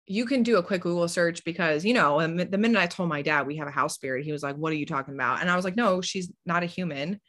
you 0.06 0.26
can 0.26 0.44
do 0.44 0.58
a 0.58 0.64
quick 0.64 0.82
Google 0.82 1.08
search 1.08 1.44
because, 1.46 1.86
you 1.86 1.94
know, 1.94 2.20
the 2.20 2.58
minute 2.58 2.78
I 2.78 2.88
told 2.88 3.10
my 3.10 3.22
dad 3.22 3.48
we 3.48 3.58
have 3.58 3.68
a 3.68 3.72
house 3.72 3.96
spirit, 3.96 4.26
he 4.26 4.32
was 4.32 4.44
like, 4.44 4.56
What 4.56 4.74
are 4.74 4.78
you 4.78 4.86
talking 4.86 5.14
about? 5.14 5.42
And 5.42 5.50
I 5.50 5.56
was 5.56 5.64
like, 5.64 5.78
No, 5.78 6.02
she's 6.02 6.32
not 6.46 6.64
a 6.64 6.68
human. 6.68 7.20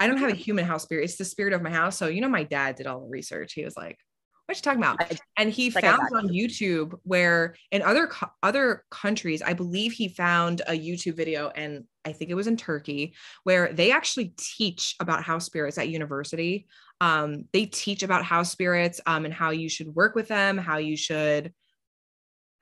I 0.00 0.06
don't 0.06 0.18
have 0.18 0.30
a 0.30 0.34
human 0.34 0.64
house 0.64 0.82
spirit. 0.82 1.04
It's 1.04 1.16
the 1.16 1.24
spirit 1.24 1.52
of 1.52 1.62
my 1.62 1.70
house. 1.70 1.96
So, 1.96 2.08
you 2.08 2.20
know, 2.20 2.28
my 2.28 2.42
dad 2.42 2.76
did 2.76 2.86
all 2.86 3.00
the 3.00 3.08
research. 3.08 3.52
He 3.52 3.64
was 3.64 3.76
like, 3.76 3.98
What 4.46 4.56
you 4.56 4.62
talking 4.62 4.80
about? 4.80 5.00
And 5.36 5.50
he 5.50 5.70
like 5.70 5.84
found 5.84 6.00
on 6.14 6.28
YouTube 6.28 6.98
where 7.02 7.54
in 7.70 7.82
other 7.82 8.10
other 8.42 8.84
countries, 8.90 9.42
I 9.42 9.52
believe 9.52 9.92
he 9.92 10.08
found 10.08 10.62
a 10.66 10.72
YouTube 10.72 11.16
video, 11.16 11.52
and 11.54 11.84
I 12.06 12.12
think 12.12 12.30
it 12.30 12.34
was 12.34 12.46
in 12.46 12.56
Turkey, 12.56 13.14
where 13.44 13.72
they 13.72 13.92
actually 13.92 14.32
teach 14.38 14.96
about 15.00 15.22
house 15.22 15.44
spirits 15.44 15.76
at 15.76 15.90
university. 15.90 16.66
Um, 17.02 17.44
they 17.52 17.66
teach 17.66 18.02
about 18.02 18.24
house 18.24 18.50
spirits 18.50 19.02
um, 19.06 19.26
and 19.26 19.34
how 19.34 19.50
you 19.50 19.68
should 19.68 19.88
work 19.94 20.14
with 20.14 20.28
them, 20.28 20.56
how 20.56 20.78
you 20.78 20.96
should 20.96 21.52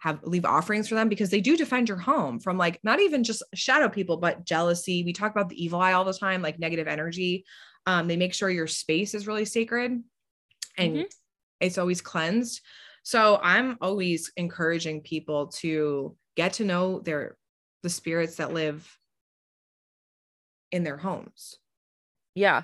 have 0.00 0.20
leave 0.22 0.44
offerings 0.44 0.88
for 0.88 0.94
them 0.94 1.08
because 1.08 1.30
they 1.30 1.40
do 1.40 1.56
defend 1.56 1.88
your 1.88 1.98
home 1.98 2.40
from 2.40 2.56
like 2.56 2.80
not 2.82 3.00
even 3.00 3.22
just 3.22 3.42
shadow 3.54 3.88
people 3.88 4.16
but 4.16 4.44
jealousy. 4.44 5.04
We 5.04 5.12
talk 5.12 5.30
about 5.30 5.48
the 5.48 5.62
evil 5.62 5.80
eye 5.80 5.92
all 5.92 6.04
the 6.04 6.12
time 6.12 6.42
like 6.42 6.58
negative 6.58 6.88
energy. 6.88 7.44
Um, 7.86 8.08
they 8.08 8.16
make 8.16 8.34
sure 8.34 8.50
your 8.50 8.66
space 8.66 9.14
is 9.14 9.26
really 9.26 9.44
sacred 9.44 10.02
and 10.76 10.92
mm-hmm. 10.96 11.02
it's 11.60 11.78
always 11.78 12.00
cleansed. 12.00 12.60
So 13.02 13.40
i'm 13.42 13.78
always 13.80 14.30
encouraging 14.36 15.00
people 15.00 15.48
to 15.48 16.16
get 16.36 16.54
to 16.54 16.64
know 16.64 17.00
their 17.00 17.36
the 17.82 17.90
spirits 17.90 18.36
that 18.36 18.52
live 18.52 18.98
in 20.70 20.84
their 20.84 20.98
homes. 20.98 21.58
Yeah. 22.34 22.62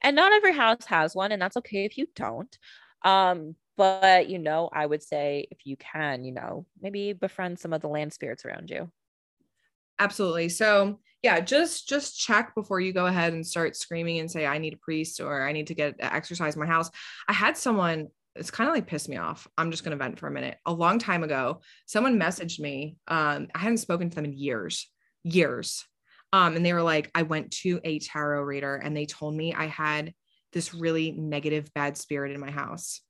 And 0.00 0.16
not 0.16 0.32
every 0.32 0.54
house 0.54 0.86
has 0.86 1.14
one 1.14 1.32
and 1.32 1.42
that's 1.42 1.56
okay 1.58 1.84
if 1.84 1.98
you 1.98 2.06
don't. 2.14 2.56
Um 3.04 3.56
but 3.76 4.28
you 4.28 4.38
know 4.38 4.68
i 4.72 4.84
would 4.84 5.02
say 5.02 5.46
if 5.50 5.64
you 5.64 5.76
can 5.76 6.24
you 6.24 6.32
know 6.32 6.66
maybe 6.80 7.12
befriend 7.12 7.58
some 7.58 7.72
of 7.72 7.80
the 7.80 7.88
land 7.88 8.12
spirits 8.12 8.44
around 8.44 8.70
you. 8.70 8.90
Absolutely. 9.98 10.48
So 10.48 10.98
yeah 11.22 11.38
just 11.38 11.88
just 11.88 12.18
check 12.18 12.54
before 12.56 12.80
you 12.80 12.92
go 12.92 13.06
ahead 13.06 13.32
and 13.32 13.46
start 13.46 13.76
screaming 13.76 14.18
and 14.18 14.28
say 14.28 14.44
i 14.44 14.58
need 14.58 14.72
a 14.72 14.78
priest 14.78 15.20
or 15.20 15.46
i 15.46 15.52
need 15.52 15.68
to 15.68 15.74
get 15.74 15.94
exercise 16.00 16.54
in 16.54 16.60
my 16.60 16.66
house. 16.66 16.90
I 17.28 17.32
had 17.32 17.56
someone 17.56 18.08
it's 18.34 18.50
kind 18.50 18.68
of 18.68 18.74
like 18.74 18.86
pissed 18.86 19.10
me 19.10 19.18
off. 19.18 19.46
I'm 19.58 19.70
just 19.70 19.84
going 19.84 19.96
to 19.96 20.02
vent 20.02 20.18
for 20.18 20.26
a 20.26 20.30
minute. 20.32 20.56
A 20.66 20.72
long 20.72 20.98
time 20.98 21.22
ago 21.22 21.60
someone 21.86 22.18
messaged 22.18 22.58
me 22.58 22.96
um 23.06 23.48
i 23.54 23.58
hadn't 23.58 23.78
spoken 23.78 24.10
to 24.10 24.16
them 24.16 24.24
in 24.24 24.32
years 24.32 24.90
years. 25.22 25.86
Um 26.32 26.56
and 26.56 26.66
they 26.66 26.72
were 26.72 26.82
like 26.82 27.10
i 27.14 27.22
went 27.22 27.52
to 27.62 27.80
a 27.84 28.00
tarot 28.00 28.42
reader 28.42 28.74
and 28.74 28.96
they 28.96 29.06
told 29.06 29.34
me 29.34 29.54
i 29.54 29.66
had 29.66 30.12
this 30.52 30.74
really 30.74 31.12
negative 31.12 31.72
bad 31.74 31.96
spirit 31.96 32.32
in 32.32 32.40
my 32.40 32.50
house 32.50 33.00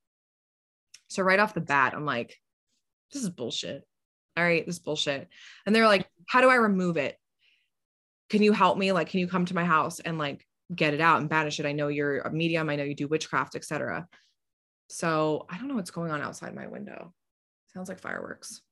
so 1.13 1.23
right 1.23 1.39
off 1.39 1.55
the 1.55 1.61
bat, 1.61 1.95
I'm 1.95 2.05
like, 2.05 2.39
this 3.13 3.23
is 3.23 3.31
bullshit. 3.31 3.85
All 4.37 4.45
right, 4.45 4.65
this 4.65 4.79
bullshit. 4.79 5.29
And 5.67 5.75
they're 5.75 5.87
like, 5.87 6.09
how 6.27 6.41
do 6.41 6.49
I 6.49 6.55
remove 6.55 6.97
it? 6.97 7.19
Can 8.31 8.43
you 8.43 8.53
help 8.53 8.79
me? 8.79 8.93
Like, 8.93 9.11
can 9.11 9.21
you 9.21 9.29
come 9.29 9.45
to 9.45 9.55
my 9.55 9.65
house 9.65 10.01
and 10.01 10.17
like 10.19 10.47
get 10.75 10.95
it 10.95 11.01
out 11.01 11.21
and 11.21 11.29
banish 11.29 11.61
it? 11.61 11.67
I 11.67 11.73
know 11.73 11.89
you're 11.89 12.21
a 12.21 12.33
medium. 12.33 12.71
I 12.71 12.77
know 12.77 12.85
you 12.85 12.95
do 12.95 13.09
witchcraft, 13.09 13.55
etc. 13.55 14.09
So 14.89 15.47
I 15.51 15.59
don't 15.59 15.69
know 15.69 15.75
what's 15.75 15.91
going 15.91 16.11
on 16.11 16.23
outside 16.23 16.55
my 16.55 16.67
window. 16.67 17.13
Sounds 17.75 17.89
like 17.89 18.01
fireworks. 18.01 18.63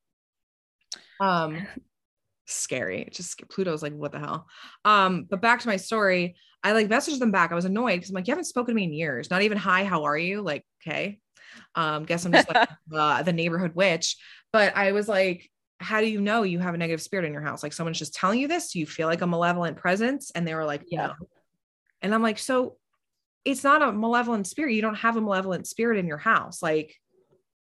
Um, 1.21 1.67
scary. 2.47 3.09
just 3.13 3.39
Pluto's 3.51 3.83
like, 3.83 3.95
what 3.95 4.13
the 4.13 4.19
hell? 4.19 4.47
Um, 4.85 5.27
but 5.29 5.43
back 5.43 5.61
to 5.61 5.69
my 5.69 5.77
story. 5.77 6.37
I 6.63 6.73
like 6.73 6.89
messaged 6.89 7.19
them 7.19 7.31
back. 7.31 7.53
I 7.53 7.55
was 7.55 7.65
annoyed 7.65 7.97
because 7.97 8.11
I'm 8.11 8.15
like, 8.15 8.27
you 8.27 8.33
haven't 8.33 8.45
spoken 8.45 8.75
to 8.75 8.77
me 8.77 8.85
in 8.85 8.93
years. 8.93 9.31
Not 9.31 9.43
even 9.43 9.57
hi, 9.57 9.85
how 9.85 10.05
are 10.05 10.19
you? 10.19 10.43
Like, 10.43 10.65
okay. 10.83 11.19
Um, 11.75 12.05
guess 12.05 12.25
I'm 12.25 12.33
just 12.33 12.49
like 12.49 12.69
uh, 12.95 13.23
the 13.23 13.33
neighborhood 13.33 13.75
witch. 13.75 14.17
But 14.53 14.77
I 14.77 14.93
was 14.93 15.09
like, 15.09 15.51
how 15.79 16.01
do 16.01 16.07
you 16.07 16.21
know 16.21 16.43
you 16.43 16.59
have 16.59 16.75
a 16.75 16.79
negative 16.79 17.03
spirit 17.03 17.25
in 17.25 17.33
your 17.33 17.43
house? 17.43 17.63
Like 17.63 17.73
someone's 17.73 17.99
just 17.99 18.15
telling 18.15 18.41
you 18.41 18.49
this. 18.49 18.73
Do 18.73 18.79
you 18.79 18.87
feel 18.87 19.09
like 19.09 19.23
a 19.23 19.27
malevolent 19.27 19.77
presence? 19.77 20.31
And 20.35 20.47
they 20.47 20.55
were 20.55 20.65
like, 20.65 20.85
yeah. 20.89 21.07
No. 21.07 21.29
And 22.03 22.15
I'm 22.15 22.23
like, 22.23 22.39
so 22.39 22.77
it's 23.45 23.65
not 23.65 23.83
a 23.83 23.93
malevolent 23.93 24.47
spirit. 24.47 24.75
You 24.75 24.83
don't 24.83 24.97
have 24.97 25.17
a 25.17 25.21
malevolent 25.21 25.67
spirit 25.67 25.99
in 25.99 26.07
your 26.07 26.19
house. 26.19 26.63
Like, 26.63 26.97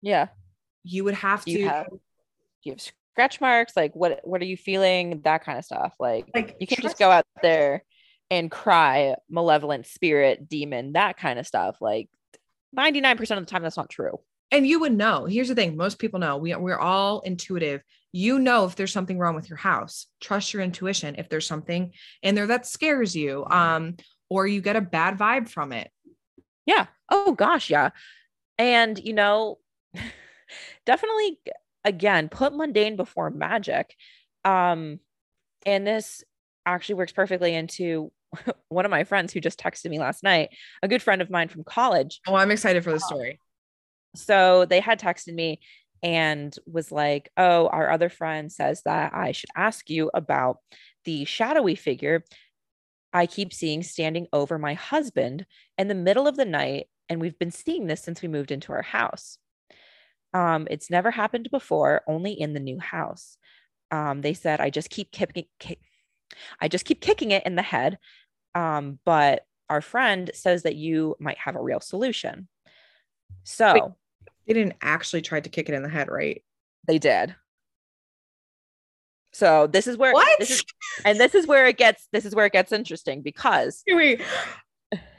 yeah, 0.03 0.29
you 0.83 1.05
would 1.05 1.15
have 1.15 1.45
to. 1.45 1.51
You 1.51 1.69
have, 1.69 1.87
you 2.63 2.73
have 2.73 2.81
scratch 2.81 3.41
marks. 3.41 3.77
Like, 3.77 3.95
what 3.95 4.21
what 4.25 4.41
are 4.41 4.47
you 4.47 4.57
feeling? 4.57 5.21
That 5.25 5.45
kind 5.45 5.59
of 5.59 5.65
stuff. 5.65 5.95
Like, 5.99 6.27
like 6.35 6.57
you 6.61 6.67
can't 6.67 6.83
just 6.83 6.99
go 6.99 7.11
out 7.11 7.25
there 7.43 7.83
and 8.31 8.51
cry 8.51 9.15
malevolent 9.29 9.87
spirit, 9.87 10.49
demon, 10.49 10.93
that 10.93 11.17
kind 11.17 11.39
of 11.39 11.47
stuff. 11.47 11.77
Like, 11.81 12.09
99% 12.77 13.21
of 13.21 13.29
the 13.29 13.51
time 13.51 13.63
that's 13.63 13.77
not 13.77 13.91
true. 13.91 14.21
And 14.53 14.67
you 14.67 14.81
would 14.81 14.93
know. 14.93 15.25
Here's 15.25 15.49
the 15.49 15.55
thing. 15.55 15.77
Most 15.77 15.99
people 15.99 16.21
know. 16.21 16.37
We, 16.37 16.55
we're 16.55 16.79
all 16.79 17.21
intuitive. 17.21 17.83
You 18.13 18.39
know 18.39 18.65
if 18.65 18.77
there's 18.77 18.93
something 18.93 19.19
wrong 19.19 19.35
with 19.35 19.49
your 19.49 19.59
house. 19.59 20.07
Trust 20.21 20.55
your 20.55 20.63
intuition 20.63 21.17
if 21.19 21.29
there's 21.29 21.47
something 21.47 21.93
in 22.23 22.35
there 22.35 22.47
that 22.47 22.67
scares 22.67 23.15
you 23.15 23.45
um 23.47 23.97
or 24.31 24.47
you 24.47 24.61
get 24.61 24.77
a 24.77 24.81
bad 24.81 25.19
vibe 25.19 25.49
from 25.49 25.73
it. 25.73 25.91
Yeah. 26.65 26.87
Oh 27.11 27.33
gosh. 27.33 27.69
Yeah. 27.69 27.91
And 28.59 28.99
you 28.99 29.13
know 29.13 29.59
definitely 30.87 31.41
again 31.85 32.29
put 32.29 32.55
mundane 32.55 32.97
before 32.97 33.31
magic 33.31 33.95
um 34.45 34.99
and 35.65 35.87
this 35.87 36.25
actually 36.65 36.95
works 36.97 37.13
perfectly 37.13 37.55
into 37.55 38.11
one 38.69 38.85
of 38.85 38.91
my 38.91 39.05
friends 39.05 39.33
who 39.33 39.41
just 39.41 39.61
texted 39.61 39.91
me 39.91 39.99
last 39.99 40.23
night, 40.23 40.51
a 40.83 40.89
good 40.89 41.03
friend 41.03 41.23
of 41.23 41.31
mine 41.31 41.49
from 41.49 41.65
college. 41.65 42.21
Oh, 42.27 42.35
I'm 42.35 42.51
excited 42.51 42.85
for 42.85 42.93
the 42.93 43.01
story. 43.01 43.41
So 44.15 44.65
they 44.65 44.81
had 44.81 45.01
texted 45.01 45.35
me 45.35 45.61
and 46.03 46.55
was 46.67 46.91
like, 46.93 47.31
Oh, 47.37 47.69
our 47.69 47.91
other 47.91 48.09
friend 48.09 48.51
says 48.51 48.83
that 48.85 49.15
I 49.15 49.33
should 49.33 49.51
ask 49.57 49.91
you 49.91 50.11
about 50.15 50.59
the 51.05 51.25
shadowy 51.25 51.75
figure 51.75 52.25
I 53.13 53.27
keep 53.27 53.55
seeing 53.55 53.83
standing 53.83 54.27
over 54.33 54.59
my 54.59 54.75
husband 54.75 55.47
in 55.79 55.89
the 55.89 55.95
middle 55.95 56.27
of 56.27 56.37
the 56.37 56.45
night. 56.45 56.89
And 57.09 57.21
we've 57.21 57.39
been 57.39 57.51
seeing 57.51 57.87
this 57.87 58.03
since 58.03 58.21
we 58.21 58.29
moved 58.29 58.51
into 58.51 58.73
our 58.73 58.83
house. 58.83 59.39
Um, 60.35 60.67
it's 60.71 60.91
never 60.91 61.11
happened 61.11 61.49
before, 61.51 62.03
only 62.07 62.33
in 62.33 62.53
the 62.53 62.61
new 62.61 62.79
house. 62.79 63.39
Um, 63.91 64.21
they 64.21 64.35
said, 64.35 64.61
I 64.61 64.69
just 64.69 64.91
keep 64.91 65.13
kicking, 65.13 65.47
kick, 65.59 65.79
I 66.61 66.69
just 66.69 66.85
keep 66.85 67.01
kicking 67.01 67.31
it 67.31 67.47
in 67.47 67.55
the 67.55 67.63
head. 67.63 67.99
Um, 68.57 68.99
but 69.05 69.45
our 69.69 69.83
friend 69.83 70.31
says 70.33 70.63
that 70.63 70.77
you 70.77 71.15
might 71.21 71.37
have 71.37 71.57
a 71.57 71.63
real 71.63 71.81
solution. 71.81 72.49
So 73.45 73.75
Wait, 73.75 73.83
they 74.47 74.55
didn't 74.55 74.77
actually 74.81 75.21
try 75.21 75.41
to 75.41 75.51
kick 75.51 75.69
it 75.69 75.75
in 75.75 75.83
the 75.83 75.91
head, 75.91 76.09
right? 76.09 76.43
They 76.87 76.99
did. 76.99 77.35
So 79.35 79.67
this 79.67 79.87
is 79.87 79.99
where 79.99 80.15
what? 80.15 80.39
This 80.39 80.51
is, 80.51 80.65
and 81.05 81.21
this 81.21 81.35
is 81.35 81.47
where 81.47 81.67
it 81.67 81.77
gets 81.77 82.09
this 82.13 82.25
is 82.25 82.35
where 82.35 82.47
it 82.47 82.53
gets 82.53 82.73
interesting 82.73 83.21
because 83.21 83.83
wait, 83.87 84.23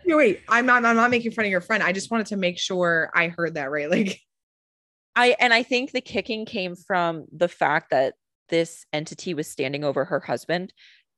wait, 0.08 0.42
I'm 0.50 0.66
not 0.66 0.84
I'm 0.84 0.96
not 0.96 1.12
making 1.12 1.32
fun 1.32 1.46
of 1.46 1.52
your 1.52 1.62
friend. 1.62 1.84
I 1.84 1.92
just 1.92 2.10
wanted 2.10 2.28
to 2.28 2.38
make 2.38 2.58
sure 2.58 3.12
I 3.14 3.28
heard 3.28 3.54
that 3.54 3.70
right. 3.70 3.88
Like 3.92 4.20
I 5.16 5.36
and 5.40 5.54
I 5.54 5.62
think 5.62 5.92
the 5.92 6.02
kicking 6.02 6.46
came 6.46 6.76
from 6.76 7.26
the 7.32 7.48
fact 7.48 7.92
that 7.92 8.16
this 8.50 8.88
entity 8.92 9.36
was 9.36 9.48
standing 9.48 9.84
over 9.84 10.06
her 10.06 10.20
husband 10.20 10.74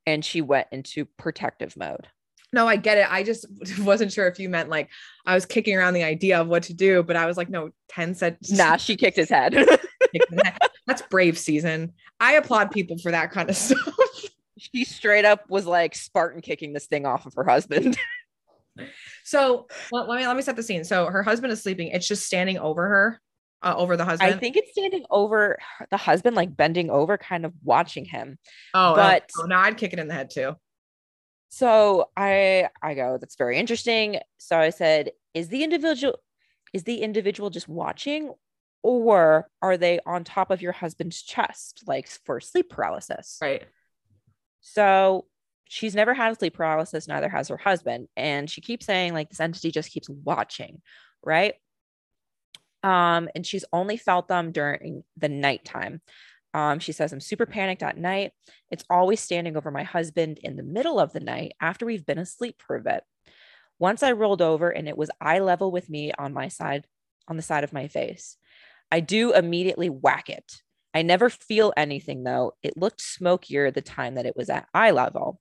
and 0.06 0.24
she 0.24 0.40
went 0.40 0.68
into 0.72 1.04
protective 1.04 1.76
mode. 1.76 2.08
No, 2.52 2.66
I 2.66 2.76
get 2.76 2.98
it. 2.98 3.06
I 3.10 3.22
just 3.22 3.46
wasn't 3.80 4.12
sure 4.12 4.26
if 4.26 4.38
you 4.38 4.48
meant 4.48 4.68
like 4.68 4.90
I 5.26 5.34
was 5.34 5.46
kicking 5.46 5.76
around 5.76 5.94
the 5.94 6.02
idea 6.02 6.40
of 6.40 6.48
what 6.48 6.64
to 6.64 6.74
do, 6.74 7.02
but 7.02 7.16
I 7.16 7.26
was 7.26 7.36
like, 7.36 7.48
no, 7.48 7.70
Ten 7.88 8.14
said 8.14 8.38
nah, 8.50 8.76
she 8.76 8.96
kicked 8.96 9.16
his 9.16 9.30
head. 9.30 9.54
That's 10.86 11.02
brave 11.02 11.38
season. 11.38 11.92
I 12.18 12.32
applaud 12.32 12.72
people 12.72 12.98
for 12.98 13.12
that 13.12 13.30
kind 13.30 13.48
of 13.48 13.56
stuff. 13.56 13.94
she 14.56 14.84
straight 14.84 15.24
up 15.24 15.48
was 15.48 15.66
like 15.66 15.94
Spartan 15.94 16.40
kicking 16.40 16.72
this 16.72 16.86
thing 16.86 17.06
off 17.06 17.26
of 17.26 17.34
her 17.34 17.44
husband. 17.44 17.96
so 19.24 19.68
well, 19.92 20.08
let 20.08 20.18
me 20.18 20.26
let 20.26 20.36
me 20.36 20.42
set 20.42 20.56
the 20.56 20.62
scene. 20.62 20.82
So 20.84 21.06
her 21.06 21.22
husband 21.22 21.52
is 21.52 21.62
sleeping. 21.62 21.88
It's 21.88 22.08
just 22.08 22.26
standing 22.26 22.58
over 22.58 22.88
her, 22.88 23.20
uh, 23.62 23.74
over 23.76 23.96
the 23.96 24.04
husband. 24.04 24.34
I 24.34 24.38
think 24.38 24.56
it's 24.56 24.72
standing 24.72 25.04
over 25.10 25.58
the 25.90 25.96
husband, 25.96 26.36
like 26.36 26.56
bending 26.56 26.90
over, 26.90 27.18
kind 27.18 27.44
of 27.44 27.52
watching 27.62 28.04
him. 28.04 28.38
Oh, 28.74 28.94
but 28.94 29.30
oh, 29.38 29.46
now 29.46 29.60
I'd 29.60 29.76
kick 29.76 29.92
it 29.92 29.98
in 29.98 30.08
the 30.08 30.14
head 30.14 30.30
too. 30.30 30.54
So 31.48 32.10
I 32.16 32.68
I 32.82 32.94
go, 32.94 33.18
that's 33.20 33.36
very 33.36 33.58
interesting. 33.58 34.20
So 34.38 34.58
I 34.58 34.70
said, 34.70 35.10
is 35.34 35.48
the 35.48 35.64
individual 35.64 36.16
is 36.72 36.84
the 36.84 37.02
individual 37.02 37.50
just 37.50 37.68
watching 37.68 38.32
or 38.82 39.50
are 39.60 39.76
they 39.76 39.98
on 40.06 40.24
top 40.24 40.50
of 40.50 40.62
your 40.62 40.72
husband's 40.72 41.20
chest 41.22 41.82
like 41.86 42.08
for 42.24 42.40
sleep 42.40 42.70
paralysis? 42.70 43.38
Right. 43.42 43.64
So 44.60 45.26
she's 45.68 45.94
never 45.94 46.14
had 46.14 46.38
sleep 46.38 46.54
paralysis, 46.54 47.08
neither 47.08 47.28
has 47.28 47.48
her 47.48 47.56
husband. 47.56 48.08
And 48.16 48.48
she 48.50 48.60
keeps 48.60 48.86
saying, 48.86 49.14
like, 49.14 49.30
this 49.30 49.40
entity 49.40 49.70
just 49.70 49.90
keeps 49.90 50.08
watching, 50.08 50.82
right? 51.22 51.54
Um, 52.82 53.28
and 53.34 53.46
she's 53.46 53.64
only 53.72 53.96
felt 53.96 54.28
them 54.28 54.52
during 54.52 55.04
the 55.16 55.28
nighttime. 55.28 56.00
Um, 56.52 56.78
she 56.80 56.92
says, 56.92 57.12
I'm 57.12 57.20
super 57.20 57.46
panicked 57.46 57.82
at 57.82 57.98
night. 57.98 58.32
It's 58.70 58.84
always 58.90 59.20
standing 59.20 59.56
over 59.56 59.70
my 59.70 59.84
husband 59.84 60.38
in 60.42 60.56
the 60.56 60.62
middle 60.62 60.98
of 60.98 61.12
the 61.12 61.20
night 61.20 61.52
after 61.60 61.86
we've 61.86 62.06
been 62.06 62.18
asleep 62.18 62.60
for 62.66 62.76
a 62.76 62.82
bit. 62.82 63.04
Once 63.78 64.02
I 64.02 64.12
rolled 64.12 64.42
over 64.42 64.68
and 64.68 64.88
it 64.88 64.96
was 64.96 65.10
eye 65.20 65.38
level 65.38 65.70
with 65.70 65.88
me 65.88 66.12
on 66.18 66.32
my 66.32 66.48
side, 66.48 66.86
on 67.28 67.36
the 67.36 67.42
side 67.42 67.64
of 67.64 67.72
my 67.72 67.88
face. 67.88 68.36
I 68.90 69.00
do 69.00 69.32
immediately 69.32 69.88
whack 69.88 70.28
it. 70.28 70.62
I 70.92 71.02
never 71.02 71.30
feel 71.30 71.72
anything 71.76 72.24
though. 72.24 72.54
It 72.62 72.76
looked 72.76 73.00
smokier 73.00 73.70
the 73.70 73.80
time 73.80 74.16
that 74.16 74.26
it 74.26 74.36
was 74.36 74.50
at 74.50 74.66
eye 74.74 74.90
level. 74.90 75.40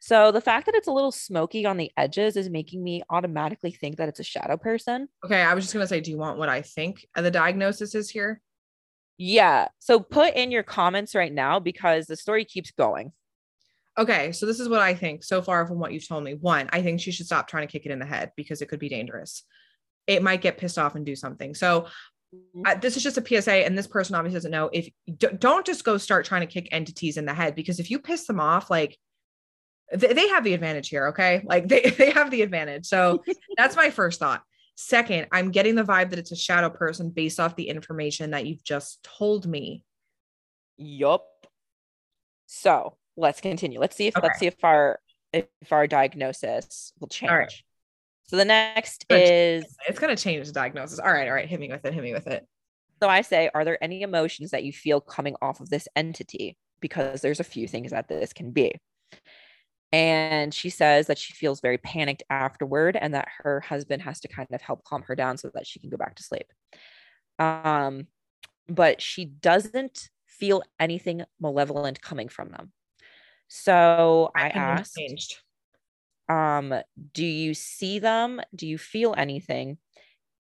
So 0.00 0.30
the 0.30 0.40
fact 0.40 0.66
that 0.66 0.74
it's 0.74 0.88
a 0.88 0.92
little 0.92 1.12
smoky 1.12 1.66
on 1.66 1.76
the 1.76 1.90
edges 1.96 2.36
is 2.36 2.48
making 2.48 2.82
me 2.82 3.02
automatically 3.10 3.72
think 3.72 3.96
that 3.96 4.08
it's 4.08 4.20
a 4.20 4.24
shadow 4.24 4.56
person. 4.56 5.08
Okay, 5.24 5.42
I 5.42 5.54
was 5.54 5.64
just 5.64 5.74
going 5.74 5.82
to 5.82 5.88
say 5.88 6.00
do 6.00 6.10
you 6.10 6.18
want 6.18 6.38
what 6.38 6.48
I 6.48 6.62
think 6.62 7.06
the 7.16 7.30
diagnosis 7.30 7.94
is 7.94 8.08
here? 8.08 8.40
Yeah. 9.18 9.68
So 9.80 9.98
put 9.98 10.34
in 10.34 10.52
your 10.52 10.62
comments 10.62 11.14
right 11.14 11.32
now 11.32 11.58
because 11.58 12.06
the 12.06 12.16
story 12.16 12.44
keeps 12.44 12.70
going. 12.70 13.12
Okay, 13.98 14.30
so 14.30 14.46
this 14.46 14.60
is 14.60 14.68
what 14.68 14.80
I 14.80 14.94
think 14.94 15.24
so 15.24 15.42
far 15.42 15.66
from 15.66 15.80
what 15.80 15.92
you've 15.92 16.06
told 16.06 16.22
me. 16.22 16.34
One, 16.34 16.68
I 16.72 16.82
think 16.82 17.00
she 17.00 17.10
should 17.10 17.26
stop 17.26 17.48
trying 17.48 17.66
to 17.66 17.72
kick 17.72 17.84
it 17.84 17.90
in 17.90 17.98
the 17.98 18.06
head 18.06 18.30
because 18.36 18.62
it 18.62 18.66
could 18.66 18.78
be 18.78 18.88
dangerous. 18.88 19.42
It 20.06 20.22
might 20.22 20.40
get 20.40 20.56
pissed 20.56 20.78
off 20.78 20.94
and 20.94 21.04
do 21.04 21.16
something. 21.16 21.52
So 21.56 21.88
uh, 22.64 22.76
this 22.76 22.96
is 22.96 23.02
just 23.02 23.18
a 23.18 23.24
PSA, 23.26 23.66
and 23.66 23.76
this 23.76 23.88
person 23.88 24.14
obviously 24.14 24.36
doesn't 24.36 24.50
know. 24.52 24.70
If 24.72 24.88
don't 25.38 25.66
just 25.66 25.82
go 25.82 25.98
start 25.98 26.24
trying 26.24 26.42
to 26.42 26.46
kick 26.46 26.68
entities 26.70 27.16
in 27.16 27.24
the 27.24 27.34
head 27.34 27.56
because 27.56 27.80
if 27.80 27.90
you 27.90 27.98
piss 27.98 28.26
them 28.26 28.38
off, 28.38 28.70
like 28.70 28.96
they, 29.92 30.12
they 30.12 30.28
have 30.28 30.44
the 30.44 30.54
advantage 30.54 30.88
here. 30.88 31.08
Okay, 31.08 31.42
like 31.44 31.68
they 31.68 31.80
they 31.98 32.10
have 32.10 32.30
the 32.30 32.42
advantage. 32.42 32.86
So 32.86 33.22
that's 33.56 33.76
my 33.76 33.90
first 33.90 34.20
thought. 34.20 34.42
Second, 34.74 35.26
I'm 35.32 35.50
getting 35.50 35.74
the 35.74 35.82
vibe 35.82 36.10
that 36.10 36.18
it's 36.18 36.32
a 36.32 36.36
shadow 36.36 36.70
person 36.70 37.10
based 37.10 37.40
off 37.40 37.56
the 37.56 37.68
information 37.68 38.30
that 38.30 38.46
you've 38.46 38.62
just 38.62 39.02
told 39.02 39.46
me. 39.46 39.84
Yup. 40.76 41.26
So 42.46 42.96
let's 43.16 43.40
continue. 43.40 43.80
Let's 43.80 43.96
see 43.96 44.06
if 44.06 44.16
okay. 44.16 44.26
let's 44.26 44.38
see 44.38 44.46
if 44.46 44.62
our 44.62 45.00
if 45.32 45.46
our 45.70 45.86
diagnosis 45.86 46.92
will 47.00 47.08
change. 47.08 47.32
Right. 47.32 47.52
So 48.24 48.36
the 48.36 48.44
next 48.44 49.06
is 49.10 49.64
it's 49.88 49.98
gonna 49.98 50.16
change 50.16 50.46
the 50.46 50.52
diagnosis. 50.52 50.98
All 50.98 51.12
right, 51.12 51.28
all 51.28 51.34
right, 51.34 51.48
hit 51.48 51.58
me 51.58 51.68
with 51.70 51.84
it, 51.84 51.94
hit 51.94 52.02
me 52.02 52.12
with 52.12 52.26
it. 52.26 52.46
So 53.02 53.08
I 53.08 53.22
say, 53.22 53.50
are 53.54 53.64
there 53.64 53.82
any 53.82 54.02
emotions 54.02 54.50
that 54.50 54.64
you 54.64 54.72
feel 54.72 55.00
coming 55.00 55.34
off 55.40 55.60
of 55.60 55.70
this 55.70 55.88
entity? 55.96 56.56
Because 56.80 57.20
there's 57.20 57.40
a 57.40 57.44
few 57.44 57.66
things 57.66 57.90
that 57.92 58.08
this 58.08 58.32
can 58.32 58.50
be. 58.50 58.74
And 59.90 60.52
she 60.52 60.68
says 60.70 61.06
that 61.06 61.18
she 61.18 61.32
feels 61.32 61.60
very 61.60 61.78
panicked 61.78 62.22
afterward 62.28 62.96
and 62.96 63.14
that 63.14 63.28
her 63.38 63.60
husband 63.60 64.02
has 64.02 64.20
to 64.20 64.28
kind 64.28 64.48
of 64.52 64.60
help 64.60 64.84
calm 64.84 65.02
her 65.02 65.14
down 65.14 65.38
so 65.38 65.50
that 65.54 65.66
she 65.66 65.80
can 65.80 65.88
go 65.88 65.96
back 65.96 66.14
to 66.16 66.22
sleep. 66.22 66.52
Um, 67.38 68.06
but 68.68 69.00
she 69.00 69.24
doesn't 69.24 70.10
feel 70.26 70.62
anything 70.78 71.24
malevolent 71.40 72.02
coming 72.02 72.28
from 72.28 72.50
them. 72.50 72.72
So 73.48 74.30
I, 74.36 74.46
I 74.46 74.48
asked, 74.48 74.94
changed. 74.96 75.36
um, 76.28 76.74
do 77.14 77.24
you 77.24 77.54
see 77.54 77.98
them? 77.98 78.42
Do 78.54 78.66
you 78.66 78.76
feel 78.76 79.14
anything 79.16 79.78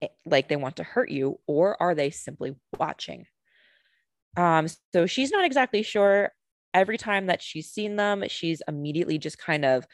eh, 0.03 0.09
like 0.27 0.49
they 0.49 0.57
want 0.57 0.77
to 0.77 0.83
hurt 0.83 1.11
you, 1.11 1.39
or 1.47 1.81
are 1.81 1.95
they 1.95 2.11
simply 2.11 2.57
watching? 2.79 3.27
Um, 4.37 4.67
so 4.93 5.07
she's 5.07 5.31
not 5.31 5.45
exactly 5.45 5.83
sure 5.83 6.33
every 6.75 6.99
time 6.99 7.27
that 7.27 7.43
she's 7.43 7.71
seen 7.71 7.97
them, 7.97 8.25
she's 8.29 8.63
immediately 8.69 9.19
just 9.19 9.39
kind 9.39 9.65
of 9.65 9.87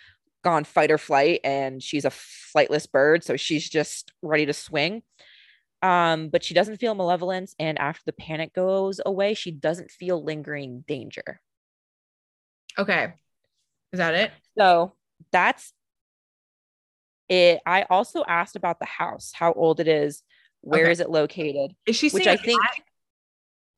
gone 0.42 0.64
fight 0.64 0.90
or 0.90 0.98
flight 0.98 1.40
and 1.42 1.82
she's 1.82 2.04
a 2.04 2.10
flightless 2.10 2.90
bird. 2.90 3.24
So 3.24 3.36
she's 3.36 3.68
just 3.68 4.12
ready 4.22 4.46
to 4.46 4.52
swing. 4.52 5.02
Um, 5.82 6.28
but 6.28 6.42
she 6.42 6.54
doesn't 6.54 6.78
feel 6.78 6.94
malevolence. 6.94 7.54
And 7.58 7.78
after 7.78 8.02
the 8.06 8.12
panic 8.12 8.54
goes 8.54 9.00
away, 9.04 9.34
she 9.34 9.50
doesn't 9.50 9.90
feel 9.90 10.22
lingering 10.22 10.84
danger. 10.86 11.40
Okay. 12.78 13.12
Is 13.92 13.98
that 13.98 14.14
it? 14.14 14.30
So 14.56 14.94
that's 15.32 15.72
it. 17.28 17.60
I 17.66 17.86
also 17.90 18.24
asked 18.26 18.56
about 18.56 18.78
the 18.78 18.86
house, 18.86 19.32
how 19.34 19.52
old 19.52 19.80
it 19.80 19.88
is, 19.88 20.22
where 20.60 20.84
okay. 20.84 20.92
is 20.92 21.00
it 21.00 21.10
located? 21.10 21.72
Is 21.86 21.96
she 21.96 22.08
which 22.10 22.26
I 22.26 22.36
think, 22.36 22.60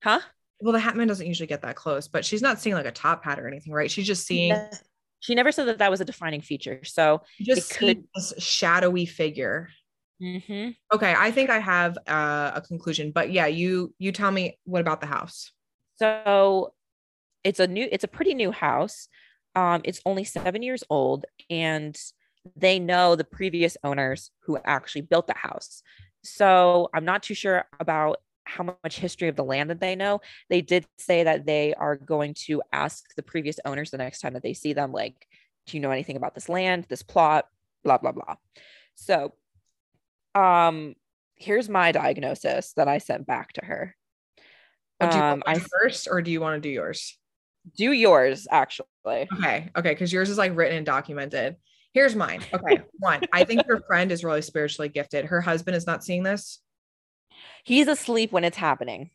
huh? 0.02 0.20
Well, 0.60 0.72
the 0.72 0.78
Hatman 0.78 1.06
doesn't 1.06 1.26
usually 1.26 1.46
get 1.46 1.62
that 1.62 1.76
close, 1.76 2.08
but 2.08 2.24
she's 2.24 2.42
not 2.42 2.60
seeing 2.60 2.74
like 2.74 2.86
a 2.86 2.90
top 2.90 3.24
hat 3.24 3.38
or 3.38 3.46
anything, 3.46 3.72
right? 3.72 3.90
She's 3.90 4.06
just 4.06 4.26
seeing. 4.26 4.56
She 5.20 5.34
never 5.34 5.50
said 5.50 5.66
that 5.66 5.78
that 5.78 5.90
was 5.90 6.00
a 6.00 6.04
defining 6.04 6.40
feature. 6.40 6.80
So 6.84 7.22
just 7.40 7.76
could 7.76 8.04
this 8.14 8.32
shadowy 8.38 9.06
figure. 9.06 9.68
Mm-hmm. 10.22 10.70
Okay, 10.92 11.14
I 11.16 11.30
think 11.30 11.50
I 11.50 11.60
have 11.60 11.96
uh, 12.06 12.52
a 12.54 12.60
conclusion, 12.60 13.12
but 13.12 13.30
yeah, 13.30 13.46
you 13.46 13.94
you 13.98 14.12
tell 14.12 14.30
me 14.30 14.58
what 14.64 14.80
about 14.80 15.00
the 15.00 15.06
house? 15.06 15.52
So 15.96 16.74
it's 17.44 17.60
a 17.60 17.66
new, 17.66 17.88
it's 17.90 18.04
a 18.04 18.08
pretty 18.08 18.34
new 18.34 18.50
house. 18.50 19.08
Um, 19.54 19.80
it's 19.84 20.00
only 20.04 20.24
seven 20.24 20.62
years 20.62 20.84
old, 20.90 21.24
and 21.50 21.96
they 22.56 22.78
know 22.78 23.16
the 23.16 23.24
previous 23.24 23.76
owners 23.84 24.30
who 24.40 24.58
actually 24.64 25.02
built 25.02 25.26
the 25.26 25.36
house. 25.36 25.82
So 26.24 26.90
I'm 26.94 27.04
not 27.04 27.22
too 27.22 27.34
sure 27.34 27.64
about 27.78 28.18
how 28.48 28.64
much 28.82 28.98
history 28.98 29.28
of 29.28 29.36
the 29.36 29.44
land 29.44 29.70
that 29.70 29.80
they 29.80 29.94
know. 29.94 30.20
They 30.48 30.62
did 30.62 30.86
say 30.98 31.24
that 31.24 31.46
they 31.46 31.74
are 31.74 31.96
going 31.96 32.34
to 32.46 32.62
ask 32.72 33.14
the 33.14 33.22
previous 33.22 33.60
owners 33.64 33.90
the 33.90 33.98
next 33.98 34.20
time 34.20 34.32
that 34.32 34.42
they 34.42 34.54
see 34.54 34.72
them, 34.72 34.90
like, 34.90 35.26
do 35.66 35.76
you 35.76 35.82
know 35.82 35.90
anything 35.90 36.16
about 36.16 36.34
this 36.34 36.48
land, 36.48 36.86
this 36.88 37.02
plot, 37.02 37.46
blah, 37.84 37.98
blah, 37.98 38.12
blah. 38.12 38.36
So, 38.94 39.34
um, 40.34 40.94
here's 41.36 41.68
my 41.68 41.92
diagnosis 41.92 42.72
that 42.72 42.88
I 42.88 42.98
sent 42.98 43.26
back 43.26 43.52
to 43.54 43.64
her. 43.64 43.94
Oh, 45.00 45.10
do 45.10 45.16
you 45.16 45.22
um, 45.22 45.42
I 45.46 45.58
first, 45.58 46.08
or 46.10 46.22
do 46.22 46.30
you 46.30 46.40
want 46.40 46.60
to 46.60 46.66
do 46.66 46.72
yours? 46.72 47.16
Do 47.76 47.92
yours, 47.92 48.48
actually. 48.50 48.86
Okay. 49.06 49.70
Okay. 49.76 49.90
Because 49.90 50.12
yours 50.12 50.30
is 50.30 50.38
like 50.38 50.56
written 50.56 50.78
and 50.78 50.86
documented. 50.86 51.56
Here's 51.92 52.16
mine. 52.16 52.40
Okay. 52.52 52.82
One, 52.98 53.20
I 53.32 53.44
think 53.44 53.62
your 53.68 53.82
friend 53.86 54.10
is 54.10 54.24
really 54.24 54.42
spiritually 54.42 54.88
gifted. 54.88 55.26
Her 55.26 55.40
husband 55.40 55.76
is 55.76 55.86
not 55.86 56.02
seeing 56.02 56.22
this. 56.22 56.60
He's 57.64 57.88
asleep 57.88 58.32
when 58.32 58.44
it's 58.44 58.56
happening. 58.56 59.10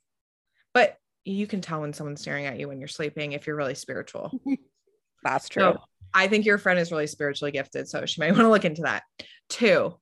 But 0.74 0.98
you 1.26 1.48
can 1.48 1.62
tell 1.62 1.82
when 1.82 1.94
someone's 1.94 2.22
staring 2.22 2.46
at 2.46 2.60
you 2.60 2.68
when 2.68 2.80
you're 2.80 2.88
sleeping 2.88 3.32
if 3.32 3.48
you're 3.48 3.56
really 3.56 3.76
spiritual. 3.76 4.32
That's 5.24 5.48
true. 5.50 5.74
So 5.74 5.82
I 6.14 6.28
think 6.28 6.46
your 6.46 6.58
friend 6.58 6.80
is 6.80 6.92
really 6.92 7.08
spiritually 7.08 7.52
gifted. 7.52 7.88
So 7.88 8.06
she 8.06 8.22
might 8.22 8.32
want 8.34 8.44
to 8.44 8.50
look 8.50 8.66
into 8.66 8.84
that. 8.84 9.04
Two, 9.50 9.96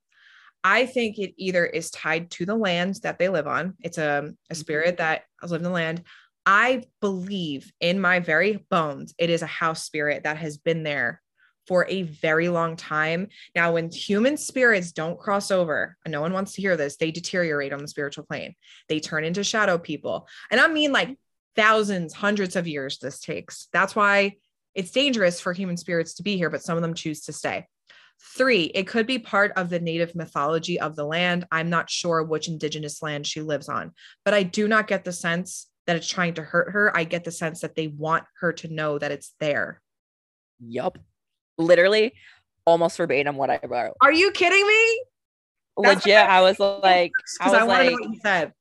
I 0.63 0.85
think 0.85 1.17
it 1.17 1.33
either 1.37 1.65
is 1.65 1.91
tied 1.91 2.31
to 2.31 2.45
the 2.45 2.55
land 2.55 2.99
that 3.03 3.19
they 3.19 3.29
live 3.29 3.47
on. 3.47 3.75
It's 3.81 3.97
a, 3.97 4.33
a 4.49 4.55
Mm-hmm. 4.55 4.55
spirit 4.55 4.97
that 4.97 5.23
has 5.41 5.51
lived 5.51 5.61
in 5.63 5.69
the 5.69 5.73
land. 5.73 6.03
I 6.45 6.83
believe 7.01 7.71
in 7.79 7.99
my 8.01 8.19
very 8.19 8.65
bones, 8.69 9.13
it 9.17 9.29
is 9.29 9.41
a 9.43 9.47
house 9.47 9.83
spirit 9.83 10.23
that 10.23 10.37
has 10.37 10.57
been 10.57 10.83
there 10.83 11.21
for 11.67 11.85
a 11.87 12.03
very 12.03 12.49
long 12.49 12.75
time. 12.75 13.27
Now, 13.55 13.73
when 13.73 13.91
human 13.91 14.37
spirits 14.37 14.91
don't 14.91 15.19
cross 15.19 15.51
over, 15.51 15.97
and 16.05 16.11
no 16.11 16.21
one 16.21 16.33
wants 16.33 16.53
to 16.53 16.61
hear 16.61 16.75
this, 16.75 16.97
they 16.97 17.11
deteriorate 17.11 17.73
on 17.73 17.79
the 17.79 17.87
spiritual 17.87 18.25
plane. 18.25 18.55
They 18.89 18.99
turn 18.99 19.23
into 19.23 19.43
shadow 19.43 19.77
people. 19.77 20.27
And 20.49 20.59
I 20.59 20.67
mean 20.67 20.91
like 20.91 21.17
thousands, 21.55 22.13
hundreds 22.13 22.55
of 22.55 22.67
years 22.67 22.97
this 22.99 23.19
takes. 23.19 23.67
That's 23.73 23.95
why 23.95 24.37
it's 24.73 24.91
dangerous 24.91 25.39
for 25.39 25.53
human 25.53 25.77
spirits 25.77 26.15
to 26.15 26.23
be 26.23 26.37
here, 26.37 26.49
but 26.49 26.63
some 26.63 26.77
of 26.77 26.81
them 26.81 26.93
choose 26.93 27.21
to 27.21 27.33
stay. 27.33 27.67
Three, 28.37 28.65
it 28.65 28.87
could 28.87 29.07
be 29.07 29.19
part 29.19 29.51
of 29.55 29.69
the 29.69 29.79
native 29.79 30.15
mythology 30.15 30.79
of 30.79 30.95
the 30.95 31.05
land. 31.05 31.45
I'm 31.51 31.69
not 31.69 31.89
sure 31.89 32.23
which 32.23 32.47
indigenous 32.47 33.01
land 33.01 33.25
she 33.25 33.41
lives 33.41 33.67
on, 33.67 33.93
but 34.23 34.33
I 34.33 34.43
do 34.43 34.67
not 34.67 34.87
get 34.87 35.03
the 35.03 35.11
sense 35.11 35.67
that 35.87 35.95
it's 35.95 36.07
trying 36.07 36.35
to 36.35 36.43
hurt 36.43 36.71
her. 36.71 36.95
I 36.95 37.03
get 37.03 37.23
the 37.23 37.31
sense 37.31 37.61
that 37.61 37.75
they 37.75 37.87
want 37.87 38.23
her 38.39 38.53
to 38.53 38.67
know 38.71 38.99
that 38.99 39.11
it's 39.11 39.33
there. 39.39 39.81
Yup. 40.59 40.99
Literally 41.61 42.13
almost 42.65 42.97
verbatim 42.97 43.37
what 43.37 43.49
I 43.49 43.59
wrote. 43.63 43.95
Are 44.01 44.11
you 44.11 44.31
kidding 44.31 44.65
me? 44.65 45.03
That's 45.81 46.05
Legit. 46.05 46.17
I 46.17 46.41
was 46.41 46.59
like, 46.59 47.11
I 47.39 47.45
was 47.45 47.53
I, 47.53 47.63
like, 47.63 47.85
know 47.89 47.93
what 47.93 48.09
you 48.09 48.19
said. 48.21 48.53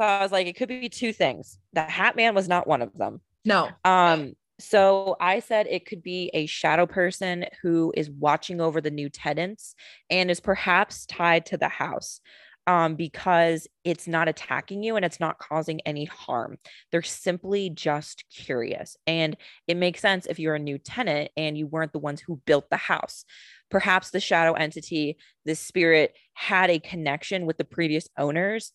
so 0.00 0.06
I 0.06 0.22
was 0.22 0.32
like, 0.32 0.46
it 0.46 0.56
could 0.56 0.68
be 0.68 0.88
two 0.88 1.12
things. 1.12 1.58
The 1.72 1.82
Hat 1.82 2.16
Man 2.16 2.34
was 2.34 2.48
not 2.48 2.66
one 2.66 2.82
of 2.82 2.96
them. 2.96 3.20
No. 3.44 3.68
Um, 3.84 4.34
so 4.58 5.16
I 5.20 5.40
said 5.40 5.66
it 5.66 5.86
could 5.86 6.02
be 6.02 6.30
a 6.34 6.46
shadow 6.46 6.86
person 6.86 7.46
who 7.62 7.92
is 7.96 8.10
watching 8.10 8.60
over 8.60 8.80
the 8.80 8.92
new 8.92 9.08
tenants 9.08 9.74
and 10.08 10.30
is 10.30 10.40
perhaps 10.40 11.04
tied 11.06 11.46
to 11.46 11.56
the 11.56 11.68
house 11.68 12.20
um, 12.66 12.94
because 12.94 13.66
it's 13.84 14.06
not 14.06 14.28
attacking 14.28 14.82
you 14.82 14.96
and 14.96 15.04
it's 15.04 15.18
not 15.18 15.38
causing 15.38 15.80
any 15.80 16.04
harm. 16.04 16.58
They're 16.90 17.02
simply 17.02 17.70
just 17.70 18.24
curious. 18.34 18.96
And 19.06 19.36
it 19.66 19.76
makes 19.76 20.00
sense 20.00 20.26
if 20.26 20.38
you're 20.38 20.54
a 20.54 20.60
new 20.60 20.78
tenant 20.78 21.30
and 21.36 21.58
you 21.58 21.66
weren't 21.66 21.92
the 21.92 21.98
ones 21.98 22.20
who 22.20 22.40
built 22.44 22.70
the 22.70 22.76
house. 22.76 23.24
Perhaps 23.70 24.10
the 24.10 24.20
shadow 24.20 24.52
entity, 24.52 25.16
the 25.44 25.54
spirit, 25.54 26.14
had 26.34 26.70
a 26.70 26.78
connection 26.78 27.46
with 27.46 27.56
the 27.58 27.64
previous 27.64 28.08
owners. 28.16 28.72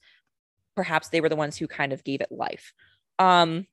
Perhaps 0.75 1.09
they 1.09 1.21
were 1.21 1.29
the 1.29 1.35
ones 1.35 1.55
who 1.57 1.67
kind 1.67 1.93
of 1.93 2.03
gave 2.03 2.21
it 2.21 2.31
life. 2.31 2.73
Um, 3.19 3.67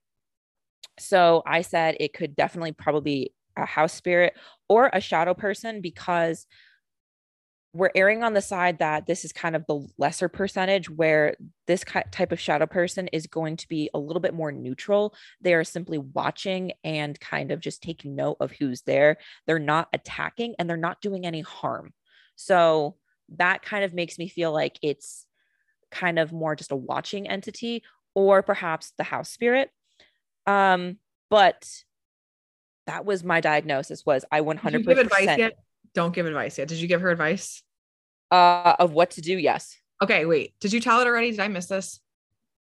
so 0.98 1.42
I 1.44 1.62
said 1.62 1.96
it 1.98 2.14
could 2.14 2.36
definitely 2.36 2.72
probably 2.72 3.32
a 3.56 3.66
house 3.66 3.92
spirit 3.92 4.34
or 4.68 4.90
a 4.92 5.00
shadow 5.00 5.34
person 5.34 5.80
because 5.80 6.46
we're 7.74 7.90
erring 7.96 8.22
on 8.22 8.34
the 8.34 8.40
side 8.40 8.78
that 8.78 9.06
this 9.06 9.24
is 9.24 9.32
kind 9.32 9.56
of 9.56 9.66
the 9.66 9.84
lesser 9.98 10.28
percentage 10.28 10.88
where 10.88 11.34
this 11.66 11.84
type 12.12 12.30
of 12.30 12.38
shadow 12.38 12.66
person 12.66 13.08
is 13.08 13.26
going 13.26 13.56
to 13.56 13.68
be 13.68 13.90
a 13.92 13.98
little 13.98 14.20
bit 14.20 14.32
more 14.32 14.52
neutral. 14.52 15.12
They 15.40 15.54
are 15.54 15.64
simply 15.64 15.98
watching 15.98 16.72
and 16.84 17.18
kind 17.18 17.50
of 17.50 17.58
just 17.58 17.82
taking 17.82 18.14
note 18.14 18.36
of 18.38 18.52
who's 18.52 18.82
there. 18.82 19.16
They're 19.48 19.58
not 19.58 19.88
attacking 19.92 20.54
and 20.56 20.70
they're 20.70 20.76
not 20.76 21.00
doing 21.00 21.26
any 21.26 21.40
harm. 21.40 21.92
So 22.36 22.94
that 23.36 23.62
kind 23.62 23.84
of 23.84 23.92
makes 23.92 24.18
me 24.18 24.28
feel 24.28 24.52
like 24.52 24.78
it's 24.80 25.26
kind 25.90 26.20
of 26.20 26.32
more 26.32 26.54
just 26.54 26.70
a 26.70 26.76
watching 26.76 27.28
entity 27.28 27.82
or 28.14 28.42
perhaps 28.44 28.92
the 28.96 29.04
house 29.04 29.30
spirit. 29.30 29.70
Um, 30.46 30.98
but 31.28 31.68
that 32.86 33.04
was 33.04 33.24
my 33.24 33.40
diagnosis 33.40 34.06
was 34.06 34.24
I 34.30 34.42
100% 34.42 35.50
Did 35.94 36.08
you 36.08 36.14
give 36.14 36.26
advice 36.26 36.58
yet? 36.58 36.58
Don't 36.58 36.58
give 36.58 36.58
advice 36.58 36.58
yet. 36.58 36.68
Did 36.68 36.78
you 36.78 36.88
give 36.88 37.00
her 37.00 37.10
advice? 37.10 37.62
uh, 38.30 38.76
of 38.78 38.92
what 38.92 39.12
to 39.12 39.20
do. 39.20 39.36
Yes. 39.36 39.76
Okay, 40.02 40.26
wait. 40.26 40.54
Did 40.60 40.72
you 40.72 40.80
tell 40.80 41.00
it 41.00 41.06
already? 41.06 41.30
Did 41.30 41.40
I 41.40 41.48
miss 41.48 41.66
this? 41.66 42.00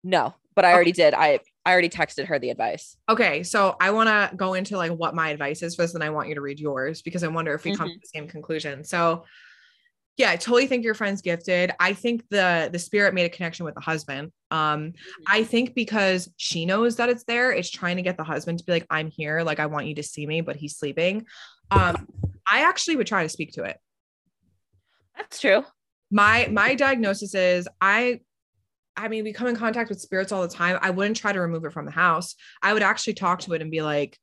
No, 0.05 0.35
but 0.55 0.65
I 0.65 0.73
already 0.73 0.93
did. 0.93 1.13
I 1.15 1.41
I 1.65 1.73
already 1.73 1.89
texted 1.89 2.27
her 2.27 2.39
the 2.39 2.51
advice. 2.51 2.97
Okay, 3.09 3.43
so 3.43 3.77
I 3.81 3.91
want 3.91 4.09
to 4.09 4.37
go 4.37 4.55
into 4.55 4.77
like 4.77 4.93
what 4.93 5.15
my 5.15 5.31
advice 5.31 5.63
is 5.63 5.75
first, 5.75 5.95
and 5.95 6.05
I 6.05 6.11
want 6.11 6.29
you 6.29 6.37
to 6.37 6.41
read 6.41 6.61
yours 6.61 7.03
because 7.03 7.25
I 7.25 7.29
wonder 7.29 7.53
if 7.55 7.65
we 7.65 7.75
come 7.75 7.89
to 7.89 7.95
the 7.95 8.07
same 8.07 8.29
conclusion. 8.29 8.85
So, 8.85 9.25
yeah, 10.17 10.31
I 10.31 10.37
totally 10.37 10.69
think 10.69 10.85
your 10.85 10.95
friend's 10.95 11.23
gifted. 11.23 11.73
I 11.81 11.93
think 11.93 12.23
the 12.31 12.69
the 12.71 12.79
spirit 12.79 13.15
made 13.15 13.27
a 13.27 13.31
connection 13.31 13.65
with 13.65 13.75
the 13.75 13.81
husband. 13.81 14.31
Um, 14.53 14.93
I 15.27 15.43
think 15.43 15.75
because 15.75 16.33
she 16.37 16.65
knows 16.65 16.97
that 16.97 17.09
it's 17.09 17.25
there, 17.25 17.51
it's 17.51 17.71
trying 17.71 17.97
to 17.97 18.03
get 18.03 18.17
the 18.17 18.25
husband 18.25 18.61
to 18.61 18.65
be 18.65 18.71
like, 18.71 18.87
"I'm 18.89 19.11
here, 19.11 19.43
like 19.43 19.59
I 19.59 19.67
want 19.67 19.87
you 19.87 19.97
to 19.97 20.05
see 20.05 20.27
me," 20.27 20.43
but 20.43 20.55
he's 20.55 20.77
sleeping. 20.77 21.27
Um, 21.71 22.09
I 22.51 22.61
actually 22.61 22.97
would 22.97 23.07
try 23.07 23.23
to 23.23 23.29
speak 23.29 23.53
to 23.53 23.65
it. 23.65 23.79
That's 25.17 25.41
true. 25.41 25.65
My 26.11 26.49
my 26.51 26.75
diagnosis 26.75 27.35
is 27.35 27.69
I 27.81 28.21
I 28.97 29.09
mean, 29.09 29.25
we 29.25 29.33
come 29.33 29.49
in 29.49 29.57
contact 29.57 29.91
with 29.91 30.01
spirits 30.01 30.33
all 30.33 30.43
the 30.43 30.49
time. 30.49 30.79
I 30.81 30.91
wouldn't 30.91 31.17
try 31.17 31.33
to 31.33 31.41
remove 31.41 31.65
it 31.65 31.73
from 31.73 31.85
the 31.85 31.93
house. 31.93 32.35
I 32.63 32.73
would 32.73 32.83
actually 32.83 33.15
talk 33.15 33.41
to 33.41 33.53
it 33.53 33.61
and 33.61 33.71
be 33.71 33.83
like, 33.83 34.19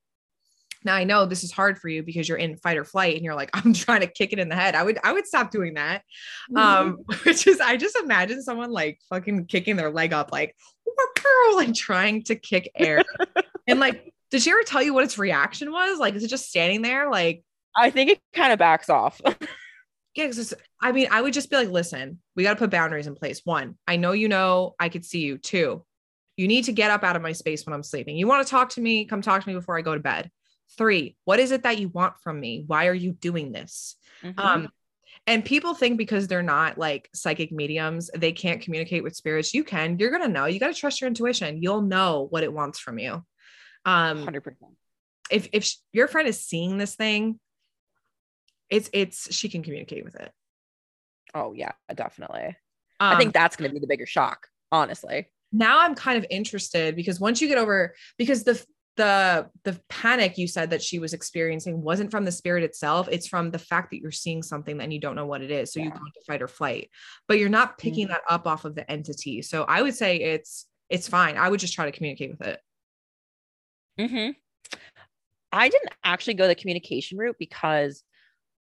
now 0.85 0.95
I 0.95 1.03
know 1.03 1.25
this 1.25 1.43
is 1.43 1.51
hard 1.51 1.79
for 1.79 1.87
you 1.87 2.03
because 2.03 2.27
you're 2.27 2.37
in 2.37 2.57
fight 2.57 2.77
or 2.77 2.83
flight 2.83 3.15
and 3.15 3.23
you're 3.23 3.35
like, 3.35 3.51
I'm 3.53 3.73
trying 3.73 4.01
to 4.01 4.07
kick 4.07 4.33
it 4.33 4.39
in 4.39 4.49
the 4.49 4.55
head. 4.55 4.75
I 4.75 4.83
would, 4.83 4.97
I 5.03 5.13
would 5.13 5.27
stop 5.27 5.51
doing 5.51 5.75
that. 5.75 6.03
Um, 6.55 6.99
which 7.23 7.47
is, 7.47 7.59
I 7.59 7.77
just 7.77 7.95
imagine 7.95 8.41
someone 8.41 8.71
like 8.71 8.99
fucking 9.09 9.45
kicking 9.45 9.75
their 9.75 9.91
leg 9.91 10.13
up, 10.13 10.31
like, 10.31 10.55
like 11.55 11.73
trying 11.73 12.23
to 12.23 12.35
kick 12.35 12.71
air. 12.75 13.03
and 13.67 13.79
like, 13.79 14.12
did 14.33 14.41
she 14.41 14.49
ever 14.49 14.63
tell 14.63 14.81
you 14.81 14.95
what 14.95 15.03
its 15.03 15.19
reaction 15.19 15.71
was? 15.71 15.99
Like, 15.99 16.15
is 16.15 16.23
it 16.23 16.27
just 16.27 16.49
standing 16.49 16.81
there? 16.81 17.07
Like, 17.11 17.43
I 17.77 17.91
think 17.91 18.09
it 18.09 18.19
kind 18.33 18.51
of 18.51 18.57
backs 18.57 18.89
off. 18.89 19.21
yeah, 20.15 20.25
'cause 20.25 20.39
it's- 20.39 20.61
I 20.81 20.91
mean, 20.91 21.07
I 21.11 21.21
would 21.21 21.33
just 21.33 21.51
be 21.51 21.55
like, 21.55 21.69
listen, 21.69 22.19
we 22.35 22.41
got 22.41 22.53
to 22.53 22.59
put 22.59 22.71
boundaries 22.71 23.05
in 23.05 23.13
place. 23.13 23.41
One, 23.43 23.77
I 23.87 23.95
know 23.97 24.11
you 24.11 24.27
know 24.27 24.73
I 24.79 24.89
could 24.89 25.05
see 25.05 25.19
you. 25.19 25.37
Two, 25.37 25.85
you 26.35 26.47
need 26.47 26.63
to 26.63 26.71
get 26.71 26.89
up 26.89 27.03
out 27.03 27.15
of 27.15 27.21
my 27.21 27.31
space 27.33 27.63
when 27.63 27.75
I'm 27.75 27.83
sleeping. 27.83 28.17
You 28.17 28.25
want 28.25 28.43
to 28.45 28.49
talk 28.49 28.69
to 28.69 28.81
me? 28.81 29.05
Come 29.05 29.21
talk 29.21 29.43
to 29.43 29.47
me 29.47 29.53
before 29.53 29.77
I 29.77 29.81
go 29.83 29.93
to 29.93 29.99
bed. 29.99 30.31
Three, 30.79 31.15
what 31.25 31.39
is 31.39 31.51
it 31.51 31.61
that 31.61 31.77
you 31.77 31.89
want 31.89 32.15
from 32.23 32.39
me? 32.39 32.63
Why 32.65 32.87
are 32.87 32.93
you 32.95 33.11
doing 33.11 33.51
this? 33.51 33.97
Mhm. 34.23 34.39
Um, 34.39 34.69
and 35.27 35.45
people 35.45 35.75
think 35.75 35.99
because 35.99 36.27
they're 36.27 36.41
not 36.41 36.79
like 36.79 37.07
psychic 37.13 37.51
mediums, 37.51 38.09
they 38.15 38.31
can't 38.31 38.61
communicate 38.61 39.03
with 39.03 39.15
spirits. 39.15 39.53
You 39.53 39.63
can, 39.63 39.99
you're 39.99 40.09
gonna 40.09 40.27
know. 40.27 40.45
You 40.45 40.59
got 40.59 40.73
to 40.73 40.79
trust 40.79 41.01
your 41.01 41.07
intuition. 41.07 41.61
You'll 41.61 41.83
know 41.83 42.25
what 42.31 42.41
it 42.43 42.51
wants 42.51 42.79
from 42.79 42.97
you. 42.97 43.23
Um, 43.85 44.25
100%. 44.25 44.55
if 45.31 45.49
if 45.53 45.63
sh- 45.65 45.75
your 45.91 46.07
friend 46.07 46.27
is 46.27 46.39
seeing 46.39 46.77
this 46.77 46.95
thing, 46.95 47.39
it's 48.69 48.89
it's 48.93 49.33
she 49.33 49.49
can 49.49 49.63
communicate 49.63 50.03
with 50.05 50.15
it. 50.15 50.31
Oh 51.35 51.53
yeah, 51.53 51.71
definitely. 51.93 52.55
Um, 52.99 53.13
I 53.13 53.17
think 53.17 53.33
that's 53.33 53.55
going 53.55 53.69
to 53.69 53.73
be 53.73 53.79
the 53.79 53.87
bigger 53.87 54.05
shock, 54.05 54.47
honestly. 54.71 55.29
now 55.51 55.79
I'm 55.79 55.95
kind 55.95 56.17
of 56.17 56.25
interested 56.29 56.95
because 56.95 57.19
once 57.19 57.41
you 57.41 57.47
get 57.47 57.57
over 57.57 57.93
because 58.17 58.43
the 58.43 58.63
the 58.95 59.49
the 59.63 59.79
panic 59.89 60.37
you 60.37 60.47
said 60.47 60.69
that 60.69 60.81
she 60.83 60.99
was 60.99 61.13
experiencing 61.13 61.81
wasn't 61.81 62.11
from 62.11 62.25
the 62.25 62.31
spirit 62.31 62.63
itself 62.63 63.07
it's 63.11 63.27
from 63.27 63.49
the 63.49 63.57
fact 63.57 63.89
that 63.89 63.99
you're 63.99 64.11
seeing 64.11 64.43
something 64.43 64.79
and 64.79 64.93
you 64.93 64.99
don't 64.99 65.15
know 65.15 65.25
what 65.25 65.41
it 65.41 65.49
is 65.49 65.73
so 65.73 65.79
you 65.79 65.87
Yeah. 65.87 65.93
go 65.97 66.05
into 66.05 66.21
fight 66.27 66.43
or 66.43 66.47
flight 66.47 66.91
but 67.27 67.39
you're 67.39 67.49
not 67.49 67.79
picking 67.79 68.05
Mhm. 68.05 68.11
that 68.11 68.21
up 68.29 68.45
off 68.45 68.65
of 68.65 68.75
the 68.75 68.89
entity 68.91 69.41
so 69.41 69.63
i 69.63 69.81
would 69.81 69.95
say 69.95 70.17
it's 70.17 70.67
it's 70.89 71.07
fine 71.07 71.37
i 71.37 71.49
would 71.49 71.59
just 71.59 71.73
try 71.73 71.85
to 71.85 71.91
communicate 71.91 72.29
with 72.37 72.47
it 72.47 72.59
hmm 73.97 74.33
I 75.51 75.69
didn't 75.69 75.91
actually 76.03 76.33
go 76.35 76.47
the 76.47 76.55
communication 76.55 77.17
route 77.17 77.35
because 77.39 78.03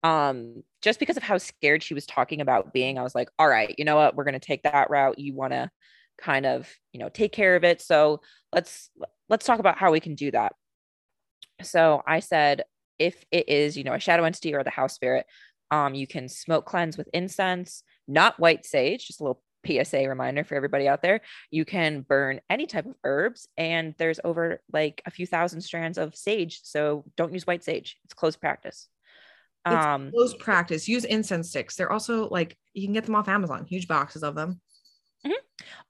um 0.03 0.63
just 0.81 0.99
because 0.99 1.17
of 1.17 1.23
how 1.23 1.37
scared 1.37 1.83
she 1.83 1.93
was 1.93 2.05
talking 2.05 2.41
about 2.41 2.73
being, 2.73 2.99
I 2.99 3.03
was 3.03 3.15
like, 3.15 3.29
all 3.39 3.47
right, 3.47 3.73
you 3.77 3.85
know 3.85 3.95
what, 3.95 4.15
we're 4.15 4.25
gonna 4.25 4.39
take 4.39 4.63
that 4.63 4.89
route. 4.89 5.19
You 5.19 5.33
want 5.35 5.53
to 5.53 5.71
kind 6.19 6.45
of, 6.45 6.69
you 6.93 6.99
know, 6.99 7.09
take 7.09 7.31
care 7.31 7.55
of 7.55 7.63
it. 7.63 7.81
So 7.81 8.21
let's 8.53 8.89
let's 9.29 9.45
talk 9.45 9.59
about 9.59 9.77
how 9.77 9.91
we 9.91 9.99
can 9.99 10.15
do 10.15 10.31
that. 10.31 10.53
So 11.61 12.01
I 12.05 12.19
said, 12.19 12.63
if 12.99 13.23
it 13.31 13.49
is, 13.49 13.77
you 13.77 13.83
know, 13.83 13.93
a 13.93 13.99
shadow 13.99 14.23
entity 14.23 14.53
or 14.53 14.63
the 14.63 14.69
house 14.69 14.93
spirit, 14.93 15.25
um, 15.71 15.95
you 15.95 16.07
can 16.07 16.27
smoke 16.29 16.65
cleanse 16.65 16.97
with 16.97 17.09
incense, 17.13 17.83
not 18.07 18.39
white 18.39 18.65
sage, 18.65 19.07
just 19.07 19.19
a 19.21 19.23
little 19.23 19.41
PSA 19.65 20.07
reminder 20.07 20.43
for 20.43 20.55
everybody 20.55 20.87
out 20.87 21.01
there. 21.01 21.21
You 21.51 21.65
can 21.65 22.01
burn 22.01 22.41
any 22.49 22.65
type 22.65 22.85
of 22.85 22.95
herbs, 23.03 23.47
and 23.57 23.95
there's 23.97 24.19
over 24.23 24.61
like 24.71 25.01
a 25.05 25.11
few 25.11 25.27
thousand 25.27 25.61
strands 25.61 25.97
of 25.97 26.15
sage. 26.15 26.61
So 26.63 27.05
don't 27.17 27.33
use 27.33 27.47
white 27.47 27.63
sage. 27.63 27.97
It's 28.05 28.13
close 28.13 28.35
practice. 28.35 28.87
It's 29.65 29.85
Um, 29.85 30.11
close 30.11 30.33
practice 30.33 30.89
use 30.89 31.05
incense 31.05 31.49
sticks 31.49 31.77
they're 31.77 31.89
also 31.89 32.27
like 32.27 32.57
you 32.73 32.85
can 32.85 32.91
get 32.91 33.05
them 33.05 33.15
off 33.15 33.29
amazon 33.29 33.63
huge 33.63 33.87
boxes 33.87 34.21
of 34.21 34.35
them 34.35 34.59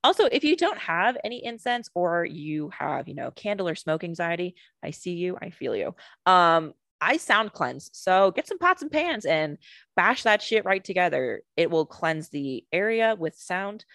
also, 0.04 0.26
if 0.26 0.44
you 0.44 0.56
don't 0.56 0.78
have 0.78 1.18
any 1.24 1.44
incense 1.44 1.90
or 1.96 2.26
you 2.26 2.70
have, 2.78 3.08
you 3.08 3.16
know, 3.16 3.32
candle 3.32 3.68
or 3.68 3.76
smoke 3.76 4.04
anxiety, 4.04 4.56
I 4.84 4.92
see 4.92 5.14
you, 5.14 5.38
I 5.42 5.50
feel 5.50 5.76
you. 5.76 5.96
Um, 6.26 6.74
I 7.04 7.18
sound 7.18 7.54
cleanse. 7.54 7.90
So 7.94 8.32
get 8.32 8.48
some 8.48 8.60
pots 8.60 8.82
and 8.82 8.92
pans 8.92 9.26
and 9.26 9.58
bash 9.96 10.24
that 10.24 10.42
shit 10.42 10.64
right 10.66 10.84
together. 10.84 11.42
It 11.58 11.70
will 11.70 11.86
cleanse 11.86 12.30
the 12.30 12.64
area 12.72 13.16
with 13.18 13.36
sound. 13.36 13.86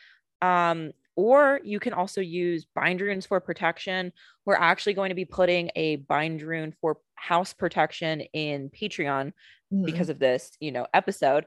Um, 0.43 0.93
or 1.17 1.61
you 1.65 1.81
can 1.81 1.95
also 1.95 2.21
use 2.21 2.67
bind 2.75 3.01
runes 3.01 3.27
for 3.27 3.41
protection. 3.41 4.13
We're 4.45 4.55
actually 4.55 4.95
going 4.95 5.09
to 5.09 5.15
be 5.17 5.25
putting 5.25 5.71
a 5.75 5.97
bind 5.97 6.43
rune 6.43 6.75
for 6.81 6.99
house 7.17 7.53
protection 7.53 8.21
in 8.21 8.71
Patreon 8.71 9.33
Mhm. 9.73 9.85
because 9.85 10.11
of 10.11 10.19
this, 10.19 10.53
you 10.61 10.71
know, 10.71 10.87
episode. 10.95 11.47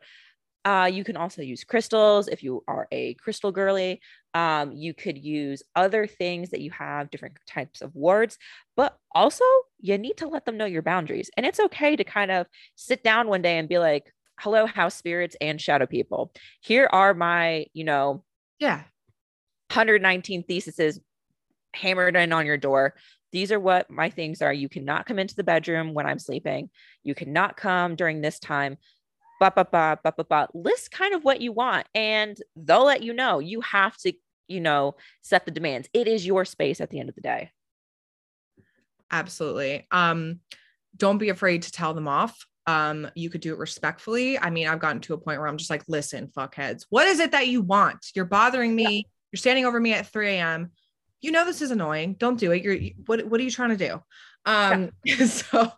Uh, 0.65 0.89
you 0.91 1.03
can 1.03 1.15
also 1.17 1.41
use 1.41 1.63
crystals 1.63 2.27
if 2.27 2.43
you 2.43 2.63
are 2.67 2.87
a 2.91 3.13
crystal 3.15 3.51
girly. 3.51 4.01
Um, 4.33 4.71
you 4.71 4.93
could 4.93 5.17
use 5.17 5.61
other 5.75 6.07
things 6.07 6.51
that 6.51 6.61
you 6.61 6.71
have, 6.71 7.11
different 7.11 7.35
types 7.47 7.81
of 7.81 7.93
wards, 7.95 8.37
but 8.77 8.97
also 9.13 9.43
you 9.79 9.97
need 9.97 10.17
to 10.17 10.27
let 10.27 10.45
them 10.45 10.57
know 10.57 10.65
your 10.65 10.81
boundaries. 10.81 11.29
And 11.35 11.45
it's 11.45 11.59
okay 11.59 11.95
to 11.95 12.03
kind 12.03 12.31
of 12.31 12.47
sit 12.75 13.03
down 13.03 13.27
one 13.27 13.41
day 13.41 13.57
and 13.57 13.67
be 13.67 13.77
like, 13.77 14.13
hello, 14.39 14.65
house 14.65 14.95
spirits 14.95 15.35
and 15.41 15.59
shadow 15.59 15.85
people. 15.85 16.31
Here 16.61 16.89
are 16.91 17.13
my, 17.13 17.65
you 17.73 17.83
know, 17.83 18.23
yeah, 18.59 18.83
119 19.71 20.43
theses 20.43 20.99
hammered 21.73 22.15
in 22.15 22.33
on 22.33 22.45
your 22.45 22.57
door. 22.57 22.95
These 23.31 23.51
are 23.51 23.59
what 23.59 23.89
my 23.89 24.09
things 24.09 24.41
are. 24.41 24.51
You 24.51 24.67
cannot 24.67 25.05
come 25.05 25.19
into 25.19 25.35
the 25.35 25.43
bedroom 25.43 25.93
when 25.93 26.05
I'm 26.05 26.19
sleeping. 26.19 26.69
You 27.03 27.15
cannot 27.15 27.55
come 27.55 27.95
during 27.95 28.21
this 28.21 28.39
time 28.39 28.77
ba 29.41 29.51
ba 29.55 29.65
ba 29.65 29.97
ba 30.03 30.13
ba 30.15 30.23
ba. 30.23 30.47
List 30.53 30.91
kind 30.91 31.15
of 31.15 31.23
what 31.23 31.41
you 31.41 31.51
want, 31.51 31.87
and 31.95 32.37
they'll 32.55 32.85
let 32.85 33.01
you 33.01 33.11
know. 33.11 33.39
You 33.39 33.61
have 33.61 33.97
to, 33.97 34.13
you 34.47 34.61
know, 34.61 34.95
set 35.23 35.45
the 35.45 35.51
demands. 35.51 35.89
It 35.93 36.07
is 36.07 36.25
your 36.25 36.45
space 36.45 36.79
at 36.79 36.91
the 36.91 36.99
end 36.99 37.09
of 37.09 37.15
the 37.15 37.21
day. 37.21 37.49
Absolutely. 39.11 39.87
Um, 39.89 40.39
don't 40.95 41.17
be 41.17 41.29
afraid 41.29 41.63
to 41.63 41.71
tell 41.71 41.93
them 41.93 42.07
off. 42.07 42.45
Um, 42.67 43.09
you 43.15 43.31
could 43.31 43.41
do 43.41 43.53
it 43.53 43.59
respectfully. 43.59 44.37
I 44.37 44.51
mean, 44.51 44.67
I've 44.67 44.79
gotten 44.79 45.01
to 45.01 45.15
a 45.15 45.17
point 45.17 45.39
where 45.39 45.47
I'm 45.47 45.57
just 45.57 45.71
like, 45.71 45.83
listen, 45.87 46.27
fuckheads, 46.27 46.85
what 46.89 47.07
is 47.07 47.19
it 47.19 47.31
that 47.31 47.47
you 47.47 47.61
want? 47.61 48.11
You're 48.13 48.25
bothering 48.25 48.75
me. 48.75 48.83
Yeah. 48.83 49.01
You're 49.31 49.39
standing 49.39 49.65
over 49.65 49.79
me 49.79 49.93
at 49.93 50.07
3 50.07 50.29
a.m. 50.35 50.71
You 51.21 51.31
know 51.31 51.45
this 51.45 51.61
is 51.61 51.71
annoying. 51.71 52.15
Don't 52.19 52.39
do 52.39 52.51
it. 52.51 52.63
You're 52.63 52.77
what 53.05 53.25
what 53.25 53.39
are 53.39 53.43
you 53.43 53.51
trying 53.51 53.75
to 53.75 53.87
do? 53.87 54.01
Um, 54.45 54.91
yeah. 55.03 55.25
so 55.25 55.71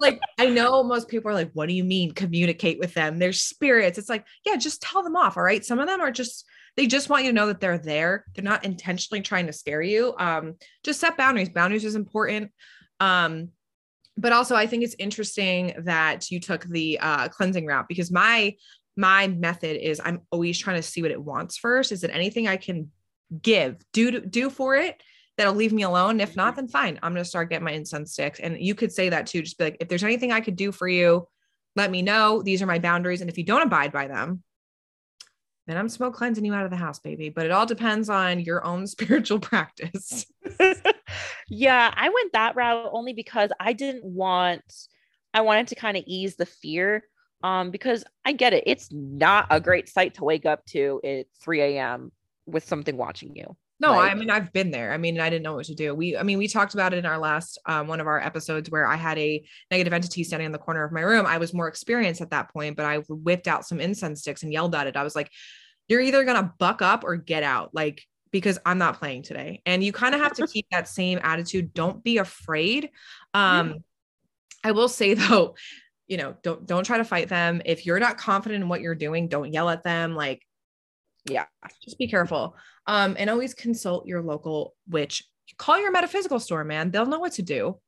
like 0.00 0.20
I 0.38 0.46
know 0.46 0.82
most 0.82 1.08
people 1.08 1.30
are 1.30 1.34
like, 1.34 1.50
what 1.52 1.68
do 1.68 1.74
you 1.74 1.84
mean 1.84 2.12
communicate 2.12 2.78
with 2.78 2.94
them? 2.94 3.18
They're 3.18 3.32
spirits. 3.32 3.98
It's 3.98 4.08
like, 4.08 4.24
yeah, 4.44 4.56
just 4.56 4.82
tell 4.82 5.02
them 5.02 5.16
off. 5.16 5.36
All 5.36 5.42
right. 5.42 5.64
Some 5.64 5.78
of 5.78 5.86
them 5.86 6.00
are 6.00 6.10
just 6.10 6.44
they 6.76 6.86
just 6.86 7.08
want 7.08 7.24
you 7.24 7.30
to 7.30 7.34
know 7.34 7.46
that 7.46 7.60
they're 7.60 7.78
there. 7.78 8.24
They're 8.34 8.44
not 8.44 8.64
intentionally 8.64 9.22
trying 9.22 9.46
to 9.46 9.52
scare 9.52 9.80
you. 9.80 10.14
Um, 10.18 10.56
just 10.84 11.00
set 11.00 11.16
boundaries. 11.16 11.48
Boundaries 11.48 11.86
is 11.86 11.94
important. 11.94 12.52
Um, 13.00 13.48
but 14.18 14.32
also 14.32 14.54
I 14.54 14.66
think 14.66 14.82
it's 14.82 14.96
interesting 14.98 15.74
that 15.78 16.30
you 16.30 16.40
took 16.40 16.64
the 16.64 16.98
uh, 17.00 17.28
cleansing 17.28 17.66
route 17.66 17.88
because 17.88 18.10
my 18.10 18.54
my 18.98 19.28
method 19.28 19.76
is 19.76 20.00
I'm 20.02 20.22
always 20.30 20.58
trying 20.58 20.76
to 20.76 20.82
see 20.82 21.02
what 21.02 21.10
it 21.10 21.22
wants 21.22 21.58
first. 21.58 21.92
Is 21.92 22.02
it 22.02 22.10
anything 22.12 22.48
I 22.48 22.56
can 22.56 22.90
give, 23.42 23.76
do 23.92 24.20
do 24.20 24.50
for 24.50 24.76
it 24.76 25.00
that'll 25.36 25.54
leave 25.54 25.72
me 25.72 25.82
alone. 25.82 26.20
If 26.20 26.36
not, 26.36 26.52
mm-hmm. 26.52 26.62
then 26.62 26.68
fine. 26.68 26.98
I'm 27.02 27.12
going 27.12 27.22
to 27.22 27.28
start 27.28 27.50
getting 27.50 27.64
my 27.64 27.72
incense 27.72 28.12
sticks. 28.12 28.40
And 28.40 28.58
you 28.60 28.74
could 28.74 28.92
say 28.92 29.08
that 29.10 29.26
too. 29.26 29.42
Just 29.42 29.58
be 29.58 29.64
like, 29.64 29.76
if 29.80 29.88
there's 29.88 30.04
anything 30.04 30.32
I 30.32 30.40
could 30.40 30.56
do 30.56 30.72
for 30.72 30.88
you, 30.88 31.28
let 31.74 31.90
me 31.90 32.02
know. 32.02 32.42
These 32.42 32.62
are 32.62 32.66
my 32.66 32.78
boundaries. 32.78 33.20
And 33.20 33.30
if 33.30 33.36
you 33.36 33.44
don't 33.44 33.62
abide 33.62 33.92
by 33.92 34.08
them, 34.08 34.42
then 35.66 35.76
I'm 35.76 35.88
smoke 35.88 36.14
cleansing 36.14 36.44
you 36.44 36.54
out 36.54 36.64
of 36.64 36.70
the 36.70 36.76
house, 36.76 37.00
baby. 37.00 37.28
But 37.28 37.46
it 37.46 37.52
all 37.52 37.66
depends 37.66 38.08
on 38.08 38.40
your 38.40 38.64
own 38.64 38.86
spiritual 38.86 39.40
practice. 39.40 40.26
yeah, 41.48 41.92
I 41.94 42.08
went 42.08 42.32
that 42.32 42.56
route 42.56 42.90
only 42.92 43.12
because 43.12 43.50
I 43.60 43.72
didn't 43.72 44.04
want, 44.04 44.64
I 45.34 45.42
wanted 45.42 45.68
to 45.68 45.74
kind 45.74 45.96
of 45.96 46.04
ease 46.06 46.36
the 46.36 46.46
fear. 46.46 47.04
Um, 47.42 47.70
because 47.70 48.02
I 48.24 48.32
get 48.32 48.54
it, 48.54 48.64
it's 48.66 48.88
not 48.90 49.46
a 49.50 49.60
great 49.60 49.90
sight 49.90 50.14
to 50.14 50.24
wake 50.24 50.46
up 50.46 50.64
to 50.66 51.00
at 51.04 51.26
3 51.42 51.60
a.m. 51.60 52.10
with 52.46 52.66
something 52.66 52.96
watching 52.96 53.36
you. 53.36 53.56
No, 53.78 53.92
like, 53.92 54.10
I 54.10 54.14
mean 54.14 54.30
I've 54.30 54.52
been 54.52 54.70
there. 54.70 54.92
I 54.92 54.96
mean 54.96 55.20
I 55.20 55.28
didn't 55.28 55.42
know 55.42 55.54
what 55.54 55.66
to 55.66 55.74
do. 55.74 55.94
We 55.94 56.16
I 56.16 56.22
mean 56.22 56.38
we 56.38 56.48
talked 56.48 56.74
about 56.74 56.94
it 56.94 56.98
in 56.98 57.06
our 57.06 57.18
last 57.18 57.58
um, 57.66 57.88
one 57.88 58.00
of 58.00 58.06
our 58.06 58.20
episodes 58.20 58.70
where 58.70 58.86
I 58.86 58.96
had 58.96 59.18
a 59.18 59.44
negative 59.70 59.92
entity 59.92 60.24
standing 60.24 60.46
in 60.46 60.52
the 60.52 60.58
corner 60.58 60.84
of 60.84 60.92
my 60.92 61.02
room. 61.02 61.26
I 61.26 61.38
was 61.38 61.52
more 61.52 61.68
experienced 61.68 62.20
at 62.20 62.30
that 62.30 62.52
point, 62.52 62.76
but 62.76 62.86
I 62.86 62.98
whipped 63.08 63.48
out 63.48 63.66
some 63.66 63.80
incense 63.80 64.20
sticks 64.20 64.42
and 64.42 64.52
yelled 64.52 64.74
at 64.74 64.86
it. 64.86 64.96
I 64.96 65.02
was 65.02 65.14
like, 65.14 65.30
"You're 65.88 66.00
either 66.00 66.24
gonna 66.24 66.54
buck 66.58 66.80
up 66.80 67.04
or 67.04 67.16
get 67.16 67.42
out." 67.42 67.74
Like 67.74 68.02
because 68.32 68.58
I'm 68.66 68.78
not 68.78 68.98
playing 68.98 69.22
today. 69.22 69.62
And 69.64 69.82
you 69.82 69.92
kind 69.92 70.14
of 70.14 70.20
have 70.20 70.34
to 70.34 70.46
keep 70.52 70.66
that 70.70 70.88
same 70.88 71.20
attitude. 71.22 71.74
Don't 71.74 72.02
be 72.02 72.18
afraid. 72.18 72.90
Um. 73.34 73.84
I 74.64 74.72
will 74.72 74.88
say 74.88 75.14
though, 75.14 75.54
you 76.08 76.16
know, 76.16 76.34
don't 76.42 76.66
don't 76.66 76.84
try 76.84 76.98
to 76.98 77.04
fight 77.04 77.28
them. 77.28 77.62
If 77.64 77.86
you're 77.86 78.00
not 78.00 78.18
confident 78.18 78.62
in 78.62 78.68
what 78.68 78.80
you're 78.80 78.94
doing, 78.94 79.28
don't 79.28 79.52
yell 79.52 79.68
at 79.68 79.84
them. 79.84 80.14
Like, 80.14 80.42
yeah, 81.28 81.46
just 81.82 81.98
be 81.98 82.08
careful. 82.08 82.56
Um, 82.86 83.16
and 83.18 83.28
always 83.30 83.54
consult 83.54 84.06
your 84.06 84.22
local 84.22 84.74
witch. 84.88 85.24
Call 85.58 85.80
your 85.80 85.92
metaphysical 85.92 86.40
store, 86.40 86.64
man. 86.64 86.90
They'll 86.90 87.06
know 87.06 87.18
what 87.18 87.32
to 87.32 87.42
do. 87.42 87.78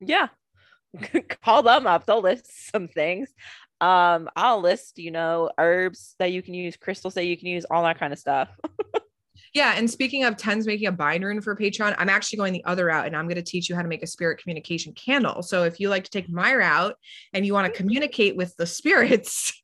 Yeah. 0.00 0.28
Call 1.42 1.62
them 1.62 1.86
up. 1.86 2.06
They'll 2.06 2.22
list 2.22 2.70
some 2.70 2.88
things. 2.88 3.28
Um, 3.80 4.28
I'll 4.36 4.60
list, 4.60 4.98
you 4.98 5.10
know, 5.10 5.50
herbs 5.58 6.14
that 6.18 6.32
you 6.32 6.42
can 6.42 6.54
use, 6.54 6.76
crystals 6.76 7.14
that 7.14 7.26
you 7.26 7.36
can 7.36 7.48
use, 7.48 7.66
all 7.70 7.82
that 7.82 7.98
kind 7.98 8.12
of 8.12 8.18
stuff. 8.18 8.48
yeah. 9.54 9.74
And 9.76 9.90
speaking 9.90 10.24
of 10.24 10.36
Tens 10.36 10.66
making 10.66 10.86
a 10.86 10.92
bind 10.92 11.24
rune 11.24 11.40
for 11.40 11.56
Patreon, 11.56 11.94
I'm 11.98 12.08
actually 12.08 12.38
going 12.38 12.52
the 12.52 12.64
other 12.64 12.86
route 12.86 13.06
and 13.06 13.16
I'm 13.16 13.26
going 13.26 13.36
to 13.36 13.42
teach 13.42 13.68
you 13.68 13.74
how 13.76 13.82
to 13.82 13.88
make 13.88 14.02
a 14.02 14.06
spirit 14.06 14.40
communication 14.40 14.92
candle. 14.94 15.42
So 15.42 15.64
if 15.64 15.80
you 15.80 15.88
like 15.88 16.04
to 16.04 16.10
take 16.10 16.30
my 16.30 16.54
route 16.54 16.96
and 17.32 17.44
you 17.44 17.52
want 17.52 17.72
to 17.72 17.76
communicate 17.76 18.36
with 18.36 18.56
the 18.56 18.66
spirits, 18.66 19.60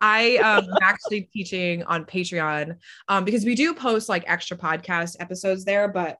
I 0.00 0.36
um, 0.36 0.64
am 0.64 0.78
actually 0.82 1.22
teaching 1.32 1.82
on 1.84 2.04
Patreon 2.04 2.76
um, 3.08 3.24
because 3.24 3.44
we 3.44 3.54
do 3.54 3.74
post 3.74 4.08
like 4.08 4.24
extra 4.26 4.56
podcast 4.56 5.16
episodes 5.20 5.64
there, 5.64 5.88
but 5.88 6.18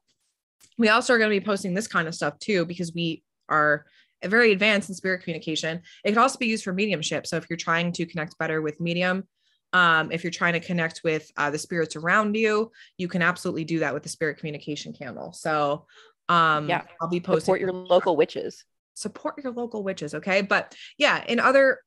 we 0.79 0.89
also 0.89 1.15
are 1.15 1.19
going 1.19 1.31
to 1.31 1.39
be 1.41 1.45
posting 1.45 1.75
this 1.75 1.89
kind 1.89 2.09
of 2.09 2.15
stuff 2.15 2.39
too 2.39 2.65
because 2.65 2.93
we 2.95 3.23
are 3.49 3.87
very 4.25 4.53
advanced 4.53 4.89
in 4.89 4.95
spirit 4.95 5.23
communication. 5.23 5.83
It 6.05 6.11
can 6.11 6.19
also 6.19 6.39
be 6.39 6.47
used 6.47 6.65
for 6.65 6.73
mediumship. 6.73 7.27
So 7.27 7.37
if 7.37 7.47
you're 7.49 7.57
trying 7.57 7.93
to 7.93 8.07
connect 8.07 8.39
better 8.39 8.63
with 8.63 8.81
medium, 8.81 9.25
um, 9.73 10.11
if 10.11 10.25
you're 10.25 10.31
trying 10.31 10.55
to 10.55 10.61
connect 10.61 11.03
with 11.05 11.31
uh, 11.37 11.51
the 11.51 11.59
spirits 11.59 11.97
around 11.97 12.35
you, 12.35 12.73
you 12.99 13.09
can 13.09 13.23
absolutely 13.23 13.65
do 13.65 13.81
that 13.81 13.93
with 13.93 14.03
the 14.03 14.09
spirit 14.09 14.39
communication 14.39 14.93
candle. 14.93 15.33
So 15.33 15.87
um, 16.29 16.69
yeah, 16.69 16.83
I'll 17.01 17.09
be 17.09 17.21
posting. 17.21 17.41
Support 17.41 17.61
your 17.61 17.73
local 17.73 18.17
witches. 18.17 18.65
Support 18.95 19.43
your 19.43 19.53
local 19.53 19.83
witches. 19.83 20.15
Okay. 20.15 20.43
But 20.43 20.75
yeah, 20.99 21.23
in 21.27 21.39
other 21.39 21.81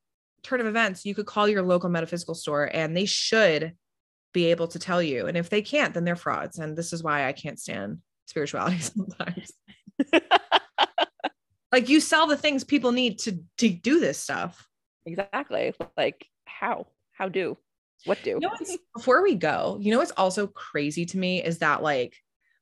turn 0.43 0.61
of 0.61 0.67
events, 0.67 1.05
you 1.05 1.15
could 1.15 1.25
call 1.25 1.47
your 1.47 1.61
local 1.61 1.89
metaphysical 1.89 2.35
store 2.35 2.69
and 2.73 2.95
they 2.95 3.05
should 3.05 3.73
be 4.33 4.45
able 4.45 4.67
to 4.67 4.79
tell 4.79 5.01
you. 5.01 5.27
And 5.27 5.37
if 5.37 5.49
they 5.49 5.61
can't, 5.61 5.93
then 5.93 6.05
they're 6.05 6.15
frauds. 6.15 6.59
And 6.59 6.77
this 6.77 6.93
is 6.93 7.03
why 7.03 7.27
I 7.27 7.33
can't 7.33 7.59
stand 7.59 7.99
spirituality 8.27 8.79
sometimes. 8.79 9.51
like 11.71 11.89
you 11.89 11.99
sell 11.99 12.27
the 12.27 12.37
things 12.37 12.63
people 12.63 12.91
need 12.91 13.19
to 13.19 13.39
to 13.57 13.69
do 13.69 13.99
this 13.99 14.17
stuff. 14.17 14.67
Exactly. 15.05 15.73
Like 15.97 16.25
how? 16.45 16.87
How 17.11 17.29
do? 17.29 17.57
What 18.05 18.19
do? 18.23 18.31
You 18.31 18.39
know 18.39 18.53
before 18.95 19.23
we 19.23 19.35
go, 19.35 19.77
you 19.81 19.91
know 19.91 19.97
what's 19.97 20.11
also 20.11 20.47
crazy 20.47 21.05
to 21.07 21.17
me 21.17 21.43
is 21.43 21.59
that 21.59 21.83
like 21.83 22.15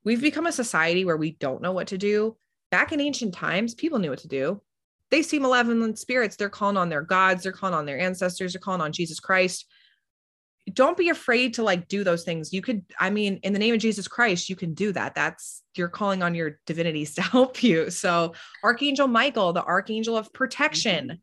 we've 0.04 0.22
become 0.22 0.48
a 0.48 0.52
society 0.52 1.06
where 1.06 1.18
we 1.18 1.32
don't 1.32 1.62
know 1.62 1.74
what 1.74 1.88
to 1.88 1.98
do. 1.98 2.36
Back 2.72 2.92
in 2.92 3.00
ancient 3.00 3.34
times, 3.34 3.76
people 3.76 4.00
knew 4.00 4.10
what 4.10 4.20
to 4.20 4.28
do 4.28 4.62
they 5.10 5.22
see 5.22 5.40
malevolent 5.40 5.98
spirits, 5.98 6.36
they're 6.36 6.50
calling 6.50 6.78
on 6.78 6.90
their 6.90 7.02
gods, 7.02 7.44
they're 7.44 7.52
calling 7.52 7.76
on 7.76 7.86
their 7.86 8.00
ancestors, 8.00 8.54
they're 8.54 8.60
calling 8.60 8.82
on 8.82 8.92
Jesus 8.92 9.20
Christ. 9.20 9.66
Don't 10.74 10.98
be 10.98 11.10
afraid 11.10 11.54
to 11.54 11.64
like 11.64 11.88
do 11.88 12.04
those 12.04 12.24
things. 12.24 12.52
You 12.52 12.62
could, 12.62 12.84
I 13.00 13.10
mean, 13.10 13.40
in 13.44 13.54
the 13.54 13.60
name 13.60 13.74
of 13.74 13.80
Jesus 13.80 14.08
Christ, 14.08 14.50
you 14.50 14.58
can 14.58 14.74
do 14.74 14.92
that. 14.92 15.16
That's 15.16 15.64
you're 15.76 15.88
calling 15.88 16.24
on 16.24 16.36
your 16.36 16.60
divinities 16.66 17.16
to 17.16 17.22
help 17.22 17.64
you. 17.64 17.90
So, 17.90 18.34
Archangel 18.64 19.08
Michael, 19.08 19.54
the 19.54 19.64
archangel 19.64 20.18
of 20.18 20.34
protection, 20.34 21.08
mm-hmm. 21.08 21.16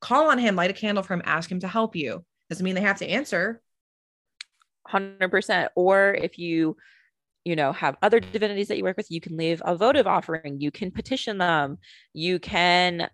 call 0.00 0.30
on 0.30 0.38
him, 0.38 0.56
light 0.56 0.70
a 0.70 0.74
candle 0.74 1.02
for 1.02 1.12
him, 1.14 1.22
ask 1.26 1.50
him 1.50 1.60
to 1.60 1.68
help 1.68 1.94
you. 1.94 2.24
Doesn't 2.48 2.64
mean 2.64 2.74
they 2.74 2.80
have 2.80 2.98
to 2.98 3.08
answer. 3.08 3.60
100%. 4.90 5.68
Or 5.74 6.14
if 6.14 6.38
you 6.38 6.76
you 7.44 7.54
know 7.54 7.72
have 7.72 7.96
other 8.02 8.18
divinities 8.18 8.66
that 8.68 8.76
you 8.76 8.82
work 8.82 8.96
with 8.96 9.08
you 9.08 9.20
can 9.20 9.36
leave 9.36 9.62
a 9.64 9.76
votive 9.76 10.08
offering 10.08 10.60
you 10.60 10.72
can 10.72 10.90
petition 10.90 11.38
them 11.38 11.78
you 12.12 12.40
can 12.40 13.08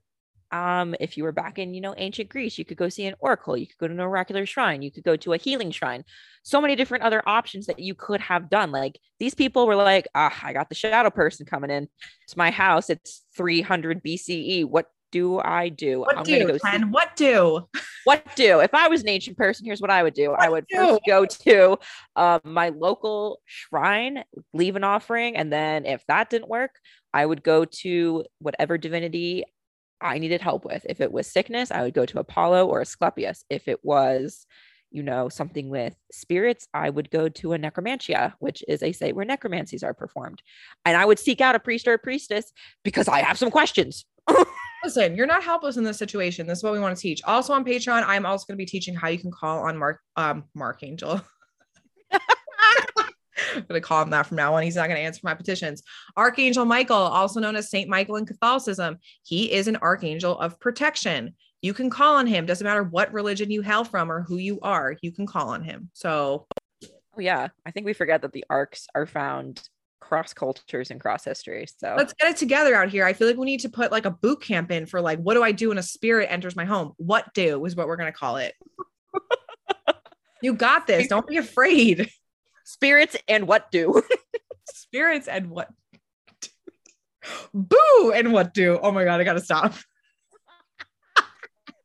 um, 0.52 0.94
if 1.00 1.16
you 1.16 1.24
were 1.24 1.32
back 1.32 1.58
in, 1.58 1.72
you 1.72 1.80
know, 1.80 1.94
ancient 1.96 2.28
Greece, 2.28 2.58
you 2.58 2.64
could 2.64 2.76
go 2.76 2.88
see 2.88 3.06
an 3.06 3.14
oracle, 3.20 3.56
you 3.56 3.66
could 3.66 3.78
go 3.78 3.88
to 3.88 3.94
an 3.94 4.00
oracular 4.00 4.44
shrine, 4.44 4.82
you 4.82 4.92
could 4.92 5.02
go 5.02 5.16
to 5.16 5.32
a 5.32 5.38
healing 5.38 5.70
shrine. 5.70 6.04
So 6.42 6.60
many 6.60 6.76
different 6.76 7.04
other 7.04 7.22
options 7.26 7.66
that 7.66 7.78
you 7.78 7.94
could 7.94 8.20
have 8.20 8.50
done. 8.50 8.70
Like 8.70 8.98
these 9.18 9.34
people 9.34 9.66
were 9.66 9.76
like, 9.76 10.06
ah, 10.14 10.38
I 10.42 10.52
got 10.52 10.68
the 10.68 10.74
shadow 10.74 11.10
person 11.10 11.46
coming 11.46 11.70
in 11.70 11.88
to 12.28 12.38
my 12.38 12.50
house. 12.50 12.90
It's 12.90 13.22
300 13.36 14.04
BCE. 14.04 14.66
What 14.66 14.86
do 15.10 15.38
I 15.38 15.68
do? 15.68 16.00
What 16.00 16.18
I'm 16.18 16.24
do, 16.24 16.46
go 16.46 16.58
see- 16.58 16.84
What 16.90 17.16
do? 17.16 17.68
What 18.04 18.34
do? 18.34 18.60
If 18.60 18.74
I 18.74 18.88
was 18.88 19.02
an 19.02 19.08
ancient 19.08 19.36
person, 19.36 19.64
here's 19.64 19.80
what 19.80 19.90
I 19.90 20.02
would 20.02 20.14
do. 20.14 20.30
What 20.30 20.40
I 20.42 20.48
would 20.48 20.66
do? 20.66 20.76
first 20.76 21.00
go 21.06 21.24
to 21.26 21.78
uh, 22.16 22.40
my 22.44 22.70
local 22.70 23.40
shrine, 23.46 24.24
leave 24.52 24.74
an 24.76 24.84
offering, 24.84 25.36
and 25.36 25.52
then 25.52 25.86
if 25.86 26.04
that 26.08 26.28
didn't 26.28 26.48
work, 26.48 26.72
I 27.14 27.24
would 27.24 27.42
go 27.42 27.64
to 27.64 28.24
whatever 28.38 28.76
divinity 28.76 29.44
I 30.02 30.18
needed 30.18 30.40
help 30.40 30.64
with. 30.64 30.84
If 30.88 31.00
it 31.00 31.12
was 31.12 31.26
sickness, 31.26 31.70
I 31.70 31.82
would 31.82 31.94
go 31.94 32.06
to 32.06 32.18
Apollo 32.18 32.66
or 32.66 32.80
Asclepius. 32.80 33.44
If 33.48 33.68
it 33.68 33.84
was, 33.84 34.46
you 34.90 35.02
know, 35.02 35.28
something 35.28 35.68
with 35.68 35.94
spirits, 36.10 36.68
I 36.74 36.90
would 36.90 37.10
go 37.10 37.28
to 37.28 37.52
a 37.52 37.58
necromanteion, 37.58 38.32
which 38.38 38.62
is 38.68 38.82
a 38.82 38.92
site 38.92 39.16
where 39.16 39.24
necromancies 39.24 39.82
are 39.82 39.94
performed. 39.94 40.42
And 40.84 40.96
I 40.96 41.04
would 41.04 41.18
seek 41.18 41.40
out 41.40 41.54
a 41.54 41.60
priest 41.60 41.88
or 41.88 41.94
a 41.94 41.98
priestess 41.98 42.52
because 42.82 43.08
I 43.08 43.20
have 43.20 43.38
some 43.38 43.50
questions. 43.50 44.04
Listen, 44.84 45.14
you're 45.16 45.26
not 45.26 45.44
helpless 45.44 45.76
in 45.76 45.84
this 45.84 45.98
situation. 45.98 46.46
This 46.46 46.58
is 46.58 46.64
what 46.64 46.72
we 46.72 46.80
want 46.80 46.96
to 46.96 47.00
teach. 47.00 47.22
Also 47.24 47.52
on 47.52 47.64
Patreon, 47.64 48.04
I'm 48.06 48.26
also 48.26 48.44
going 48.46 48.56
to 48.56 48.62
be 48.62 48.66
teaching 48.66 48.94
how 48.94 49.08
you 49.08 49.18
can 49.18 49.30
call 49.30 49.60
on 49.60 49.78
Mark 49.78 50.00
um 50.16 50.44
Mark 50.54 50.82
Angel. 50.82 51.20
I'm 53.54 53.64
going 53.68 53.80
to 53.80 53.86
call 53.86 54.02
him 54.02 54.10
that 54.10 54.26
from 54.26 54.36
now 54.36 54.54
on. 54.54 54.62
He's 54.62 54.76
not 54.76 54.88
going 54.88 54.98
to 54.98 55.04
answer 55.04 55.20
my 55.22 55.34
petitions. 55.34 55.82
Archangel 56.16 56.64
Michael, 56.64 56.96
also 56.96 57.40
known 57.40 57.56
as 57.56 57.70
Saint 57.70 57.88
Michael 57.88 58.16
in 58.16 58.26
Catholicism, 58.26 58.98
he 59.24 59.52
is 59.52 59.68
an 59.68 59.76
archangel 59.76 60.38
of 60.38 60.58
protection. 60.60 61.34
You 61.60 61.74
can 61.74 61.90
call 61.90 62.16
on 62.16 62.26
him. 62.26 62.46
Doesn't 62.46 62.64
matter 62.64 62.82
what 62.82 63.12
religion 63.12 63.50
you 63.50 63.62
hail 63.62 63.84
from 63.84 64.10
or 64.10 64.22
who 64.22 64.36
you 64.36 64.58
are, 64.62 64.96
you 65.00 65.12
can 65.12 65.26
call 65.26 65.50
on 65.50 65.62
him. 65.62 65.90
So, 65.92 66.46
oh 66.82 67.20
yeah, 67.20 67.48
I 67.64 67.70
think 67.70 67.86
we 67.86 67.92
forget 67.92 68.22
that 68.22 68.32
the 68.32 68.44
arcs 68.50 68.86
are 68.94 69.06
found 69.06 69.62
cross 70.00 70.34
cultures 70.34 70.90
and 70.90 71.00
cross 71.00 71.24
history. 71.24 71.66
So 71.78 71.94
let's 71.96 72.12
get 72.12 72.30
it 72.30 72.36
together 72.36 72.74
out 72.74 72.90
here. 72.90 73.04
I 73.04 73.12
feel 73.12 73.28
like 73.28 73.36
we 73.36 73.46
need 73.46 73.60
to 73.60 73.68
put 73.68 73.92
like 73.92 74.04
a 74.04 74.10
boot 74.10 74.42
camp 74.42 74.70
in 74.70 74.84
for 74.86 75.00
like, 75.00 75.18
what 75.20 75.34
do 75.34 75.42
I 75.42 75.52
do 75.52 75.68
when 75.68 75.78
a 75.78 75.82
spirit 75.82 76.26
enters 76.30 76.56
my 76.56 76.64
home? 76.64 76.92
What 76.96 77.32
do 77.32 77.64
is 77.64 77.76
what 77.76 77.86
we're 77.86 77.96
going 77.96 78.12
to 78.12 78.18
call 78.18 78.36
it. 78.36 78.54
you 80.42 80.54
got 80.54 80.86
this. 80.86 81.08
Don't 81.08 81.26
be 81.26 81.36
afraid. 81.36 82.10
Spirits 82.64 83.16
and 83.28 83.46
what 83.46 83.70
do? 83.70 84.02
Spirits 84.72 85.28
and 85.28 85.50
what? 85.50 85.68
Do. 86.40 86.48
Boo 87.54 88.12
and 88.14 88.32
what 88.32 88.54
do? 88.54 88.78
Oh 88.82 88.92
my 88.92 89.04
God, 89.04 89.20
I 89.20 89.24
got 89.24 89.34
to 89.34 89.40
stop. 89.40 89.74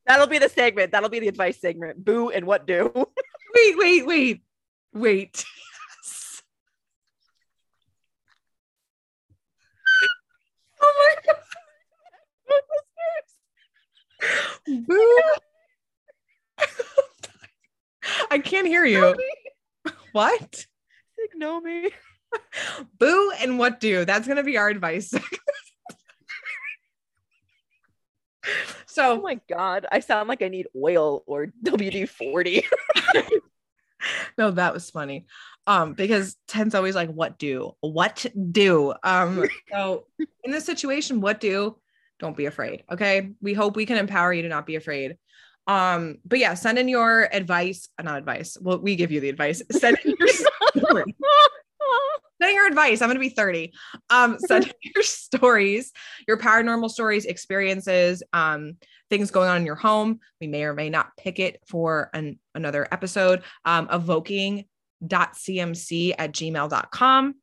That'll 0.08 0.28
be 0.28 0.40
the 0.40 0.50
segment. 0.50 0.92
That'll 0.92 1.10
be 1.10 1.20
the 1.20 1.28
advice 1.28 1.60
segment. 1.60 2.04
Boo 2.04 2.30
and 2.30 2.46
what 2.46 2.66
do? 2.66 2.92
wait, 2.96 3.78
wait, 3.78 4.06
wait, 4.06 4.42
wait. 4.94 5.46
oh 10.82 10.94
my 11.00 11.16
god. 11.26 11.36
Boo. 14.88 15.22
I 18.32 18.40
can't 18.40 18.68
hear 18.68 18.86
you. 18.86 19.16
What? 20.18 20.66
Ignore 21.20 21.62
me. 21.62 21.92
Boo 22.98 23.32
and 23.40 23.60
what 23.60 23.80
do? 23.80 24.04
That's 24.04 24.28
gonna 24.28 24.42
be 24.42 24.58
our 24.58 24.68
advice. 24.68 25.12
so 28.88 29.12
oh 29.12 29.22
my 29.22 29.40
god, 29.48 29.86
I 29.92 30.00
sound 30.00 30.28
like 30.28 30.42
I 30.42 30.48
need 30.48 30.66
oil 30.76 31.22
or 31.28 31.54
WD 31.64 32.10
40. 32.10 32.66
no, 34.40 34.50
that 34.50 34.74
was 34.74 34.90
funny. 34.90 35.28
Um, 35.68 35.94
because 35.94 36.36
Ten's 36.48 36.74
always 36.74 36.96
like, 36.96 37.12
what 37.12 37.38
do? 37.38 37.74
What 37.82 38.26
do? 38.52 38.96
Um, 39.04 39.48
so 39.72 40.08
in 40.44 40.50
this 40.50 40.66
situation, 40.66 41.22
what 41.22 41.40
do? 41.40 41.78
Don't 42.18 42.36
be 42.36 42.48
afraid. 42.48 42.86
Okay. 42.92 43.34
We 43.40 43.54
hope 43.54 43.76
we 43.76 43.86
can 43.86 43.98
empower 43.98 44.34
you 44.34 44.42
to 44.42 44.50
not 44.50 44.66
be 44.66 44.78
afraid. 44.78 45.16
Um, 45.68 46.18
but 46.26 46.40
yeah, 46.40 46.54
send 46.54 46.80
in 46.80 46.88
your 46.88 47.30
advice, 47.32 47.90
not 48.02 48.18
advice. 48.18 48.58
Well, 48.60 48.80
we 48.80 48.96
give 48.96 49.12
you 49.12 49.20
the 49.20 49.30
advice. 49.30 49.62
Send 49.72 49.98
in 50.06 50.16
your 50.18 50.28
story. 50.30 51.16
send 52.42 52.56
your 52.56 52.68
advice. 52.68 53.02
I'm 53.02 53.10
gonna 53.10 53.20
be 53.20 53.30
30. 53.30 53.74
Um, 54.10 54.40
send 54.48 54.74
your 54.82 55.04
stories, 55.04 55.92
your 56.28 56.38
paranormal 56.38 56.90
stories, 56.90 57.26
experiences, 57.26 58.24
um, 58.32 58.78
things 59.10 59.32
going 59.32 59.50
on 59.50 59.58
in 59.58 59.66
your 59.66 59.76
home. 59.76 60.20
We 60.40 60.48
may 60.48 60.64
or 60.64 60.74
may 60.74 60.90
not 60.90 61.18
pick 61.18 61.40
it 61.40 61.62
for 61.68 62.10
an, 62.14 62.40
another 62.56 62.88
episode. 62.92 63.44
Um, 63.66 63.90
evoking.cmc 63.92 64.66
at 66.18 66.32
gmail.com. 66.32 67.36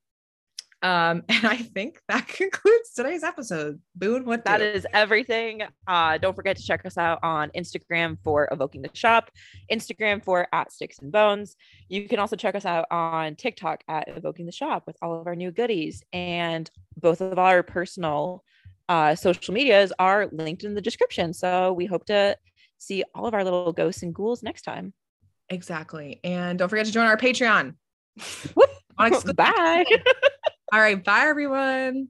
Um, 0.84 1.24
and 1.28 1.46
I 1.46 1.56
think 1.56 2.00
that 2.08 2.28
concludes 2.28 2.92
today's 2.94 3.24
episode. 3.24 3.80
Boone, 3.96 4.24
what 4.24 4.44
that 4.44 4.58
do? 4.58 4.64
is 4.64 4.86
everything. 4.92 5.62
Uh, 5.88 6.18
don't 6.18 6.36
forget 6.36 6.56
to 6.58 6.62
check 6.62 6.84
us 6.84 6.96
out 6.96 7.18
on 7.22 7.50
Instagram 7.56 8.18
for 8.22 8.46
Evoking 8.52 8.82
the 8.82 8.90
Shop, 8.92 9.30
Instagram 9.72 10.22
for 10.22 10.46
at 10.52 10.70
Styx 10.70 10.98
and 10.98 11.10
Bones. 11.10 11.56
You 11.88 12.06
can 12.06 12.18
also 12.18 12.36
check 12.36 12.54
us 12.54 12.66
out 12.66 12.86
on 12.90 13.34
TikTok 13.34 13.82
at 13.88 14.08
Evoking 14.08 14.46
the 14.46 14.52
Shop 14.52 14.84
with 14.86 14.96
all 15.02 15.18
of 15.18 15.26
our 15.26 15.34
new 15.34 15.50
goodies. 15.50 16.02
And 16.12 16.70
both 16.96 17.22
of 17.22 17.38
our 17.38 17.62
personal 17.62 18.44
uh, 18.88 19.14
social 19.14 19.54
medias 19.54 19.92
are 19.98 20.28
linked 20.30 20.64
in 20.64 20.74
the 20.74 20.82
description. 20.82 21.32
So 21.32 21.72
we 21.72 21.86
hope 21.86 22.04
to 22.06 22.36
see 22.76 23.02
all 23.14 23.26
of 23.26 23.32
our 23.32 23.42
little 23.42 23.72
ghosts 23.72 24.02
and 24.02 24.14
ghouls 24.14 24.42
next 24.42 24.62
time. 24.62 24.92
Exactly. 25.48 26.20
And 26.22 26.58
don't 26.58 26.68
forget 26.68 26.84
to 26.86 26.92
join 26.92 27.06
our 27.06 27.16
Patreon. 27.16 27.74
Bye. 29.34 29.84
All 30.72 30.80
right. 30.80 31.02
Bye, 31.02 31.26
everyone. 31.26 32.08